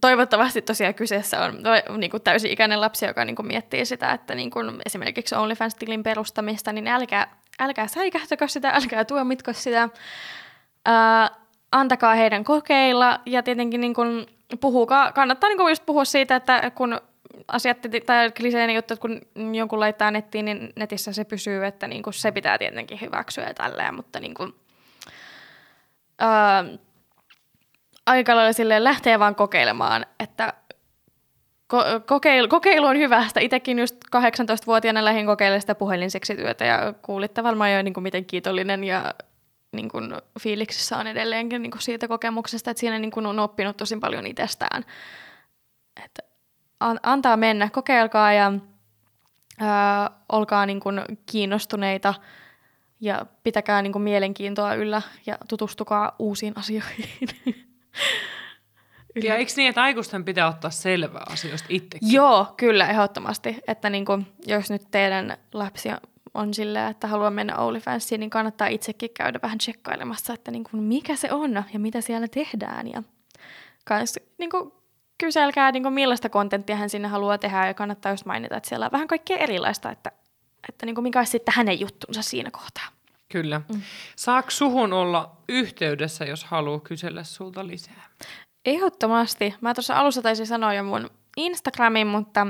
[0.00, 1.62] toivottavasti tosiaan kyseessä on
[1.96, 6.72] niin kuin täysi-ikäinen lapsi, joka niin kuin miettii sitä, että niin kuin esimerkiksi OnlyFans-tilin perustamista,
[6.72, 9.88] niin älkää, älkää säikähtäkö sitä, älkää tuomitko sitä.
[10.86, 11.30] Ää,
[11.72, 14.26] antakaa heidän kokeilla ja tietenkin niin kuin
[14.60, 17.00] puhukaa, kannattaa niin kuin just puhua siitä, että kun
[17.48, 19.20] asiat tai kliseinen juttu, että kun
[19.56, 23.54] jonkun laittaa nettiin, niin netissä se pysyy, että niin kuin se pitää tietenkin hyväksyä ja
[23.54, 24.54] tälleen, mutta niin kuin,
[26.18, 26.64] ää,
[28.06, 30.52] aika lailla silleen lähtee vaan kokeilemaan, että
[31.74, 33.28] ko- kokeilu, kokeilu on hyvä.
[33.28, 38.24] Sitä itsekin just 18-vuotiaana lähdin kokeilemaan sitä puhelinseksityötä ja kuulitte varmaan jo niin kuin miten
[38.24, 39.14] kiitollinen ja
[39.72, 43.76] niin kuin fiiliksissä on edelleenkin niin kuin siitä kokemuksesta, että siinä niin kuin on oppinut
[43.76, 44.84] tosi paljon itsestään.
[46.80, 48.52] An- antaa mennä, kokeilkaa ja
[49.60, 52.14] ää, olkaa niin kuin kiinnostuneita
[53.00, 57.28] ja pitäkää niin kuin mielenkiintoa yllä ja tutustukaa uusiin asioihin.
[59.22, 62.12] Ja eikö niin, että aikuisten pitää ottaa selvää asioista itsekin?
[62.12, 63.56] Joo, kyllä, ehdottomasti.
[63.66, 65.88] Että niin kuin, jos nyt teidän lapsi
[66.34, 70.82] on silleen, että haluaa mennä OnlyFansiin, niin kannattaa itsekin käydä vähän tsekkailemassa, että niin kuin,
[70.82, 72.88] mikä se on ja mitä siellä tehdään.
[72.88, 73.02] Ja
[73.84, 74.72] kans, niin kuin,
[75.18, 78.86] kyselkää, niin kuin, millaista kontenttia hän sinne haluaa tehdä ja kannattaa just mainita, että siellä
[78.86, 80.12] on vähän kaikkea erilaista, että,
[80.68, 82.84] että niin kuin, mikä olisi sitten hänen juttunsa siinä kohtaa.
[83.32, 83.60] Kyllä.
[83.74, 83.82] Mm.
[84.16, 88.08] Saako suhun olla yhteydessä, jos haluaa kysellä sulta lisää?
[88.66, 89.54] Ehdottomasti.
[89.60, 92.46] Mä tuossa alussa taisin sanoa jo mun Instagramin, mutta...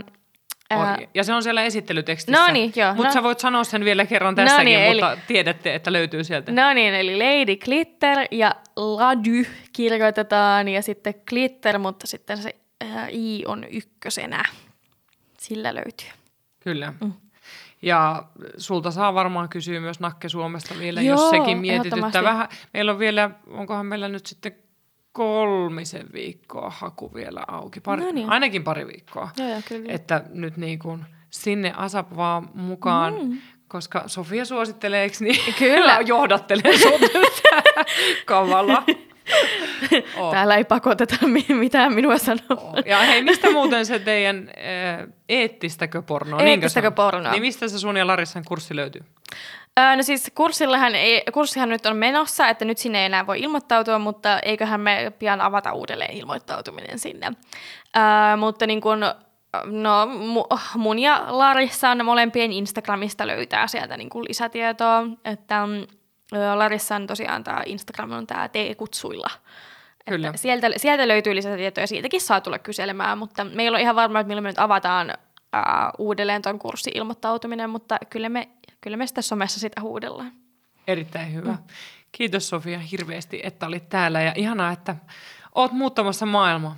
[0.71, 0.99] Ää...
[1.15, 2.47] Ja se on siellä esittelytekstissä.
[2.47, 2.95] No niin, joo.
[2.95, 3.13] Mutta no.
[3.13, 5.21] sä voit sanoa sen vielä kerran tässäkin, no niin, mutta eli...
[5.27, 6.53] tiedätte, että löytyy sieltä.
[6.53, 13.09] No niin, eli Lady Glitter ja Lady kirjoitetaan ja sitten Glitter, mutta sitten se ää,
[13.11, 14.45] I on ykkösenä.
[15.39, 16.09] Sillä löytyy.
[16.61, 16.93] Kyllä.
[17.01, 17.13] Mm.
[17.83, 18.23] Ja
[18.57, 22.49] sulta saa varmaan kysyä myös Nakke Suomesta vielä, Joo, jos sekin mietityttää vähän.
[22.75, 24.53] Meillä on vielä, onkohan meillä nyt sitten
[25.13, 27.81] kolmisen viikkoa haku vielä auki.
[27.81, 28.31] Pari, no niin.
[28.31, 29.29] Ainakin pari viikkoa.
[29.39, 29.93] Joo, joo, kyllä.
[29.93, 33.39] Että nyt niin kuin sinne ASAP vaan mukaan, mm.
[33.69, 35.55] koska Sofia suosittelee, eikö niin?
[35.59, 35.99] Kyllä.
[36.07, 37.01] Johdattelee sut
[38.27, 38.83] kavalla.
[40.17, 40.33] Oh.
[40.33, 41.17] Täällä ei pakoteta
[41.49, 42.41] mitään minua sanoa.
[42.51, 42.75] Oh.
[42.87, 44.51] Ja hei, mistä muuten se teidän
[45.29, 46.41] eettistäkö pornoa?
[46.41, 47.33] Eettistäkö pornoa.
[47.33, 49.03] Niin mistä se sun ja Larissan kurssi löytyy?
[49.79, 53.41] Öö, no siis kurssillahan ei, kurssihan nyt on menossa, että nyt sinne ei enää voi
[53.41, 57.27] ilmoittautua, mutta eiköhän me pian avata uudelleen ilmoittautuminen sinne.
[57.27, 59.01] Öö, mutta niin kun,
[59.65, 60.07] no,
[60.77, 65.69] mun ja Larissan molempien Instagramista löytää sieltä niin kuin lisätietoa, että
[66.55, 69.31] Larissan tosiaan tämä Instagram on tämä T-kutsuilla.
[70.09, 70.33] Kyllä.
[70.37, 74.43] sieltä, sieltä löytyy lisätietoja, siitäkin saa tulla kyselemään, mutta meillä on ihan varma, että milloin
[74.43, 75.15] me nyt avataan
[75.53, 78.49] ää, uudelleen tuon kurssi-ilmoittautuminen, mutta kyllä me,
[78.81, 80.33] kyllä me sitä somessa sitä huudellaan.
[80.87, 81.51] Erittäin hyvä.
[81.51, 81.59] Mm.
[82.13, 84.97] Kiitos Sofia hirveästi, että olit täällä ja ihanaa, että
[85.55, 86.77] oot muuttamassa maailmaa.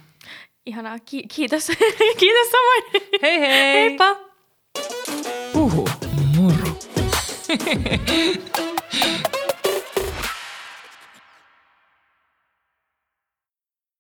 [0.66, 1.66] Ihanaa, Ki- kiitos.
[2.20, 2.84] kiitos samoin.
[3.22, 3.72] Hei hei.
[3.72, 4.16] Heippa.
[5.54, 5.88] Uhu,
[6.36, 6.78] moro.